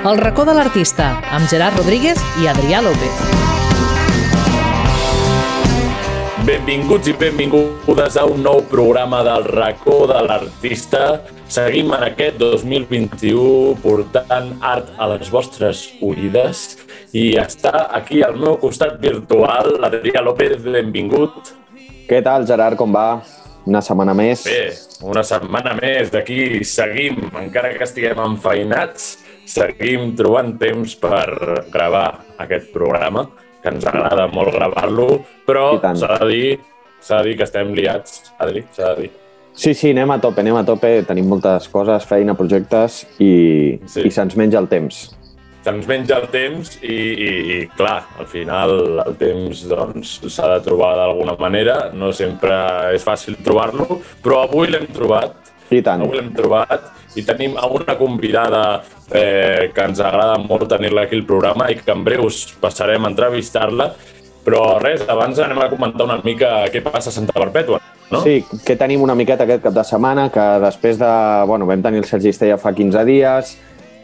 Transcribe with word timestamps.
El 0.00 0.16
racó 0.16 0.46
de 0.48 0.54
l'artista, 0.56 1.10
amb 1.28 1.44
Gerard 1.44 1.76
Rodríguez 1.76 2.16
i 2.40 2.46
Adrià 2.48 2.78
López. 2.80 3.18
Benvinguts 6.46 7.10
i 7.10 7.14
benvingudes 7.20 8.16
a 8.16 8.24
un 8.24 8.40
nou 8.40 8.62
programa 8.70 9.20
del 9.28 9.44
racó 9.44 9.98
de 10.08 10.22
l'artista. 10.24 11.20
Seguim 11.52 11.92
en 11.92 12.06
aquest 12.08 12.40
2021 12.40 13.76
portant 13.84 14.54
art 14.64 14.88
a 14.96 15.10
les 15.12 15.28
vostres 15.28 15.84
oïdes 16.00 16.78
i 17.12 17.34
està 17.36 17.90
aquí 18.00 18.24
al 18.24 18.40
meu 18.40 18.56
costat 18.64 18.96
virtual 19.04 19.74
l'Adrià 19.84 20.24
López, 20.24 20.62
benvingut. 20.64 21.52
Què 22.08 22.24
tal, 22.24 22.48
Gerard, 22.48 22.80
com 22.80 22.96
va? 22.96 23.20
Una 23.68 23.84
setmana 23.84 24.16
més. 24.16 24.48
Bé, 24.48 24.70
una 25.04 25.20
setmana 25.28 25.76
més 25.76 26.08
d'aquí 26.08 26.64
seguim, 26.64 27.26
encara 27.36 27.74
que 27.76 27.84
estiguem 27.84 28.24
enfeinats, 28.24 29.18
seguim 29.50 30.12
trobant 30.18 30.54
temps 30.60 30.94
per 31.00 31.26
gravar 31.72 32.08
aquest 32.42 32.70
programa, 32.74 33.26
que 33.60 33.68
ens 33.74 33.84
agrada 33.90 34.28
molt 34.32 34.54
gravar-lo, 34.54 35.08
però 35.46 35.74
s'ha 35.80 36.16
de 36.22 36.28
dir 36.30 36.58
s'ha 37.00 37.22
de 37.22 37.30
dir 37.30 37.36
que 37.38 37.46
estem 37.48 37.72
liats, 37.76 38.32
Adri, 38.38 38.62
s'ha 38.76 38.94
de 38.94 39.02
dir. 39.06 39.10
Sí, 39.56 39.72
sí, 39.74 39.90
anem 39.90 40.10
a 40.14 40.18
tope, 40.22 40.40
anem 40.44 40.56
a 40.60 40.62
tope. 40.64 40.90
Tenim 41.08 41.26
moltes 41.28 41.66
coses, 41.68 42.04
feina, 42.06 42.36
projectes 42.38 43.02
i, 43.18 43.80
Sí. 43.88 44.04
i 44.06 44.10
se'ns 44.10 44.36
menja 44.36 44.58
el 44.60 44.68
temps. 44.68 45.08
se'ns 45.64 45.86
menja 45.86 46.16
el 46.16 46.28
temps 46.32 46.78
i, 46.80 46.94
i, 46.94 47.30
i 47.52 47.56
clar, 47.76 47.98
al 48.18 48.26
final 48.26 48.70
el 49.04 49.16
temps 49.20 49.66
doncs, 49.68 50.14
s'ha 50.32 50.46
de 50.54 50.60
trobar 50.64 50.94
d'alguna 50.96 51.34
manera, 51.38 51.90
no 51.92 52.12
sempre 52.16 52.54
és 52.94 53.04
fàcil 53.04 53.36
trobar-lo, 53.44 53.98
però 54.24 54.44
avui 54.46 54.70
l'hem 54.72 54.86
trobat, 54.88 55.34
I 55.70 55.82
tant. 55.86 56.02
avui 56.02 56.18
l'hem 56.18 56.32
trobat 56.34 56.88
i 57.18 57.22
tenim 57.26 57.56
a 57.58 57.66
una 57.70 57.96
convidada 57.98 58.82
eh, 59.10 59.70
que 59.74 59.86
ens 59.86 60.00
agrada 60.02 60.38
molt 60.42 60.68
tenir-la 60.70 61.06
aquí 61.06 61.18
al 61.18 61.26
programa 61.26 61.70
i 61.70 61.78
que 61.78 61.94
en 61.94 62.04
breus 62.06 62.44
passarem 62.62 63.04
a 63.04 63.10
entrevistar-la, 63.10 63.90
però 64.46 64.78
res, 64.82 65.02
abans 65.10 65.38
anem 65.42 65.58
a 65.62 65.70
comentar 65.70 66.06
una 66.06 66.20
mica 66.24 66.68
què 66.70 66.82
passa 66.84 67.10
a 67.10 67.14
Santa 67.14 67.34
Perpètua, 67.36 67.80
no? 68.10 68.22
Sí, 68.22 68.44
que 68.66 68.76
tenim 68.78 69.02
una 69.02 69.14
miqueta 69.18 69.46
aquest 69.46 69.62
cap 69.66 69.74
de 69.74 69.84
setmana, 69.86 70.28
que 70.34 70.46
després 70.62 70.98
de... 70.98 71.10
Bueno, 71.50 71.66
vam 71.70 71.82
tenir 71.82 72.02
el 72.02 72.08
Sergi 72.08 72.32
Estella 72.34 72.58
fa 72.58 72.72
15 72.74 73.04
dies, 73.06 73.56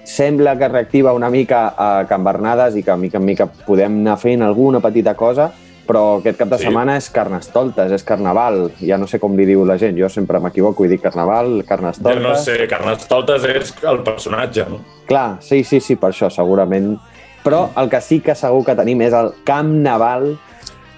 sembla 0.07 0.55
que 0.59 0.69
reactiva 0.71 1.15
una 1.15 1.31
mica 1.31 1.69
a 1.75 2.07
Can 2.07 2.25
Bernades 2.25 2.77
i 2.79 2.83
que 2.87 2.95
mica 2.97 3.19
en 3.19 3.27
mica 3.27 3.49
podem 3.67 4.03
anar 4.05 4.19
fent 4.23 4.45
alguna 4.47 4.83
petita 4.83 5.17
cosa, 5.19 5.51
però 5.87 6.19
aquest 6.19 6.39
cap 6.39 6.49
de 6.49 6.59
Sí. 6.59 6.65
setmana 6.67 6.97
és 6.97 7.09
Carnestoltes, 7.11 7.93
és 7.93 8.05
Carnaval, 8.05 8.73
ja 8.81 8.99
no 8.99 9.07
sé 9.07 9.21
com 9.23 9.37
li 9.37 9.47
diu 9.47 9.65
la 9.65 9.79
gent, 9.79 9.97
jo 9.99 10.09
sempre 10.09 10.41
m'equivoco 10.41 10.85
i 10.85 10.89
dic 10.89 11.03
Carnaval, 11.03 11.61
Jo 11.63 11.67
Carnestoltes... 11.69 12.23
no 12.23 12.35
sé, 12.35 12.67
Carnestoltes 12.69 13.45
és 13.45 13.75
el 13.85 14.03
personatge, 14.03 14.67
no? 14.69 14.81
Clar, 15.07 15.37
sí, 15.41 15.63
sí, 15.65 15.81
sí, 15.81 15.97
per 15.97 16.11
això, 16.11 16.31
segurament. 16.31 16.99
Però 17.45 17.71
el 17.79 17.89
que 17.89 18.01
sí 18.01 18.21
que 18.21 18.35
segur 18.35 18.65
que 18.67 18.75
tenim 18.75 19.01
és 19.07 19.13
el 19.15 19.33
Camp 19.45 19.71
Naval. 19.71 20.37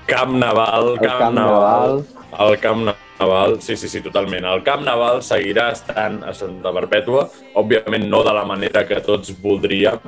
Camp 0.06 0.38
Naval, 0.40 0.94
El 0.94 0.98
Camp, 0.98 1.18
Camp 1.18 1.34
Naval, 1.34 2.04
el 2.40 2.58
Camp 2.58 2.88
Naval, 3.20 3.60
sí, 3.60 3.76
sí, 3.76 3.88
sí, 3.88 4.00
totalment. 4.00 4.44
El 4.44 4.62
Camp 4.64 4.82
Naval 4.86 5.20
seguirà 5.22 5.70
estant 5.72 6.22
a 6.24 6.32
Santa 6.32 6.72
Perpètua, 6.72 7.28
òbviament 7.54 8.08
no 8.08 8.22
de 8.24 8.32
la 8.32 8.44
manera 8.48 8.86
que 8.88 9.02
tots 9.04 9.34
voldríem, 9.42 9.98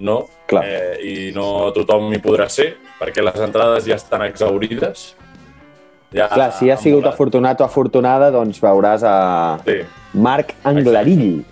no? 0.00 0.24
Clar. 0.50 0.64
Eh, 0.64 0.96
I 1.04 1.14
no 1.36 1.70
tothom 1.76 2.08
hi 2.14 2.18
podrà 2.24 2.48
ser, 2.50 2.72
perquè 3.00 3.22
les 3.24 3.38
entrades 3.44 3.84
ja 3.86 3.96
estan 4.00 4.24
exaurides. 4.26 5.10
Ja 6.10 6.26
Clar, 6.32 6.48
si 6.56 6.70
ha 6.72 6.76
sigut 6.80 7.06
afortunat 7.06 7.60
o 7.62 7.64
afortunada, 7.68 8.32
doncs 8.34 8.58
veuràs 8.62 9.04
a 9.06 9.14
Sí, 9.64 9.76
Marc 10.18 10.54
Anglarill. 10.66 11.44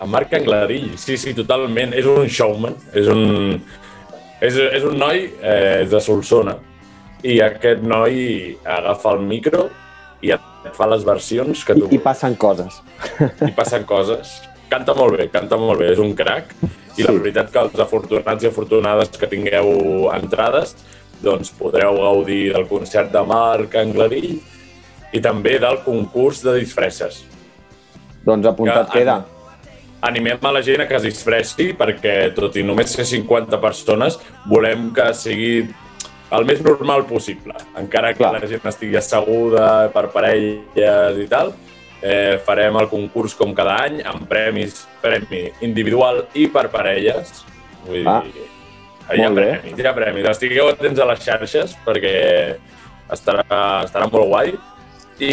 a 0.00 0.06
Marc 0.10 0.32
Anglarill, 0.34 0.96
sí, 0.98 1.16
sí, 1.16 1.34
totalment. 1.38 1.92
És 1.94 2.06
un 2.10 2.26
showman, 2.26 2.74
és 2.98 3.06
un, 3.06 3.60
és, 4.40 4.56
és 4.58 4.82
un 4.88 4.98
noi 4.98 5.28
eh, 5.40 5.84
de 5.86 6.00
Solsona 6.02 6.56
i 7.22 7.36
aquest 7.40 7.84
noi 7.86 8.56
agafa 8.66 9.12
el 9.14 9.20
micro 9.22 9.68
i 10.26 10.32
et 10.34 10.72
fa 10.74 10.88
les 10.90 11.04
versions 11.06 11.62
que 11.64 11.76
tu 11.78 11.86
I, 11.86 11.94
I 11.94 11.98
passen 12.02 12.34
coses. 12.34 12.80
i 13.46 13.52
passen 13.54 13.84
coses. 13.86 14.40
Canta 14.72 14.94
molt 14.96 15.18
bé, 15.18 15.26
canta 15.32 15.58
molt 15.60 15.82
bé, 15.82 15.90
és 15.92 16.00
un 16.00 16.14
crac. 16.16 16.54
I 16.96 17.04
la 17.04 17.12
Sí. 17.12 17.18
veritat 17.18 17.50
que 17.52 17.58
els 17.60 17.78
afortunats 17.80 18.44
i 18.44 18.48
afortunades 18.48 19.10
que 19.18 19.26
tingueu 19.26 20.10
entrades 20.14 20.74
doncs 21.22 21.50
podreu 21.50 21.96
gaudir 22.00 22.52
del 22.52 22.66
concert 22.66 23.12
de 23.12 23.22
Marc 23.22 23.74
Anglarill 23.76 24.40
i 25.12 25.20
també 25.20 25.58
del 25.58 25.78
concurs 25.84 26.42
de 26.42 26.54
disfresses. 26.58 27.24
Doncs 28.24 28.46
apuntat 28.46 28.90
Que- 28.90 28.98
queda. 29.00 29.24
Animem 30.02 30.38
a 30.42 30.52
la 30.52 30.62
gent 30.62 30.80
a 30.80 30.88
que 30.88 30.96
es 30.96 31.02
disfressi 31.02 31.74
perquè, 31.74 32.34
tot 32.34 32.56
i 32.56 32.62
només 32.64 32.90
ser 32.90 33.04
50 33.04 33.60
persones, 33.60 34.18
volem 34.46 34.92
que 34.92 35.12
sigui 35.14 35.68
el 36.32 36.44
més 36.44 36.60
normal 36.62 37.04
possible. 37.06 37.54
Encara 37.78 38.12
que 38.12 38.18
Clar. 38.18 38.32
la 38.40 38.46
gent 38.48 38.66
estigui 38.66 38.96
asseguda 38.96 39.90
per 39.92 40.08
parelles 40.10 41.18
i 41.18 41.26
tal, 41.28 41.52
eh, 42.02 42.38
farem 42.46 42.76
el 42.80 42.88
concurs 42.90 43.34
com 43.38 43.54
cada 43.54 43.76
any 43.86 44.00
amb 44.04 44.26
premis, 44.28 44.84
premi 45.02 45.46
individual 45.62 46.24
i 46.34 46.48
per 46.52 46.68
parelles. 46.72 47.44
Vull 47.86 48.06
Ah, 48.06 48.20
dir, 48.22 48.46
hi 49.16 49.22
ha 49.24 49.30
premis, 49.34 49.78
hi 49.78 49.86
ha 49.86 49.94
premis. 49.96 50.28
Estigueu 50.30 50.68
atents 50.70 51.00
a 51.00 51.06
les 51.10 51.24
xarxes 51.24 51.76
perquè 51.86 52.14
estarà, 53.12 53.44
estarà 53.84 54.06
molt 54.10 54.28
guai. 54.30 54.54
I 55.22 55.32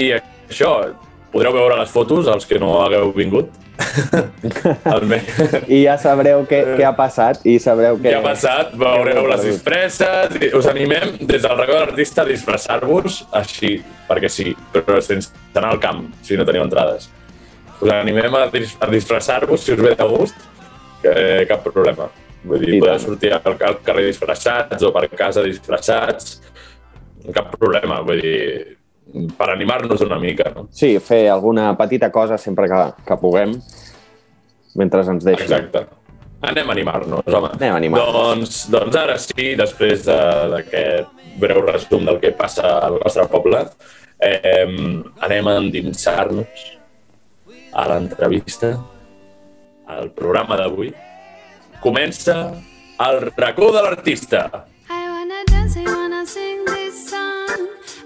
això, 0.50 0.94
podreu 1.34 1.54
veure 1.56 1.80
les 1.80 1.92
fotos, 1.94 2.28
els 2.32 2.48
que 2.50 2.60
no 2.62 2.80
hagueu 2.84 3.12
vingut. 3.16 3.52
I 5.72 5.78
ja 5.86 5.96
sabreu 6.02 6.44
què, 6.50 6.60
què 6.76 6.84
ha 6.84 6.92
passat 6.98 7.46
i 7.48 7.56
sabreu 7.64 8.00
què... 8.00 8.10
Què 8.10 8.18
ha 8.18 8.24
passat? 8.26 8.74
Veureu 8.80 9.30
les 9.32 9.46
disfresses, 9.48 10.36
us 10.58 10.68
animem 10.72 11.16
des 11.22 11.46
del 11.46 11.56
racó 11.56 11.78
de 11.78 11.84
l'artista 11.86 12.26
a 12.26 12.28
disfressar-vos 12.28 13.22
així, 13.40 13.78
perquè 14.10 14.32
sí, 14.32 14.52
però 14.74 15.00
sense 15.06 15.32
anar 15.54 15.76
al 15.76 15.84
camp, 15.84 16.08
si 16.26 16.38
no 16.40 16.48
teniu 16.48 16.66
entrades. 16.66 17.08
Us 17.80 17.94
animem 17.96 18.36
a, 18.36 18.48
dis 18.52 18.76
a 18.84 18.90
disfressar-vos, 18.92 19.64
si 19.64 19.76
us 19.76 19.84
ve 19.84 19.96
de 19.96 20.10
gust, 20.12 20.50
que, 21.04 21.14
cap 21.48 21.64
problema. 21.64 22.10
Vull 22.44 22.64
dir, 22.64 22.80
podeu 22.80 23.00
sortir 23.04 23.32
al, 23.36 23.56
al 23.56 23.80
carrer 23.86 24.10
disfressats 24.10 24.84
o 24.84 24.92
per 24.96 25.06
casa 25.12 25.44
disfressats, 25.44 26.40
cap 27.36 27.56
problema, 27.56 28.00
vull 28.04 28.22
dir, 28.24 28.79
per 29.38 29.50
animar-nos 29.50 30.02
una 30.06 30.20
mica, 30.20 30.52
no? 30.56 30.68
Sí, 30.72 30.98
fer 31.00 31.30
alguna 31.34 31.72
petita 31.78 32.12
cosa 32.12 32.38
sempre 32.38 32.68
que, 32.70 32.82
que 33.08 33.18
puguem, 33.18 33.56
mentre 34.76 35.02
ens 35.02 35.24
deixin. 35.26 35.46
Exacte. 35.48 35.86
Anem 36.42 36.70
a 36.70 36.72
animar-nos, 36.72 37.26
home. 37.28 37.50
Anem 37.58 37.74
a 37.74 37.78
animar-nos. 37.82 38.14
Doncs, 38.16 38.60
doncs 38.72 38.96
ara 38.96 39.18
sí, 39.20 39.56
després 39.60 40.06
de- 40.06 40.48
d'aquest 40.54 41.08
breu 41.40 41.62
resum 41.66 42.06
del 42.08 42.20
que 42.22 42.32
passa 42.32 42.78
al 42.86 43.00
nostre 43.04 43.26
poble, 43.28 43.66
eh, 44.20 44.66
anem 45.26 45.48
a 45.48 45.58
endinsar-nos 45.58 46.66
a 47.74 47.88
l'entrevista, 47.92 48.78
al 49.88 50.12
programa 50.12 50.56
d'avui. 50.58 50.94
Comença 51.82 52.54
el 53.00 53.32
racó 53.36 53.72
de 53.76 53.82
l'artista. 53.84 54.66
I 54.90 55.02
wanna 55.12 55.44
dance, 55.52 55.80
I 55.80 55.86
wanna 55.86 56.26
sing 56.26 56.64
this. 56.66 56.79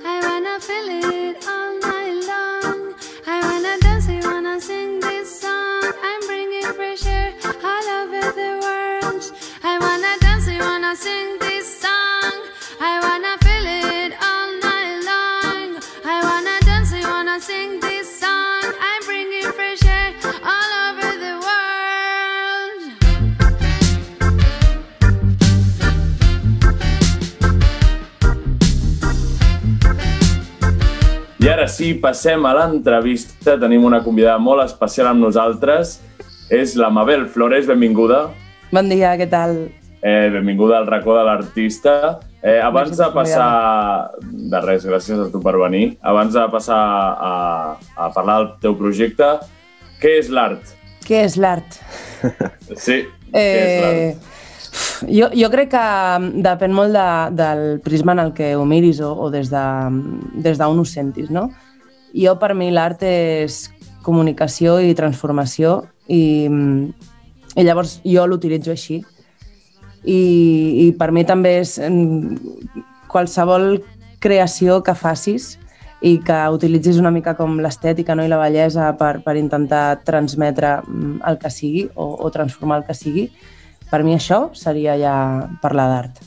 I 0.06 0.20
wanna 0.28 0.60
feel 0.60 0.90
it 0.90 1.48
all 1.48 1.80
night 1.80 2.20
long. 2.28 2.94
I 3.26 3.40
wanna 3.42 3.78
dance, 3.80 4.10
I 4.10 4.20
wanna 4.26 4.60
sing 4.60 5.03
sí, 31.74 31.94
passem 32.00 32.46
a 32.46 32.54
l'entrevista. 32.58 33.58
Tenim 33.62 33.86
una 33.88 34.04
convidada 34.06 34.40
molt 34.42 34.64
especial 34.68 35.10
amb 35.12 35.24
nosaltres. 35.26 35.98
És 36.54 36.76
la 36.78 36.92
Mabel 36.94 37.26
Flores, 37.32 37.66
benvinguda. 37.70 38.28
Bon 38.74 38.90
dia, 38.90 39.16
què 39.18 39.28
tal? 39.30 39.58
Eh, 40.04 40.30
benvinguda 40.34 40.78
al 40.82 40.88
racó 40.90 41.18
de 41.18 41.24
l'artista. 41.26 42.20
Eh, 42.44 42.60
abans 42.62 42.98
de 43.00 43.08
passar... 43.16 43.50
De 44.22 44.62
res, 44.66 44.86
gràcies 44.86 45.20
a 45.24 45.30
tu 45.32 45.42
per 45.42 45.56
venir. 45.62 45.96
Abans 46.04 46.36
de 46.36 46.44
passar 46.52 46.82
a, 47.32 47.34
a 47.96 48.12
parlar 48.14 48.40
del 48.42 48.52
teu 48.66 48.78
projecte, 48.78 49.30
què 50.04 50.18
és 50.20 50.30
l'art? 50.30 50.76
Què 51.08 51.24
és 51.24 51.40
l'art? 51.40 51.80
Sí, 52.76 53.02
què 53.32 53.48
és 53.48 53.74
l'art? 53.84 54.33
Jo, 55.10 55.30
jo 55.34 55.50
crec 55.54 55.72
que 55.74 55.86
depèn 56.46 56.74
molt 56.76 56.96
de, 56.96 57.08
del 57.38 57.64
prisma 57.84 58.16
en 58.16 58.24
el 58.28 58.34
que 58.38 58.54
ho 58.56 58.66
miris 58.66 59.02
o, 59.02 59.14
o 59.14 59.30
des 59.34 59.50
d'on 59.52 60.02
de, 60.34 60.42
des 60.44 60.62
ho 60.62 60.86
sentis, 60.86 61.30
no? 61.30 61.50
Jo, 62.14 62.38
per 62.40 62.54
mi, 62.54 62.70
l'art 62.72 63.02
és 63.04 63.70
comunicació 64.04 64.80
i 64.84 64.94
transformació 64.94 65.84
i, 66.08 66.50
I 67.56 67.64
llavors 67.64 68.00
jo 68.04 68.26
l'utilitzo 68.28 68.72
així. 68.74 69.04
I, 70.04 70.22
I 70.84 70.86
per 71.00 71.12
mi 71.16 71.24
també 71.24 71.60
és 71.62 71.78
mm, 71.80 72.84
qualsevol 73.08 73.78
creació 74.24 74.82
que 74.84 74.96
facis 74.98 75.54
i 76.04 76.18
que 76.26 76.38
utilitzis 76.52 76.98
una 77.00 77.12
mica 77.14 77.36
com 77.38 77.62
l'estètica 77.64 78.16
no? 78.16 78.26
i 78.26 78.32
la 78.32 78.42
bellesa 78.42 78.90
per, 79.00 79.22
per 79.24 79.38
intentar 79.40 80.02
transmetre 80.04 80.76
mm, 80.82 81.22
el 81.30 81.40
que 81.40 81.52
sigui 81.54 81.86
o, 81.96 82.10
o 82.20 82.32
transformar 82.34 82.82
el 82.82 82.88
que 82.90 82.98
sigui, 82.98 83.30
per 83.94 84.02
mi 84.02 84.16
això 84.18 84.48
seria 84.58 84.96
ja 84.98 85.14
parlar 85.62 85.86
d'art. 85.92 86.24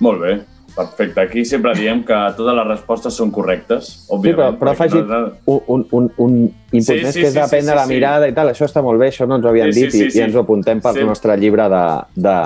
Molt 0.00 0.22
bé, 0.22 0.30
perfecte. 0.72 1.20
Aquí 1.20 1.42
sempre 1.44 1.74
diem 1.76 2.00
que 2.08 2.16
totes 2.38 2.56
les 2.56 2.66
respostes 2.70 3.12
són 3.20 3.28
correctes, 3.34 3.90
Sí, 4.06 4.06
però, 4.08 4.16
òbviament. 4.16 4.58
però 4.62 4.72
afegit 4.72 5.02
nosaltres- 5.04 5.42
un, 5.44 5.60
un, 5.66 5.86
un, 5.98 6.10
un 6.16 6.36
input 6.72 6.86
Sí, 6.88 7.02
més 7.04 7.12
sí, 7.12 7.20
que 7.20 7.26
és 7.28 7.34
sí, 7.34 7.40
depèn 7.42 7.60
sí, 7.60 7.66
de 7.68 7.74
la 7.74 7.84
sí, 7.84 7.88
sí. 7.88 7.94
mirada 7.94 8.28
i 8.28 8.32
tal. 8.32 8.48
Això 8.54 8.64
està 8.64 8.80
molt 8.82 8.98
bé, 9.02 9.10
això 9.12 9.28
no 9.28 9.36
ens 9.36 9.44
ho 9.44 9.48
havien 9.52 9.72
Sí, 9.72 9.80
sí, 9.80 9.84
dit 9.84 9.92
sí, 9.92 10.04
i, 10.06 10.10
sí. 10.10 10.18
i 10.18 10.22
ens 10.22 10.34
ho 10.34 10.40
apuntem 10.46 10.80
pel 10.80 10.94
Sí. 10.94 11.04
nostre 11.04 11.36
llibre 11.36 11.68
de, 11.68 11.84
de 12.16 12.36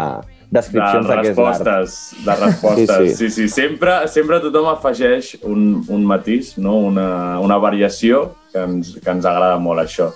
descripcions 0.51 1.07
de 1.07 1.15
de 1.15 1.23
respostes, 1.23 1.95
de 2.25 2.35
respostes. 2.45 2.91
Sí, 2.91 3.07
Sí, 3.07 3.15
sí. 3.15 3.31
sí. 3.31 3.49
sí, 3.49 3.49
Sempre, 3.49 4.09
sempre 4.09 4.41
tothom 4.41 4.67
afegeix 4.73 5.37
un, 5.45 5.85
un 5.89 6.05
matís, 6.05 6.57
no? 6.59 6.75
una, 6.91 7.39
una 7.41 7.57
variació 7.59 8.35
que 8.53 8.59
ens, 8.67 8.97
que 8.99 9.11
ens 9.11 9.25
agrada 9.25 9.59
molt, 9.59 9.81
això. 9.87 10.11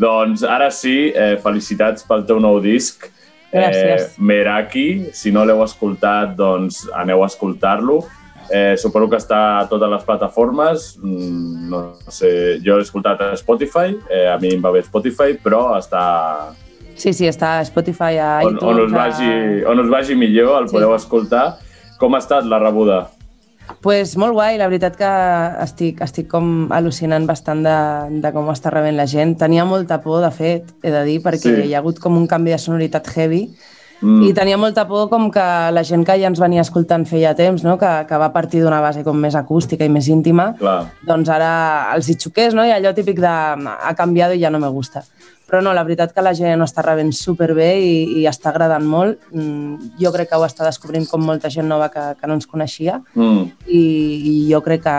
Doncs 0.00 0.42
ara 0.44 0.70
sí, 0.70 1.10
eh, 1.14 1.38
felicitats 1.42 2.04
pel 2.04 2.26
teu 2.26 2.38
nou 2.40 2.60
disc. 2.60 3.08
Gràcies. 3.52 4.02
Eh, 4.02 4.10
Meraki, 4.18 4.86
si 5.12 5.30
no 5.30 5.44
l'heu 5.44 5.62
escoltat, 5.64 6.34
doncs 6.36 6.86
aneu 6.96 7.22
a 7.22 7.26
escoltar-lo. 7.26 8.00
Eh, 8.52 8.74
suposo 8.76 9.08
que 9.08 9.16
està 9.16 9.60
a 9.60 9.68
totes 9.68 9.88
les 9.88 10.02
plataformes. 10.04 10.98
Mm, 11.02 11.68
no 11.70 11.82
sé, 12.08 12.58
jo 12.64 12.76
l'he 12.76 12.82
escoltat 12.82 13.20
a 13.20 13.36
Spotify, 13.36 13.94
eh, 14.10 14.26
a 14.28 14.38
mi 14.38 14.50
em 14.54 14.60
va 14.64 14.72
bé 14.74 14.82
Spotify, 14.82 15.36
però 15.42 15.76
està, 15.78 16.52
Sí, 16.94 17.12
sí, 17.14 17.24
està 17.26 17.58
a 17.58 17.64
Spotify, 17.64 18.18
a 18.20 18.40
on, 18.44 18.56
iTunes... 18.56 18.62
on, 18.62 18.80
us 18.84 18.92
a- 18.92 18.96
vagi, 18.96 19.64
on 19.64 19.80
us 19.80 19.88
vagi 19.90 20.14
millor, 20.14 20.62
el 20.62 20.68
Sí. 20.68 20.74
podeu 20.76 20.94
escoltar. 20.94 21.58
Com 21.98 22.14
ha 22.14 22.18
estat 22.18 22.44
la 22.44 22.58
rebuda? 22.58 23.08
Pues 23.82 24.16
molt 24.16 24.34
guai, 24.36 24.56
la 24.58 24.68
veritat 24.68 24.96
que 24.98 25.10
estic, 25.64 26.00
estic 26.04 26.28
com 26.30 26.68
al·lucinant 26.72 27.26
bastant 27.26 27.62
de, 27.66 27.76
de 28.22 28.32
com 28.34 28.46
ho 28.48 28.52
està 28.54 28.70
rebent 28.70 28.96
la 28.96 29.06
gent. 29.10 29.36
Tenia 29.40 29.64
molta 29.64 30.00
por, 30.02 30.20
de 30.22 30.30
fet, 30.30 30.72
he 30.82 30.90
de 30.94 31.04
dir, 31.08 31.20
perquè 31.22 31.50
Sí. 31.50 31.68
hi 31.68 31.74
ha 31.74 31.78
hagut 31.82 31.98
com 31.98 32.16
un 32.16 32.26
canvi 32.26 32.50
de 32.54 32.58
sonoritat 32.58 33.08
heavy 33.16 33.48
Mm. 34.02 34.22
i 34.26 34.32
tenia 34.34 34.56
molta 34.58 34.82
por 34.88 35.08
com 35.08 35.28
que 35.30 35.38
la 35.70 35.84
gent 35.86 36.02
que 36.04 36.16
ja 36.18 36.26
ens 36.26 36.40
venia 36.42 36.60
escoltant 36.64 37.04
feia 37.06 37.36
temps, 37.38 37.62
no? 37.62 37.76
que, 37.78 37.86
que 38.08 38.16
va 38.18 38.32
partir 38.32 38.58
d'una 38.60 38.80
base 38.82 39.04
com 39.04 39.14
més 39.16 39.36
acústica 39.38 39.84
i 39.86 39.88
més 39.88 40.08
íntima, 40.10 40.56
Clar. 40.58 40.88
doncs 41.06 41.28
ara 41.30 41.52
els 41.94 42.08
hi 42.10 42.16
xoqués, 42.18 42.52
no? 42.52 42.64
i 42.66 42.72
allò 42.74 42.90
típic 42.96 43.20
de 43.22 43.28
ha 43.30 43.94
canviat 43.94 44.34
i 44.34 44.40
ja 44.42 44.50
no 44.50 44.58
me 44.58 44.66
gusta. 44.74 45.04
Però 45.52 45.60
no, 45.60 45.74
la 45.76 45.82
veritat 45.84 46.14
que 46.16 46.22
la 46.24 46.30
gent 46.32 46.62
ho 46.62 46.64
està 46.64 46.80
rebent 46.80 47.10
superbé 47.12 47.66
i, 47.84 47.96
i 48.22 48.26
està 48.30 48.48
agradant 48.48 48.86
molt. 48.88 49.18
Mm, 49.36 49.90
Jo 50.00 50.08
crec 50.14 50.30
que 50.30 50.38
ho 50.40 50.46
està 50.46 50.64
descobrint 50.64 51.04
com 51.10 51.20
molta 51.20 51.50
gent 51.52 51.68
nova 51.68 51.90
que, 51.92 52.00
que 52.16 52.26
no 52.30 52.38
ens 52.38 52.46
coneixia 52.48 53.02
Mm. 53.14 53.42
i, 53.68 53.82
i 54.30 54.32
jo 54.50 54.62
crec 54.64 54.82
que 54.86 54.94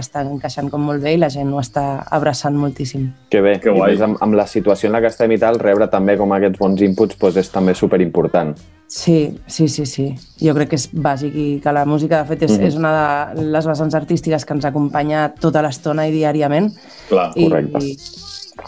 està 0.00 0.22
encaixant 0.24 0.70
com 0.72 0.80
molt 0.80 1.02
bé 1.04 1.12
i 1.12 1.20
la 1.20 1.28
gent 1.28 1.52
ho 1.52 1.60
està 1.60 2.06
abraçant 2.10 2.56
moltíssim. 2.56 3.10
Que 3.28 3.42
bé, 3.44 3.58
Que 3.60 3.68
guai. 3.70 4.00
amb, 4.00 4.16
amb 4.24 4.34
la 4.34 4.46
situació 4.46 4.88
en 4.88 4.94
la 4.96 5.00
que 5.04 5.12
estem 5.12 5.32
i 5.32 5.38
tal, 5.38 5.58
rebre 5.60 5.88
també 5.92 6.16
com 6.16 6.32
aquests 6.32 6.58
bons 6.58 6.80
inputs 6.80 7.18
doncs 7.20 7.36
és 7.36 7.50
també 7.52 7.74
superimportant. 7.74 8.54
Sí, 8.88 9.36
sí, 9.46 9.68
sí, 9.68 9.84
sí. 9.84 10.14
Jo 10.40 10.54
crec 10.56 10.70
que 10.70 10.76
és 10.80 10.88
bàsic 10.94 11.34
i 11.36 11.60
que 11.60 11.72
la 11.76 11.84
música, 11.84 12.22
de 12.22 12.28
fet, 12.30 12.42
és, 12.48 12.56
Mhm. 12.58 12.66
és 12.66 12.76
una 12.76 12.92
de 13.34 13.42
les 13.42 13.66
vessants 13.66 13.94
artístiques 13.94 14.46
que 14.46 14.54
ens 14.54 14.64
acompanya 14.64 15.34
tota 15.38 15.60
l'estona 15.60 16.08
i 16.08 16.12
diàriament. 16.12 16.72
Clar. 17.10 17.32
I, 17.36 17.44
Correcte. 17.50 17.84
I, 17.84 17.96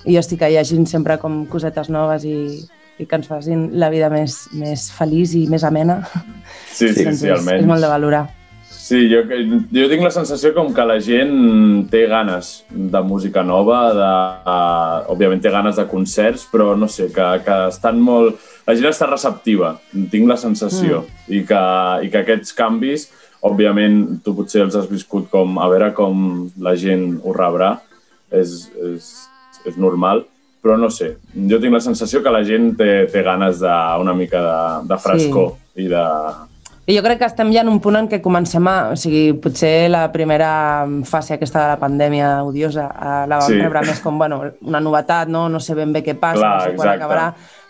i 0.05 0.17
jo 0.17 0.21
estic 0.23 0.45
llegint 0.47 0.89
sempre 0.89 1.19
com 1.21 1.45
cosetes 1.51 1.91
noves 1.93 2.27
i, 2.29 2.37
i 3.01 3.07
que 3.07 3.21
ens 3.21 3.31
facin 3.31 3.71
la 3.81 3.91
vida 3.93 4.11
més, 4.13 4.43
més 4.57 4.91
feliç 4.95 5.37
i 5.39 5.47
més 5.51 5.65
amena. 5.65 6.03
Sí, 6.71 6.93
sí, 6.93 7.05
Doncs 7.05 7.23
sí, 7.23 7.29
és, 7.29 7.39
almenys. 7.39 7.65
és 7.65 7.69
molt 7.69 7.85
de 7.85 7.91
valorar. 7.91 8.27
Sí, 8.91 9.05
jo, 9.07 9.21
jo 9.71 9.85
tinc 9.87 10.03
la 10.03 10.11
sensació 10.11 10.51
com 10.51 10.73
que 10.75 10.83
la 10.83 10.97
gent 10.99 11.35
té 11.93 12.01
ganes 12.11 12.65
de 12.71 13.03
música 13.07 13.45
nova, 13.47 13.79
de, 13.95 14.09
uh, 14.51 15.13
òbviament 15.13 15.43
té 15.45 15.53
ganes 15.55 15.79
de 15.79 15.85
concerts, 15.87 16.49
però 16.51 16.73
no 16.75 16.89
sé, 16.91 17.07
que, 17.15 17.27
que 17.47 17.59
estan 17.69 18.01
molt... 18.03 18.41
La 18.67 18.75
gent 18.75 18.91
està 18.91 19.07
receptiva, 19.07 19.77
tinc 20.11 20.27
la 20.27 20.39
sensació, 20.39 21.05
mm. 21.05 21.31
i, 21.39 21.45
que, 21.47 21.63
i 22.03 22.11
que 22.11 22.25
aquests 22.25 22.57
canvis, 22.59 23.07
òbviament, 23.47 24.01
tu 24.27 24.35
potser 24.35 24.65
els 24.67 24.75
has 24.79 24.91
viscut 24.91 25.31
com 25.31 25.63
a 25.63 25.71
veure 25.71 25.93
com 25.95 26.51
la 26.59 26.75
gent 26.79 27.21
ho 27.23 27.35
rebrà, 27.37 27.77
és, 28.43 28.59
és, 28.91 29.13
és 29.67 29.77
normal, 29.77 30.25
però 30.61 30.77
no 30.77 30.91
sé, 30.93 31.15
jo 31.49 31.59
tinc 31.61 31.73
la 31.73 31.81
sensació 31.81 32.23
que 32.23 32.33
la 32.33 32.43
gent 32.45 32.75
té, 32.77 33.07
té 33.13 33.23
ganes 33.25 33.61
d'una 33.63 34.15
mica 34.15 34.41
de, 34.45 34.89
de 34.89 34.99
frescor 35.01 35.55
sí. 35.75 35.87
i 35.87 35.89
de... 35.89 36.05
I 36.91 36.97
jo 36.97 37.03
crec 37.05 37.21
que 37.21 37.27
estem 37.29 37.53
ja 37.55 37.61
en 37.63 37.69
un 37.71 37.79
punt 37.79 37.95
en 38.01 38.09
què 38.11 38.19
comencem 38.25 38.67
a... 38.67 38.91
O 38.91 38.97
sigui, 38.99 39.31
potser 39.39 39.89
la 39.93 40.09
primera 40.11 40.49
fase 41.07 41.37
aquesta 41.37 41.61
de 41.63 41.69
la 41.75 41.79
pandèmia 41.79 42.31
odiosa 42.43 42.89
eh, 42.91 43.23
la 43.31 43.39
vam 43.39 43.47
Sí. 43.47 43.55
sí. 43.55 43.61
rebre 43.63 43.85
més 43.87 44.01
com, 44.03 44.19
bueno, 44.19 44.41
una 44.67 44.81
novetat, 44.83 45.31
no? 45.31 45.47
No 45.49 45.61
sé 45.63 45.77
ben 45.79 45.93
bé 45.95 46.03
què 46.03 46.17
passa, 46.19 46.41
Clar, 46.41 46.55
no 46.57 46.65
sé 46.65 46.75
quan 46.75 46.89
exacte. 46.89 47.05
acabarà, 47.05 47.27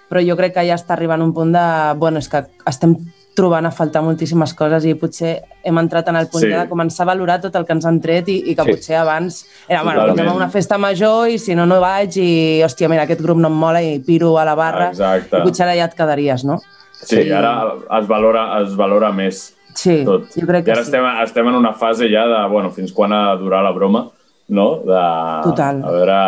però 0.08 0.22
jo 0.24 0.36
crec 0.38 0.54
que 0.56 0.64
ja 0.70 0.78
està 0.78 0.96
arribant 0.96 1.22
un 1.26 1.34
punt 1.36 1.52
de... 1.52 1.66
Bueno, 2.00 2.22
és 2.22 2.30
que 2.32 2.46
estem 2.70 2.96
trobant 3.40 3.66
a 3.66 3.72
faltar 3.72 4.02
moltíssimes 4.04 4.52
coses 4.58 4.84
i 4.84 4.92
potser 5.00 5.32
hem 5.64 5.78
entrat 5.80 6.08
en 6.12 6.16
el 6.20 6.28
punt 6.28 6.44
Sí. 6.44 6.50
sí. 6.50 6.56
de 6.58 6.68
començar 6.68 7.06
a 7.06 7.10
valorar 7.14 7.38
tot 7.40 7.56
el 7.56 7.64
que 7.66 7.72
ens 7.72 7.86
han 7.88 8.00
tret 8.04 8.28
i, 8.28 8.36
i 8.52 8.54
que 8.54 8.62
Sí. 8.62 8.68
sí. 8.68 8.76
potser 8.76 8.96
abans 9.00 9.40
era, 9.68 9.82
bueno, 9.82 10.00
Totalment. 10.02 10.20
anem 10.20 10.32
a 10.32 10.36
una 10.36 10.50
festa 10.52 10.78
major 10.78 11.28
i 11.32 11.38
si 11.38 11.54
no, 11.56 11.64
no 11.66 11.80
vaig 11.80 12.16
i, 12.20 12.60
hòstia, 12.64 12.88
mira, 12.92 13.02
aquest 13.08 13.22
grup 13.24 13.38
no 13.40 13.48
em 13.48 13.56
mola 13.64 13.80
i 13.82 13.98
piro 14.04 14.36
a 14.38 14.44
la 14.44 14.54
barra 14.54 14.90
Exacte. 14.90 15.38
i 15.38 15.42
potser 15.48 15.64
ara 15.66 15.74
ja 15.78 15.88
et 15.88 15.94
quedaries, 15.96 16.44
no? 16.44 16.60
Sí, 17.00 17.30
ara 17.32 17.72
es 17.98 18.06
valora, 18.06 18.60
es 18.62 18.76
valora 18.76 19.10
més 19.12 19.56
Sí, 19.74 20.02
tot. 20.04 20.26
jo 20.34 20.46
crec 20.46 20.62
I 20.62 20.64
que 20.66 20.72
ara 20.72 20.82
sí. 20.84 20.90
estem, 20.90 21.04
estem 21.24 21.46
en 21.48 21.54
una 21.54 21.72
fase 21.72 22.08
ja 22.10 22.26
de, 22.28 22.40
bueno, 22.50 22.70
fins 22.70 22.92
quan 22.92 23.12
ha 23.12 23.34
de 23.36 23.42
durar 23.44 23.62
la 23.64 23.70
broma, 23.72 24.08
no? 24.50 24.66
De, 24.84 25.00
Total. 25.46 25.80
A 25.86 25.92
veure... 25.94 26.18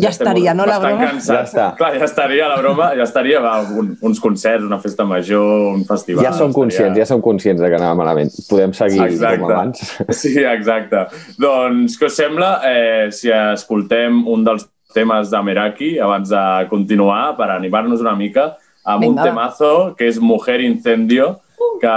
Ja 0.00 0.10
estaria, 0.10 0.54
no, 0.56 0.66
la 0.68 0.78
broma? 0.82 1.10
Cansats. 1.12 1.28
Ja 1.28 1.42
està. 1.44 1.66
Clar, 1.78 1.92
ja 2.00 2.08
estaria 2.08 2.48
la 2.50 2.56
broma, 2.60 2.90
ja 2.96 3.04
estaria 3.04 3.42
va, 3.44 3.54
un, 3.76 3.92
uns 4.08 4.20
concerts, 4.22 4.64
una 4.66 4.80
festa 4.82 5.04
major, 5.08 5.44
un 5.74 5.84
festival. 5.88 6.24
ja 6.24 6.32
som 6.36 6.54
conscients, 6.56 6.96
ja 6.98 7.06
som 7.08 7.22
conscients 7.24 7.62
de 7.62 7.70
que 7.70 7.78
anava 7.78 7.98
malament. 8.00 8.32
Podem 8.50 8.74
seguir 8.76 9.04
Exacte. 9.06 9.42
com 9.42 9.52
abans. 9.52 9.84
Sí, 10.16 10.32
exacte. 10.40 11.06
Doncs, 11.40 11.98
què 12.00 12.08
us 12.08 12.16
sembla 12.18 12.50
eh, 12.66 13.08
si 13.14 13.30
escoltem 13.30 14.24
un 14.32 14.44
dels 14.46 14.66
temes 14.96 15.28
de 15.30 15.42
Meraki 15.44 15.96
abans 16.00 16.30
de 16.32 16.44
continuar 16.70 17.34
per 17.36 17.50
animar-nos 17.52 18.00
una 18.00 18.16
mica 18.16 18.54
amb 18.86 19.02
Vinga, 19.02 19.10
un 19.10 19.28
temazo 19.28 19.72
que 19.98 20.08
és 20.08 20.20
Mujer 20.22 20.60
Incendio, 20.64 21.34
que, 21.82 21.96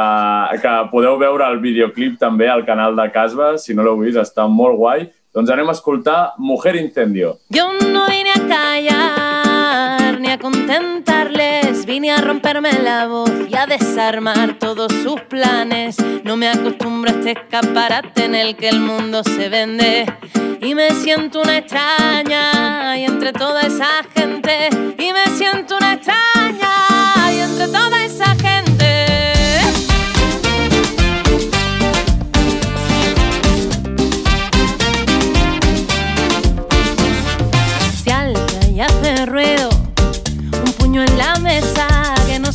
que 0.63 0.73
podeu 0.91 1.17
veure 1.21 1.47
el 1.47 1.59
videoclip 1.63 2.17
també 2.19 2.49
al 2.49 2.65
canal 2.67 2.97
de 2.97 3.05
Casba, 3.13 3.53
si 3.61 3.75
no 3.77 3.85
l'heu 3.85 3.99
vist, 4.01 4.19
està 4.19 4.47
molt 4.49 4.79
guai. 4.79 5.07
Doncs 5.39 5.51
anem 5.51 5.69
a 5.69 5.71
escoltar 5.71 6.33
Mujer 6.37 6.75
Incendio. 6.75 7.37
Yo 7.47 7.71
no 7.71 8.07
vine 8.07 8.31
a 8.31 8.45
callar 8.45 10.19
ni 10.19 10.27
a 10.27 10.37
contentarles, 10.37 11.85
vine 11.85 12.11
a 12.11 12.17
romperme 12.17 12.73
la 12.83 13.07
voz 13.07 13.31
y 13.47 13.55
a 13.55 13.65
desarmar 13.65 14.59
todos 14.59 14.91
sus 15.01 15.21
planes. 15.21 15.95
No 16.25 16.35
me 16.35 16.49
acostumbro 16.49 17.09
a 17.09 17.13
este 17.13 17.31
escaparate 17.31 18.25
en 18.25 18.35
el 18.35 18.57
que 18.57 18.67
el 18.67 18.81
mundo 18.81 19.23
se 19.23 19.47
vende 19.47 20.13
y 20.59 20.75
me 20.75 20.89
siento 20.89 21.39
una 21.39 21.59
extraña 21.59 22.97
y 22.97 23.05
entre 23.05 23.31
toda 23.31 23.61
esa 23.61 24.03
gente 24.13 24.67
y 24.97 25.13
me 25.13 25.25
siento 25.37 25.77
una 25.77 25.93
extraña 25.93 27.31
y 27.31 27.39
entre 27.39 27.67
toda 27.67 28.03
esa 28.03 28.25
gente. 28.35 28.58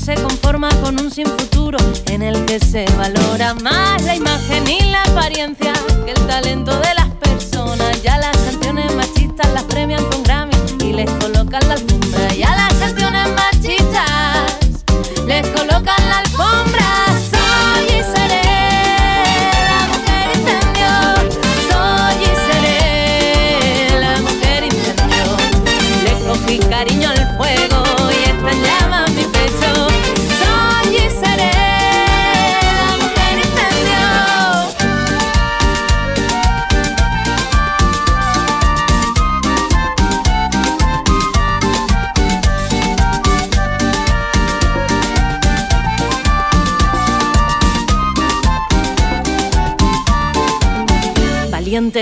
Se 0.04 0.16
conforma 0.16 0.68
con 0.82 1.00
un 1.00 1.10
sin 1.10 1.24
futuro 1.24 1.78
en 2.08 2.20
el 2.20 2.44
que 2.44 2.60
se 2.60 2.84
valora 2.98 3.54
más 3.54 4.02
la 4.02 4.14
imagen 4.14 4.68
y 4.68 4.78
la 4.90 5.02
apariencia 5.02 5.72
que 6.04 6.10
el 6.10 6.26
talento 6.26 6.78
de 6.80 6.94
las 6.94 7.08
personas. 7.14 8.02
Ya 8.02 8.18
las 8.18 8.36
canciones 8.36 8.94
machistas 8.94 9.50
las 9.54 9.62
premian 9.62 10.04
con 10.10 10.22
Grammy 10.22 10.52
y 10.80 10.92
les 10.92 11.10
colocan 11.12 11.66
la 11.68 11.76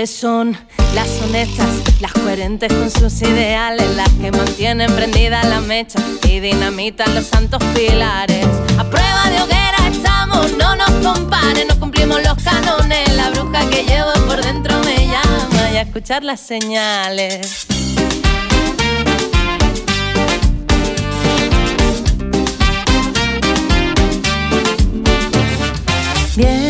son 0.07 0.57
las 0.93 1.09
honestas, 1.21 1.67
las 2.01 2.11
coherentes 2.13 2.71
con 2.73 2.91
sus 2.91 3.21
ideales, 3.21 3.95
las 3.95 4.09
que 4.09 4.31
mantienen 4.31 4.93
prendida 4.93 5.43
la 5.43 5.61
mecha 5.61 5.99
y 6.27 6.39
dinamitan 6.39 7.13
los 7.15 7.25
santos 7.25 7.63
pilares. 7.73 8.45
A 8.77 8.83
prueba 8.83 9.29
de 9.29 9.41
hoguera 9.41 9.77
estamos, 9.89 10.51
no 10.57 10.75
nos 10.75 10.91
comparen, 11.05 11.67
no 11.67 11.79
cumplimos 11.79 12.21
los 12.23 12.35
canones. 12.43 13.15
La 13.15 13.29
bruja 13.29 13.69
que 13.69 13.83
llevo 13.83 14.11
por 14.27 14.43
dentro 14.43 14.77
me 14.83 15.07
llama 15.07 15.71
y 15.71 15.77
a 15.77 15.81
escuchar 15.81 16.23
las 16.23 16.41
señales. 16.41 17.67
Vienen 26.35 26.62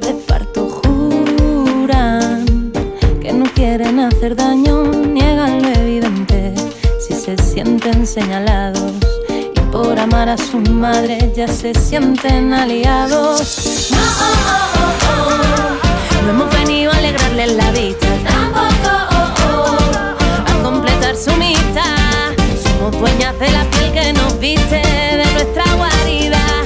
de 0.00 0.14
parto, 0.26 0.68
juran 0.82 2.72
que 3.20 3.32
no 3.32 3.44
quieren 3.54 4.00
hacer 4.00 4.36
daño, 4.36 4.84
niegan 4.84 5.62
lo 5.62 5.68
evidente 5.68 6.54
si 7.00 7.14
se 7.14 7.36
sienten 7.38 8.06
señalados 8.06 8.92
y 9.28 9.60
por 9.72 9.98
amar 9.98 10.28
a 10.28 10.36
su 10.36 10.58
madre 10.58 11.32
ya 11.34 11.48
se 11.48 11.74
sienten 11.74 12.52
aliados. 12.52 13.90
No, 13.90 13.98
no 16.22 16.30
hemos 16.30 16.50
venido 16.54 16.92
a 16.92 16.96
alegrarles 16.96 17.52
la 17.54 17.70
vida, 17.72 17.98
tampoco 18.24 18.90
a 20.46 20.62
completar 20.62 21.16
su 21.16 21.32
mitad. 21.36 22.34
Somos 22.62 22.98
dueñas 22.98 23.38
de 23.38 23.50
la 23.50 23.64
piel 23.70 23.92
que 23.92 24.12
nos 24.12 24.38
viste, 24.38 24.76
de 24.76 25.26
nuestra 25.32 25.64
guarida, 25.76 26.57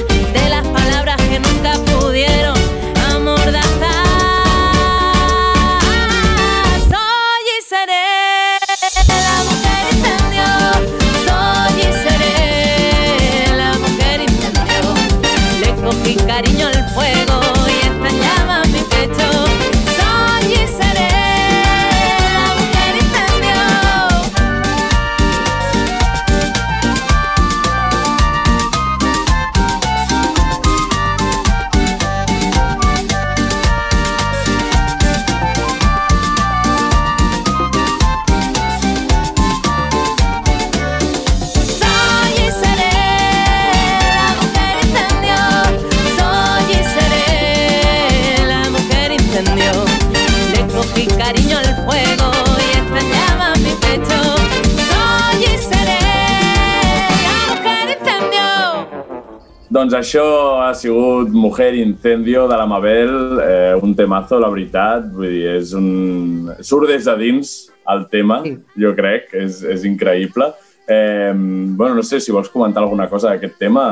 Doncs 59.83 59.97
això 59.97 60.61
ha 60.63 60.69
sigut 60.79 61.33
Mujer 61.35 61.73
Incendio 61.75 62.45
de 62.47 62.55
la 62.55 62.63
Mabel, 62.65 63.09
eh, 63.43 63.73
un 63.83 63.91
temazo, 63.99 64.37
la 64.39 64.47
veritat. 64.47 65.09
Vull 65.11 65.27
dir, 65.27 65.57
és 65.57 65.73
un... 65.75 66.53
surt 66.63 66.87
des 66.87 67.03
de 67.03 67.15
dins 67.19 67.51
el 67.91 68.05
tema, 68.07 68.37
Sí. 68.45 68.53
jo 68.79 68.93
crec, 68.95 69.33
és, 69.35 69.59
és 69.67 69.83
increïble. 69.83 70.53
Eh, 70.87 71.33
bueno, 71.35 71.99
no 71.99 72.03
sé 72.07 72.21
si 72.23 72.31
vols 72.31 72.47
comentar 72.47 72.79
alguna 72.81 73.09
cosa 73.11 73.33
d'aquest 73.33 73.59
tema, 73.59 73.83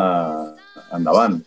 endavant. 0.96 1.42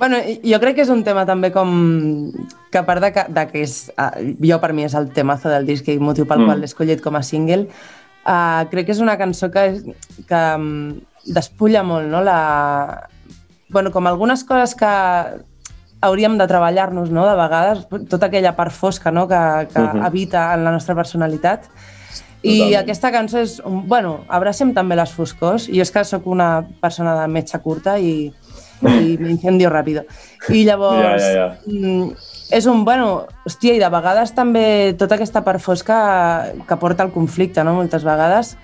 Bueno, 0.00 0.18
jo 0.42 0.58
crec 0.66 0.80
que 0.80 0.82
és 0.82 0.90
un 0.90 1.06
tema 1.06 1.22
també 1.24 1.54
com 1.54 2.32
que 2.72 2.82
a 2.82 2.84
part 2.84 3.00
de 3.00 3.14
que, 3.14 3.28
de 3.30 3.48
que 3.52 3.62
és, 3.62 3.78
uh, 3.94 4.10
jo 4.42 4.58
per 4.58 4.72
mi 4.74 4.90
és 4.90 4.98
el 4.98 5.12
temazo 5.14 5.54
del 5.54 5.70
disc 5.70 5.86
i 5.86 6.00
motiu 6.02 6.26
pel 6.26 6.40
Mm. 6.40 6.42
mm. 6.42 6.46
qual 6.50 6.58
l'he 6.58 6.74
escollit 6.74 7.00
com 7.00 7.14
a 7.14 7.22
single, 7.22 7.68
uh, 8.26 8.66
crec 8.74 8.86
que 8.86 8.98
és 8.98 9.06
una 9.06 9.16
cançó 9.16 9.52
que, 9.54 9.84
que 10.26 10.46
um, 10.58 10.96
despulla 11.22 11.86
molt, 11.86 12.10
no? 12.10 12.26
La... 12.26 12.40
Bueno, 13.68 13.90
com 13.90 14.06
algunes 14.06 14.44
coses 14.44 14.74
que 14.78 14.86
hauríem 16.00 16.36
de 16.38 16.46
treballar-nos, 16.46 17.10
no? 17.10 17.26
De 17.26 17.34
vegades, 17.38 17.86
tota 18.08 18.26
aquella 18.28 18.54
part 18.56 18.72
fosca, 18.72 19.10
no? 19.10 19.26
Que, 19.28 19.68
que 19.72 19.80
uh 19.80 19.82
Mhm. 19.82 20.00
-huh. 20.00 20.06
habita 20.06 20.54
en 20.54 20.64
la 20.64 20.70
nostra 20.70 20.94
personalitat. 20.94 21.64
I 22.42 22.58
Totalment. 22.58 22.80
aquesta 22.82 23.10
cançó 23.10 23.38
és... 23.38 23.60
Un, 23.64 23.88
bueno, 23.88 24.20
abracem 24.28 24.72
també 24.74 24.94
les 24.94 25.10
foscors. 25.10 25.66
Jo 25.66 25.82
és 25.82 25.90
que 25.90 26.04
sóc 26.04 26.26
una 26.26 26.64
persona 26.80 27.20
de 27.22 27.26
metxa 27.28 27.58
curta 27.58 27.98
i, 27.98 28.32
i 28.82 29.16
m'incendio 29.20 29.70
ràpido. 29.70 30.04
I 30.48 30.64
llavors... 30.64 31.22
Ja, 31.22 31.32
ja, 31.32 31.32
ja. 31.32 31.56
mm, 31.66 32.12
és 32.50 32.66
un, 32.66 32.84
bueno, 32.84 33.26
hòstia, 33.44 33.74
i 33.74 33.78
de 33.80 33.88
vegades 33.88 34.32
també 34.34 34.94
tota 34.98 35.16
aquesta 35.16 35.42
part 35.42 35.60
fosca 35.60 36.52
que 36.68 36.76
porta 36.76 37.02
al 37.02 37.10
conflicte, 37.10 37.64
no?, 37.64 37.74
moltes 37.74 38.04
vegades, 38.04 38.56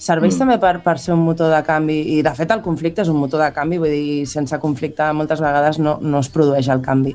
serveix 0.00 0.34
Mm. 0.34 0.38
també 0.40 0.56
per, 0.62 0.78
per 0.82 0.96
ser 0.98 1.12
un 1.12 1.20
motor 1.26 1.52
de 1.52 1.60
canvi. 1.66 1.98
I, 2.16 2.22
de 2.24 2.32
fet, 2.34 2.50
el 2.54 2.62
conflicte 2.64 3.02
és 3.04 3.08
un 3.12 3.18
motor 3.20 3.42
de 3.44 3.50
canvi, 3.52 3.78
vull 3.82 3.92
dir, 3.92 4.26
sense 4.26 4.56
conflicte 4.62 5.10
moltes 5.12 5.40
vegades 5.44 5.78
no, 5.78 5.98
no 6.00 6.22
es 6.24 6.30
produeix 6.32 6.68
el 6.72 6.80
canvi. 6.80 7.12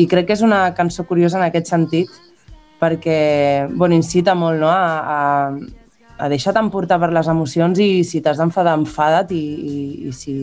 I 0.00 0.06
crec 0.10 0.26
que 0.26 0.32
és 0.38 0.42
una 0.42 0.62
cançó 0.74 1.04
curiosa 1.06 1.36
en 1.38 1.44
aquest 1.46 1.68
sentit, 1.70 2.08
perquè, 2.80 3.68
bueno, 3.76 3.94
incita 3.94 4.34
molt, 4.34 4.58
no?, 4.60 4.70
a, 4.72 4.98
a, 5.04 6.24
a 6.24 6.28
deixar-te 6.32 6.60
emportar 6.64 6.98
per 7.02 7.12
les 7.12 7.28
emocions 7.28 7.78
i 7.78 8.02
si 8.04 8.20
t'has 8.24 8.40
d'enfadar, 8.40 8.74
enfada't 8.80 9.30
i, 9.34 9.38
i, 9.44 9.76
i, 10.08 10.12
si, 10.16 10.34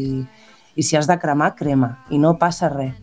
i 0.75 0.83
si 0.85 0.95
has 0.97 1.07
de 1.09 1.17
cremar, 1.19 1.55
crema. 1.55 1.91
I 2.11 2.17
no 2.21 2.37
passa 2.39 2.69
res. 2.69 2.93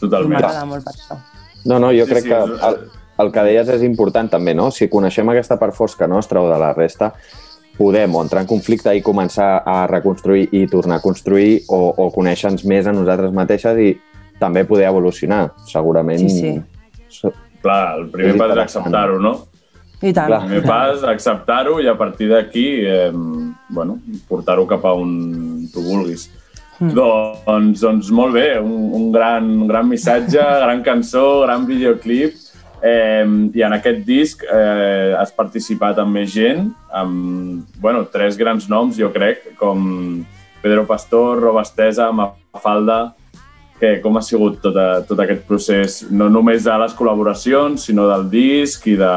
Totalment. 0.00 0.38
m'agrada 0.38 0.64
molt 0.64 0.86
per 0.86 0.94
això. 0.94 1.18
No, 1.66 1.78
no, 1.78 1.90
jo 1.92 2.06
Sí, 2.06 2.10
crec 2.14 2.24
sí, 2.24 2.30
que 2.30 2.40
el, 2.40 2.78
el 3.20 3.32
que 3.34 3.42
deies 3.50 3.68
és 3.68 3.82
important 3.84 4.30
també, 4.32 4.54
no? 4.56 4.70
Si 4.72 4.88
coneixem 4.88 5.28
aquesta 5.28 5.58
part 5.60 5.74
fosca 5.76 6.08
nostra 6.08 6.40
o 6.40 6.48
de 6.48 6.56
la 6.58 6.72
resta, 6.72 7.12
podem 7.80 8.14
o 8.14 8.20
entrar 8.20 8.44
en 8.44 8.48
conflicte 8.50 8.92
i 8.92 9.00
començar 9.00 9.62
a 9.64 9.86
reconstruir 9.88 10.50
i 10.52 10.66
tornar 10.68 10.98
a 11.00 11.04
construir 11.04 11.62
o, 11.72 11.78
o 11.96 12.10
conèixer-nos 12.12 12.66
més 12.68 12.86
a 12.86 12.92
nosaltres 12.92 13.32
mateixes 13.32 13.80
i 13.80 13.94
també 14.40 14.66
poder 14.68 14.90
evolucionar. 14.90 15.46
Segurament... 15.70 16.20
Sí, 16.20 16.28
sí. 16.28 16.58
So- 17.08 17.32
Clar, 17.60 18.00
el 18.00 18.10
primer 18.12 18.36
pas 18.40 18.52
és 18.54 18.60
acceptar-ho, 18.62 19.16
no? 19.20 19.32
I 20.00 20.12
tant. 20.16 20.28
Clar. 20.30 20.42
El 20.44 20.48
primer 20.48 20.62
pas, 20.64 21.02
acceptar-ho 21.08 21.78
i 21.80 21.88
a 21.88 21.96
partir 21.96 22.30
d'aquí, 22.30 22.66
eh, 22.88 23.10
bueno, 23.68 23.98
portar-ho 24.28 24.64
cap 24.68 24.84
a 24.88 24.94
on 24.96 25.10
tu 25.72 25.84
vulguis. 25.84 26.30
Mm. 26.80 26.94
Doncs, 26.96 27.82
doncs 27.82 28.08
molt 28.16 28.32
bé, 28.32 28.54
un, 28.60 28.88
un, 28.96 29.10
gran, 29.12 29.44
un 29.60 29.68
gran 29.68 29.88
missatge, 29.88 30.40
gran 30.64 30.80
cançó, 30.86 31.42
gran 31.44 31.68
videoclip. 31.68 32.36
Eh, 32.82 33.24
I 33.54 33.62
en 33.66 33.76
aquest 33.76 34.02
disc 34.06 34.44
eh, 34.44 35.12
has 35.18 35.32
participat 35.36 36.00
amb 36.00 36.16
més 36.16 36.30
gent, 36.32 36.70
amb 36.96 37.80
bueno, 37.80 38.06
tres 38.12 38.38
grans 38.40 38.68
noms, 38.72 38.96
jo 38.96 39.10
crec, 39.12 39.50
com 39.60 40.24
Pedro 40.62 40.86
Pastor, 40.88 41.40
Robastesa, 41.40 42.10
Mafalda... 42.12 43.14
Que, 43.80 43.94
com 44.04 44.18
ha 44.18 44.20
sigut 44.20 44.58
tot, 44.60 44.74
a, 44.76 44.98
tot 45.08 45.16
aquest 45.24 45.46
procés, 45.48 45.94
no 46.12 46.26
només 46.28 46.66
de 46.66 46.74
les 46.82 46.92
col·laboracions, 46.92 47.86
sinó 47.88 48.04
del 48.10 48.26
disc 48.28 48.84
i 48.92 48.92
de... 49.00 49.12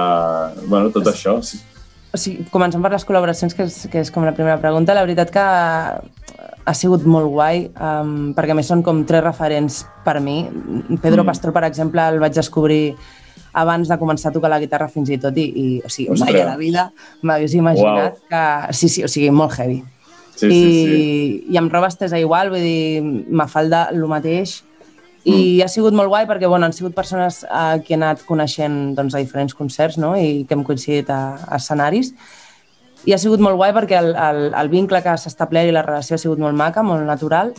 Bueno, 0.72 0.88
tot 0.96 1.10
això. 1.12 1.34
Sí. 1.44 1.60
O 2.16 2.20
sigui, 2.22 2.46
començant 2.48 2.80
per 2.80 2.94
les 2.94 3.04
col·laboracions, 3.04 3.58
que 3.58 3.66
és, 3.68 3.76
que 3.92 4.00
és 4.06 4.12
com 4.16 4.24
la 4.24 4.32
primera 4.32 4.56
pregunta, 4.64 4.96
la 4.96 5.04
veritat 5.04 5.34
que 5.36 5.44
ha 6.64 6.74
sigut 6.80 7.04
molt 7.04 7.28
guai, 7.34 7.66
um, 7.76 8.32
perquè 8.38 8.56
a 8.56 8.58
més 8.58 8.70
són 8.72 8.86
com 8.88 9.04
tres 9.08 9.26
referents 9.26 9.82
per 10.06 10.20
mi. 10.24 10.46
Pedro 11.02 11.24
Mm. 11.24 11.28
Pastor, 11.28 11.52
per 11.52 11.66
exemple, 11.68 12.08
el 12.08 12.24
vaig 12.24 12.40
descobrir 12.40 12.96
abans 13.54 13.88
de 13.88 13.98
començar 14.02 14.30
a 14.32 14.34
tocar 14.36 14.50
la 14.50 14.60
guitarra 14.60 14.88
fins 14.90 15.10
i 15.14 15.18
tot 15.22 15.38
i, 15.38 15.46
i 15.46 15.66
o 15.86 15.90
sigui, 15.90 16.10
Ostres. 16.14 16.34
mai 16.34 16.42
a 16.42 16.46
la 16.52 16.58
vida 16.58 16.88
m'hagués 17.22 17.54
imaginat 17.56 18.18
Uau. 18.18 18.28
que... 18.30 18.74
Sí, 18.74 18.90
sí, 18.90 19.04
o 19.06 19.08
sigui, 19.12 19.30
molt 19.32 19.54
heavy. 19.60 19.84
Sí, 20.36 20.48
I, 20.48 20.52
sí, 20.52 20.86
sí. 20.86 21.54
I 21.54 21.58
amb 21.62 21.72
roba 21.72 21.88
estesa 21.94 22.18
igual, 22.20 22.50
vull 22.50 22.64
dir, 22.66 23.04
Mafalda 23.30 23.88
el 23.94 24.02
mateix. 24.10 24.64
I 25.24 25.32
Mm. 25.32 25.64
ha 25.64 25.68
sigut 25.72 25.94
molt 25.96 26.10
guai 26.12 26.26
perquè 26.28 26.50
bueno, 26.52 26.66
han 26.66 26.74
sigut 26.76 26.94
persones 26.94 27.46
a 27.50 27.78
qui 27.80 27.94
he 27.94 27.96
anat 27.96 28.26
coneixent 28.28 28.96
doncs, 28.98 29.14
a 29.16 29.22
diferents 29.22 29.54
concerts 29.56 29.96
no? 29.98 30.18
i 30.20 30.44
que 30.44 30.54
hem 30.58 30.66
coincidit 30.68 31.08
a, 31.14 31.38
a 31.48 31.56
escenaris. 31.62 32.10
I 33.06 33.14
ha 33.14 33.18
sigut 33.22 33.40
molt 33.40 33.56
guai 33.56 33.72
perquè 33.76 34.00
el, 34.02 34.10
el, 34.16 34.42
el 34.56 34.70
vincle 34.72 35.00
que 35.04 35.14
s'ha 35.16 35.30
establert 35.32 35.70
i 35.70 35.72
la 35.76 35.82
relació 35.86 36.16
ha 36.16 36.20
sigut 36.20 36.40
molt 36.44 36.56
maca, 36.60 36.84
molt 36.84 37.06
natural. 37.08 37.54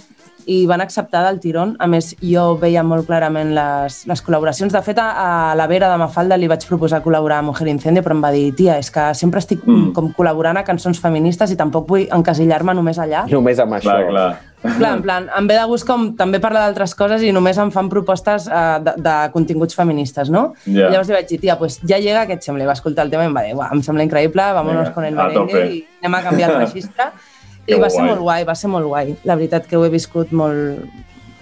I 0.47 0.65
van 0.67 0.81
acceptar 0.85 1.25
del 1.27 1.41
tirón. 1.41 1.75
A 1.79 1.89
més, 1.91 2.13
jo 2.23 2.55
veia 2.61 2.85
molt 2.87 3.07
clarament 3.09 3.53
les, 3.57 4.01
les 4.09 4.25
col·laboracions. 4.25 4.73
De 4.75 4.83
fet, 4.85 5.01
a, 5.01 5.11
a 5.11 5.29
la 5.59 5.69
Vera 5.71 5.91
de 5.93 5.99
Mafalda 6.01 6.39
li 6.41 6.49
vaig 6.51 6.67
proposar 6.69 7.03
col·laborar 7.05 7.41
a 7.43 7.47
Mujer 7.47 7.69
Incendio, 7.73 8.05
però 8.05 8.17
em 8.17 8.25
va 8.25 8.33
dir, 8.35 8.49
tia, 8.57 8.79
és 8.81 8.91
que 8.95 9.11
sempre 9.19 9.43
estic 9.43 9.65
mm. 9.67 9.93
com 9.97 10.11
col·laborant 10.17 10.61
a 10.61 10.65
cançons 10.67 11.01
feministes 11.01 11.53
i 11.53 11.61
tampoc 11.61 11.89
vull 11.91 12.09
encasillar-me 12.09 12.75
només 12.77 13.01
allà. 13.01 13.27
Només 13.31 13.63
amb 13.63 13.79
això. 13.79 13.93
Clar, 13.93 14.11
clar. 14.11 14.33
Clar, 14.65 14.95
en 14.97 15.03
plan, 15.05 15.27
em 15.37 15.49
ve 15.49 15.59
de 15.59 15.65
gust 15.69 15.85
com 15.85 16.07
també 16.17 16.39
parlar 16.41 16.63
d'altres 16.65 16.95
coses 16.97 17.21
i 17.21 17.33
només 17.37 17.59
em 17.61 17.69
fan 17.73 17.91
propostes 17.93 18.47
uh, 18.49 18.79
de, 18.81 18.95
de 19.05 19.17
continguts 19.35 19.77
feministes, 19.77 20.31
no? 20.33 20.47
Ja. 20.65 20.87
I 20.89 20.95
llavors 20.95 21.11
li 21.11 21.17
vaig 21.19 21.29
dir, 21.29 21.39
tia, 21.43 21.59
pues 21.61 21.77
ja 21.85 22.01
llega, 22.01 22.25
què 22.25 22.39
et 22.39 22.47
sembla? 22.49 22.65
I 22.65 22.71
va 22.71 22.79
escoltar 22.79 23.05
el 23.05 23.13
tema 23.13 23.27
i 23.27 23.29
em 23.29 23.37
va 23.37 23.45
dir, 23.45 23.53
"Buah, 23.59 23.69
em 23.77 23.85
sembla 23.85 24.07
increïble, 24.09 24.47
vámonos 24.57 24.89
Vinga, 24.89 24.95
con 24.97 25.05
el 25.05 25.21
merengue 25.21 25.67
i 25.69 25.85
anem 26.01 26.17
a 26.17 26.23
canviar 26.25 26.51
el 26.55 26.61
registre. 26.65 27.11
Que 27.67 27.77
I 27.77 27.81
va 27.81 27.89
ser 27.91 28.03
guai. 28.03 28.11
molt 28.11 28.21
guai, 28.21 28.45
va 28.45 28.55
ser 28.55 28.69
molt 28.73 28.87
guai. 28.91 29.15
La 29.25 29.37
veritat 29.41 29.67
que 29.67 29.77
ho 29.79 29.85
he 29.87 29.91
viscut 29.93 30.33
molt, 30.33 30.85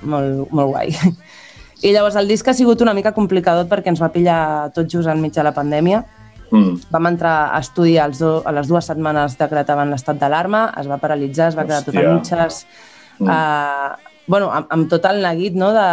molt, 0.03 0.51
molt 0.55 0.71
guai. 0.71 0.93
I 1.83 1.91
llavors 1.91 2.15
el 2.21 2.29
disc 2.31 2.47
ha 2.47 2.55
sigut 2.55 2.81
una 2.85 2.95
mica 2.95 3.11
complicadot 3.17 3.67
perquè 3.71 3.91
ens 3.91 4.03
va 4.03 4.13
pillar 4.15 4.71
tot 4.75 4.87
just 4.87 5.09
enmig 5.11 5.35
de 5.35 5.43
la 5.43 5.55
pandèmia. 5.57 6.05
Mm. 6.53 6.77
Vam 6.93 7.09
entrar 7.09 7.49
a 7.51 7.59
estudi 7.65 7.97
als 7.99 8.21
do, 8.21 8.43
a 8.47 8.53
les 8.53 8.69
dues 8.69 8.87
setmanes 8.87 9.35
decretaven 9.41 9.91
l'estat 9.91 10.19
d'alarma, 10.21 10.67
es 10.79 10.87
va 10.87 11.01
paralitzar, 11.01 11.49
es 11.49 11.57
va 11.59 11.65
quedar 11.65 11.83
tot 11.83 11.97
a 11.97 11.99
Hòstia. 11.99 12.15
mitges. 12.15 12.67
Mm. 13.19 13.27
Uh, 13.27 14.13
bueno, 14.29 14.51
amb, 14.55 14.69
amb 14.71 14.89
tot 14.93 15.05
el 15.11 15.19
neguit 15.25 15.57
no, 15.59 15.73
de, 15.75 15.89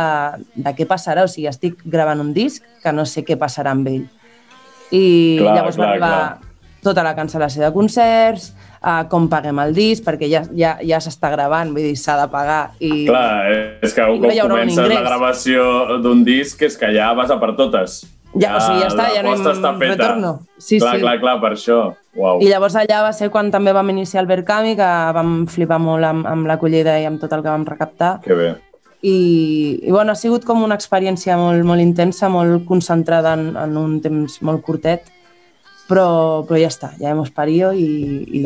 de 0.61 0.75
què 0.77 0.85
passarà. 0.85 1.23
O 1.25 1.31
sigui, 1.31 1.47
estic 1.49 1.79
gravant 1.85 2.21
un 2.21 2.33
disc 2.35 2.61
que 2.83 2.93
no 2.93 3.07
sé 3.09 3.23
què 3.25 3.39
passarà 3.39 3.73
amb 3.73 3.87
ell. 3.89 4.05
I 4.91 5.03
Clar, 5.41 5.55
llavors 5.57 5.79
clar, 5.79 5.87
va 5.87 5.91
arribar 5.95 6.83
tota 6.85 7.03
la 7.03 7.15
cancel·lació 7.17 7.65
de 7.65 7.73
concerts, 7.75 8.51
uh, 8.83 9.03
com 9.11 9.27
paguem 9.31 9.59
el 9.63 9.73
disc, 9.77 10.03
perquè 10.05 10.29
ja, 10.31 10.43
ja, 10.55 10.75
ja 10.85 11.01
s'està 11.03 11.31
gravant, 11.33 11.73
vull 11.75 11.89
dir, 11.89 11.97
s'ha 11.99 12.19
de 12.21 12.29
pagar. 12.31 12.61
I, 12.79 13.05
Clar, 13.09 13.27
és 13.85 13.95
que 13.95 14.05
un 14.05 14.21
no 14.21 14.29
cop 14.29 14.45
un 14.45 14.55
comences 14.55 14.93
la 14.93 15.03
gravació 15.05 15.99
d'un 16.03 16.23
disc 16.27 16.61
és 16.65 16.79
que 16.79 16.93
ja 16.95 17.11
vas 17.17 17.33
a 17.33 17.39
per 17.41 17.53
totes. 17.59 18.01
Ja, 18.37 18.53
o 18.53 18.59
sigui, 18.61 18.83
ja 18.83 18.89
està, 18.91 19.07
ja 19.09 19.23
no 19.25 19.31
hi 19.31 19.39
l'aposta 19.39 19.55
està 19.57 19.71
feta. 19.79 19.95
retorno. 19.95 20.31
Sí, 20.61 20.77
clar, 20.77 20.95
sí. 20.95 21.01
clar, 21.01 21.15
clar, 21.21 21.35
per 21.41 21.53
això. 21.55 21.79
Uau. 22.19 22.41
I 22.43 22.49
llavors 22.51 22.75
allà 22.77 23.01
va 23.07 23.13
ser 23.15 23.31
quan 23.33 23.49
també 23.49 23.73
vam 23.73 23.89
iniciar 23.89 24.21
el 24.21 24.29
Verkami, 24.29 24.75
que 24.77 24.89
vam 25.17 25.45
flipar 25.49 25.79
molt 25.81 26.05
amb, 26.05 26.27
amb 26.29 26.49
l'acollida 26.49 26.99
i 27.01 27.07
amb 27.09 27.21
tot 27.21 27.33
el 27.33 27.41
que 27.41 27.49
vam 27.49 27.65
recaptar. 27.65 28.19
Que 28.25 28.37
bé. 28.37 28.49
I, 29.01 29.79
i 29.81 29.91
bueno, 29.91 30.11
ha 30.11 30.19
sigut 30.19 30.43
com 30.45 30.61
una 30.61 30.75
experiència 30.75 31.37
molt, 31.39 31.63
molt 31.65 31.81
intensa, 31.81 32.29
molt 32.29 32.65
concentrada 32.67 33.33
en, 33.39 33.53
en 33.57 33.77
un 33.79 33.97
temps 34.03 34.41
molt 34.45 34.61
curtet, 34.65 35.07
però, 35.89 36.07
però 36.45 36.59
ja 36.61 36.69
està, 36.69 36.91
ja 37.01 37.11
hemos 37.15 37.31
parido 37.33 37.71
i, 37.73 37.87
i, 38.39 38.43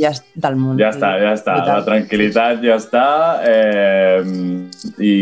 ja 0.00 0.14
és 0.14 0.22
del 0.32 0.56
món. 0.56 0.78
Ja 0.80 0.90
està, 0.94 1.12
ja 1.20 1.34
està. 1.36 1.58
La 1.68 1.82
tranquil·litat 1.84 2.64
ja 2.64 2.78
està. 2.80 3.06
Eh, 3.44 4.22
I, 4.96 5.14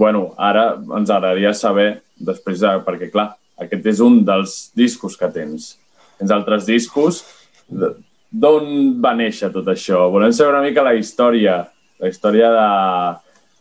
bueno, 0.00 0.30
ara 0.40 0.70
ens 0.80 1.12
agradaria 1.12 1.52
saber, 1.56 1.90
després 2.16 2.64
de... 2.64 2.72
Perquè, 2.86 3.10
clar, 3.12 3.34
aquest 3.60 3.90
és 3.92 4.00
un 4.04 4.22
dels 4.24 4.56
discos 4.76 5.18
que 5.20 5.28
tens. 5.32 5.74
Tens 6.16 6.32
altres 6.32 6.64
discos. 6.68 7.22
D'on 7.68 8.96
va 9.02 9.12
néixer 9.18 9.52
tot 9.52 9.68
això? 9.68 10.06
Volem 10.12 10.32
saber 10.32 10.54
una 10.54 10.64
mica 10.64 10.84
la 10.86 10.96
història, 10.96 11.60
la 12.00 12.08
història 12.12 12.50
de, 12.56 12.68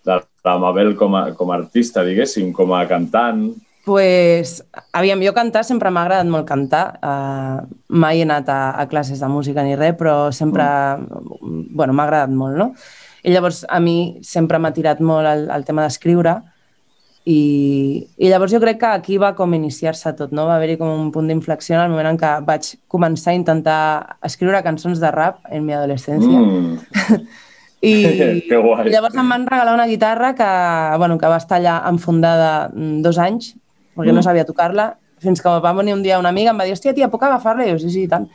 de 0.08 0.20
la 0.48 0.58
Mabel 0.62 0.96
com 0.96 1.20
a, 1.20 1.28
com 1.36 1.52
a 1.52 1.60
artista, 1.60 2.04
diguéssim, 2.08 2.54
com 2.56 2.72
a 2.76 2.86
cantant. 2.88 3.50
Pues, 3.86 4.64
aviam, 4.98 5.22
jo 5.22 5.36
cantar 5.38 5.62
sempre 5.64 5.92
m'ha 5.94 6.02
agradat 6.08 6.30
molt 6.34 6.48
cantar. 6.50 6.86
Uh, 7.06 7.68
mai 7.94 8.20
he 8.20 8.26
anat 8.26 8.50
a, 8.50 8.74
a 8.82 8.88
classes 8.90 9.22
de 9.22 9.30
música 9.30 9.64
ni 9.64 9.78
res, 9.78 9.94
però 10.00 10.32
sempre, 10.34 10.66
bueno, 11.42 11.94
m'ha 11.94 12.08
agradat 12.08 12.34
molt, 12.34 12.58
no? 12.58 12.72
I 13.26 13.34
llavors 13.34 13.64
a 13.70 13.78
mi 13.82 14.18
sempre 14.26 14.58
m'ha 14.58 14.74
tirat 14.74 15.02
molt 15.06 15.30
el, 15.30 15.48
el 15.54 15.66
tema 15.66 15.86
d'escriure 15.86 16.40
i, 17.26 18.06
i 18.22 18.30
llavors 18.30 18.54
jo 18.54 18.60
crec 18.62 18.78
que 18.84 18.90
aquí 18.90 19.16
va 19.18 19.32
com 19.38 19.54
iniciar-se 19.58 20.14
tot, 20.18 20.34
no? 20.34 20.46
Va 20.46 20.60
haver-hi 20.60 20.78
com 20.78 20.92
un 20.94 21.10
punt 21.14 21.30
d'inflexió 21.30 21.74
en 21.78 21.82
el 21.88 21.94
moment 21.94 22.12
en 22.12 22.20
què 22.22 22.34
vaig 22.46 22.70
començar 22.92 23.34
a 23.34 23.40
intentar 23.40 23.80
escriure 24.30 24.62
cançons 24.66 25.02
de 25.02 25.10
rap 25.14 25.42
en 25.50 25.66
mi 25.66 25.74
adolescència. 25.74 26.42
Mm. 26.42 27.26
I, 27.86 27.94
Que 28.50 28.62
guai. 28.62 28.86
I 28.90 28.94
llavors 28.94 29.18
em 29.18 29.34
van 29.34 29.50
regalar 29.50 29.74
una 29.74 29.90
guitarra 29.90 30.36
que, 30.38 30.50
bueno, 31.02 31.18
que 31.18 31.32
va 31.34 31.42
estar 31.42 31.58
allà 31.58 31.80
enfundada 31.90 32.52
mm, 32.70 33.02
dos 33.06 33.18
anys, 33.18 33.56
perquè 33.96 34.12
Mm. 34.12 34.16
no 34.16 34.24
sabia 34.24 34.46
tocar-la, 34.46 34.96
fins 35.24 35.42
que 35.42 35.50
va 35.50 35.74
venir 35.74 35.94
un 35.96 36.04
dia 36.04 36.20
una 36.20 36.30
amiga 36.30 36.52
em 36.52 36.60
va 36.60 36.66
dir, 36.68 36.74
hòstia, 36.76 36.94
tia, 36.94 37.08
puc 37.10 37.24
agafar-la? 37.24 37.66
I 37.66 37.72
jo, 37.72 37.80
sí, 37.80 37.90
sí, 37.90 38.04
i 38.04 38.08
tant. 38.12 38.28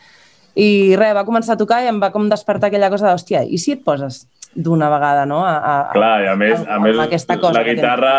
I 0.56 0.96
res, 0.98 1.14
va 1.14 1.24
començar 1.24 1.54
a 1.54 1.60
tocar 1.60 1.82
i 1.84 1.86
em 1.88 2.00
va 2.02 2.10
com 2.10 2.28
despertar 2.28 2.68
aquella 2.68 2.90
cosa 2.90 3.06
de, 3.08 3.14
hòstia, 3.14 3.44
i 3.44 3.58
si 3.58 3.72
et 3.76 3.84
poses 3.84 4.26
d'una 4.54 4.88
vegada, 4.90 5.26
no? 5.26 5.44
A, 5.46 5.52
a, 5.58 5.74
a, 5.90 5.92
Clar, 5.92 6.24
i 6.24 6.26
a 6.26 6.34
més, 6.36 6.58
a 6.66 6.74
amb 6.78 6.88
més 6.88 6.98
aquesta 6.98 7.36
cosa 7.38 7.60
la 7.60 7.62
guitarra 7.68 8.14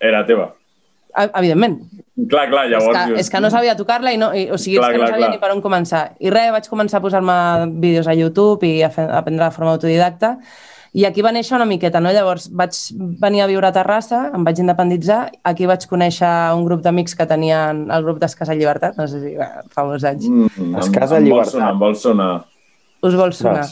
era 0.00 0.24
teva. 0.26 0.48
A- 1.14 1.30
Evidentment, 1.38 1.78
Clar, 2.28 2.48
clar, 2.50 2.66
llavors... 2.68 2.96
és, 2.96 3.06
que, 3.12 3.20
és 3.20 3.30
que 3.30 3.40
no 3.40 3.50
sabia 3.52 3.76
tocar-la 3.76 4.10
i 4.12 4.16
no, 4.18 4.32
i, 4.34 4.46
o 4.50 4.56
sigui, 4.58 4.78
Clar, 4.80 4.90
és 4.90 4.94
que 4.96 4.98
clar, 4.98 5.06
no 5.08 5.12
sabia 5.14 5.26
clar. 5.26 5.34
ni 5.36 5.40
per 5.40 5.50
on 5.52 5.60
començar. 5.62 6.02
I 6.18 6.30
res, 6.32 6.50
vaig 6.52 6.66
començar 6.68 6.98
a 6.98 7.04
posar-me 7.04 7.36
vídeos 7.80 8.08
a 8.08 8.14
YouTube 8.16 8.66
i 8.66 8.82
a, 8.82 8.90
fer, 8.90 9.04
a 9.08 9.18
aprendre 9.20 9.44
de 9.44 9.50
forma 9.54 9.72
autodidacta 9.76 10.38
i 10.96 11.04
aquí 11.04 11.20
va 11.24 11.30
néixer 11.34 11.54
una 11.58 11.66
miqueta, 11.68 12.00
no? 12.00 12.08
Llavors 12.14 12.46
vaig 12.56 12.72
venir 13.20 13.42
a 13.44 13.46
viure 13.50 13.68
a 13.68 13.72
Terrassa, 13.76 14.30
em 14.34 14.44
vaig 14.46 14.62
independitzar, 14.62 15.26
aquí 15.44 15.66
vaig 15.68 15.84
conèixer 15.90 16.30
un 16.56 16.64
grup 16.64 16.80
d'amics 16.84 17.14
que 17.18 17.26
tenien 17.28 17.84
el 17.92 18.02
grup 18.06 18.18
d'Escassa 18.22 18.54
Llibertat, 18.56 18.96
no 18.96 19.04
sé 19.10 19.20
si 19.20 19.34
bé, 19.36 19.48
fa 19.74 19.84
molts 19.84 20.04
anys. 20.08 20.24
Mm, 20.28 20.46
Es 20.80 20.88
em- 20.88 20.94
em 20.94 21.08
vol 21.10 21.22
llibertat. 21.26 21.52
sonar, 21.52 21.70
em 21.74 21.78
vol 21.84 21.94
sonar. 21.96 22.30
Us 23.02 23.14
vol 23.14 23.32
sonar? 23.36 23.66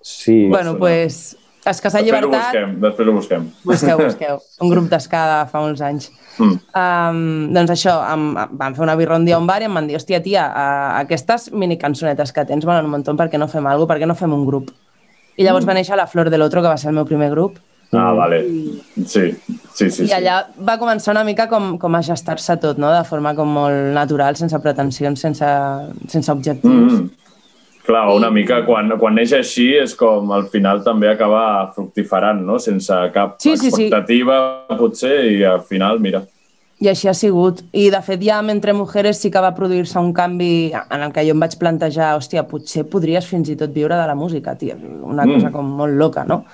Sí. 0.00 0.46
Bueno, 0.48 0.70
sonar. 0.72 0.78
pues, 0.78 1.36
Escassa 1.68 1.98
Després 1.98 2.12
ho 2.22 2.28
Llibertat, 2.30 2.44
busquem, 2.54 2.80
després 2.80 3.08
ho 3.08 3.12
busquem. 3.12 3.48
busqueu, 3.64 3.98
busqueu, 3.98 4.38
un 4.62 4.70
grup 4.70 4.86
d'esca 4.88 5.24
de 5.42 5.50
fa 5.50 5.60
molts 5.60 5.80
anys. 5.82 6.06
Mm. 6.38 6.54
Um, 6.78 7.52
doncs 7.52 7.70
això, 7.74 7.96
em, 8.14 8.28
vam 8.56 8.74
fer 8.76 8.82
una 8.86 8.94
birra 8.96 9.16
un 9.18 9.24
dia 9.26 9.34
a 9.36 9.38
un 9.42 9.46
bar 9.46 9.60
i 9.60 9.66
em 9.66 9.74
van 9.74 9.86
dir, 9.90 9.96
hòstia, 9.98 10.22
tia, 10.22 10.46
uh, 10.48 11.00
aquestes 11.02 11.50
mini 11.52 11.76
cançonetes 11.76 12.32
que 12.32 12.44
tens 12.46 12.64
molen 12.64 12.84
un 12.86 12.90
muntó, 12.92 13.14
per 13.16 13.28
què 13.28 13.36
no 13.42 13.48
fem 13.48 13.66
alguna 13.66 13.88
per 13.88 13.98
què 13.98 14.06
no 14.06 14.14
fem 14.14 14.32
un 14.32 14.46
grup? 14.46 14.70
I 15.38 15.44
llavors 15.46 15.64
Mm. 15.64 15.68
va 15.70 15.74
néixer 15.78 15.96
La 15.96 16.06
Flor 16.10 16.28
de 16.30 16.38
l'Otro, 16.38 16.60
que 16.62 16.68
va 16.68 16.76
ser 16.76 16.90
el 16.90 16.94
meu 16.98 17.06
primer 17.08 17.30
grup, 17.30 17.58
Ah, 17.90 18.12
vale. 18.12 18.42
Sí, 19.06 19.30
sí, 19.72 19.88
sí. 19.90 20.02
i 20.04 20.08
sí. 20.08 20.12
allà 20.12 20.42
va 20.60 20.74
començar 20.76 21.14
una 21.14 21.22
mica 21.24 21.46
com, 21.48 21.78
com 21.80 21.94
a 21.96 22.02
gestar-se 22.04 22.58
tot, 22.60 22.76
no? 22.76 22.90
de 22.92 23.02
forma 23.08 23.32
com 23.34 23.48
molt 23.48 23.94
natural, 23.94 24.36
sense 24.36 24.58
pretensions, 24.60 25.18
sense, 25.24 25.46
sense 26.06 26.28
objectius. 26.30 26.92
Mm. 26.98 27.08
Clar, 27.86 28.02
una 28.12 28.28
mica, 28.30 28.58
quan, 28.66 28.90
quan 29.00 29.14
neix 29.16 29.32
així 29.32 29.70
és 29.80 29.94
com 29.96 30.28
al 30.36 30.44
final 30.52 30.82
també 30.84 31.08
acaba 31.08 31.72
fructiferant, 31.72 32.42
no? 32.44 32.58
Sense 32.58 32.92
cap 33.14 33.36
Sí, 33.40 33.56
sí, 33.56 33.70
sí. 33.70 33.86
expectativa, 33.86 34.66
potser, 34.76 35.24
i 35.38 35.42
al 35.44 35.62
final, 35.62 35.98
mira. 35.98 36.20
I 36.80 36.88
així 36.92 37.08
ha 37.10 37.14
sigut. 37.14 37.64
I, 37.74 37.88
de 37.90 37.98
fet, 38.06 38.20
ja 38.22 38.36
amb 38.38 38.52
Entre 38.52 38.72
Mujeres 38.72 39.18
sí 39.18 39.32
que 39.34 39.40
va 39.42 39.50
produir-se 39.56 39.98
un 39.98 40.12
canvi 40.14 40.70
en 40.78 41.02
el 41.02 41.12
que 41.12 41.24
jo 41.26 41.32
em 41.34 41.40
vaig 41.42 41.56
plantejar, 41.58 42.12
hòstia, 42.16 42.44
potser 42.46 42.84
podries 42.86 43.26
fins 43.26 43.48
i 43.50 43.56
tot 43.58 43.72
viure 43.74 43.96
de 43.98 44.06
la 44.06 44.14
música, 44.14 44.54
tia. 44.54 44.76
Una 44.78 45.24
Mm. 45.26 45.34
cosa 45.34 45.50
com 45.50 45.66
molt 45.80 45.96
loca, 45.98 46.24
no? 46.24 46.44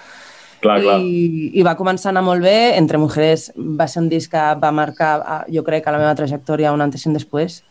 Clar, 0.64 0.80
clar. 0.80 0.96
I, 1.04 1.50
I 1.60 1.62
va 1.62 1.76
començar 1.76 2.08
a 2.08 2.12
anar 2.14 2.22
molt 2.24 2.40
bé. 2.40 2.74
Entre 2.78 2.96
Mujeres 2.96 3.50
va 3.58 3.86
ser 3.86 4.00
un 4.00 4.08
disc 4.08 4.30
que 4.32 4.46
va 4.62 4.70
marcar, 4.72 5.20
eh, 5.20 5.52
jo 5.52 5.62
crec, 5.62 5.86
a 5.86 5.92
la 5.92 5.98
meva 5.98 6.14
trajectòria 6.14 6.72
un 6.72 6.80
antes 6.80 7.04
i 7.04 7.08
un 7.10 7.14
després. 7.14 7.62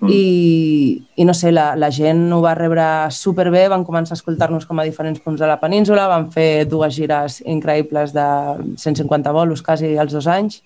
Mm. 0.00 0.08
I, 0.08 1.02
I 1.16 1.24
no 1.28 1.34
sé, 1.34 1.52
la, 1.52 1.76
la 1.76 1.90
gent 1.90 2.32
ho 2.32 2.40
va 2.40 2.54
rebre 2.54 3.10
superbé, 3.10 3.68
van 3.68 3.84
començar 3.84 4.16
a 4.16 4.18
escoltar-nos 4.18 4.64
com 4.66 4.80
a 4.80 4.84
diferents 4.88 5.20
punts 5.20 5.38
de 5.38 5.46
la 5.46 5.60
península, 5.60 6.08
van 6.08 6.30
fer 6.32 6.64
dues 6.64 6.96
gires 6.96 7.42
increïbles 7.44 8.14
de 8.16 8.24
150 8.80 9.30
bolos 9.30 9.60
quasi 9.62 9.92
als 9.98 10.12
dos 10.16 10.26
anys. 10.26 10.62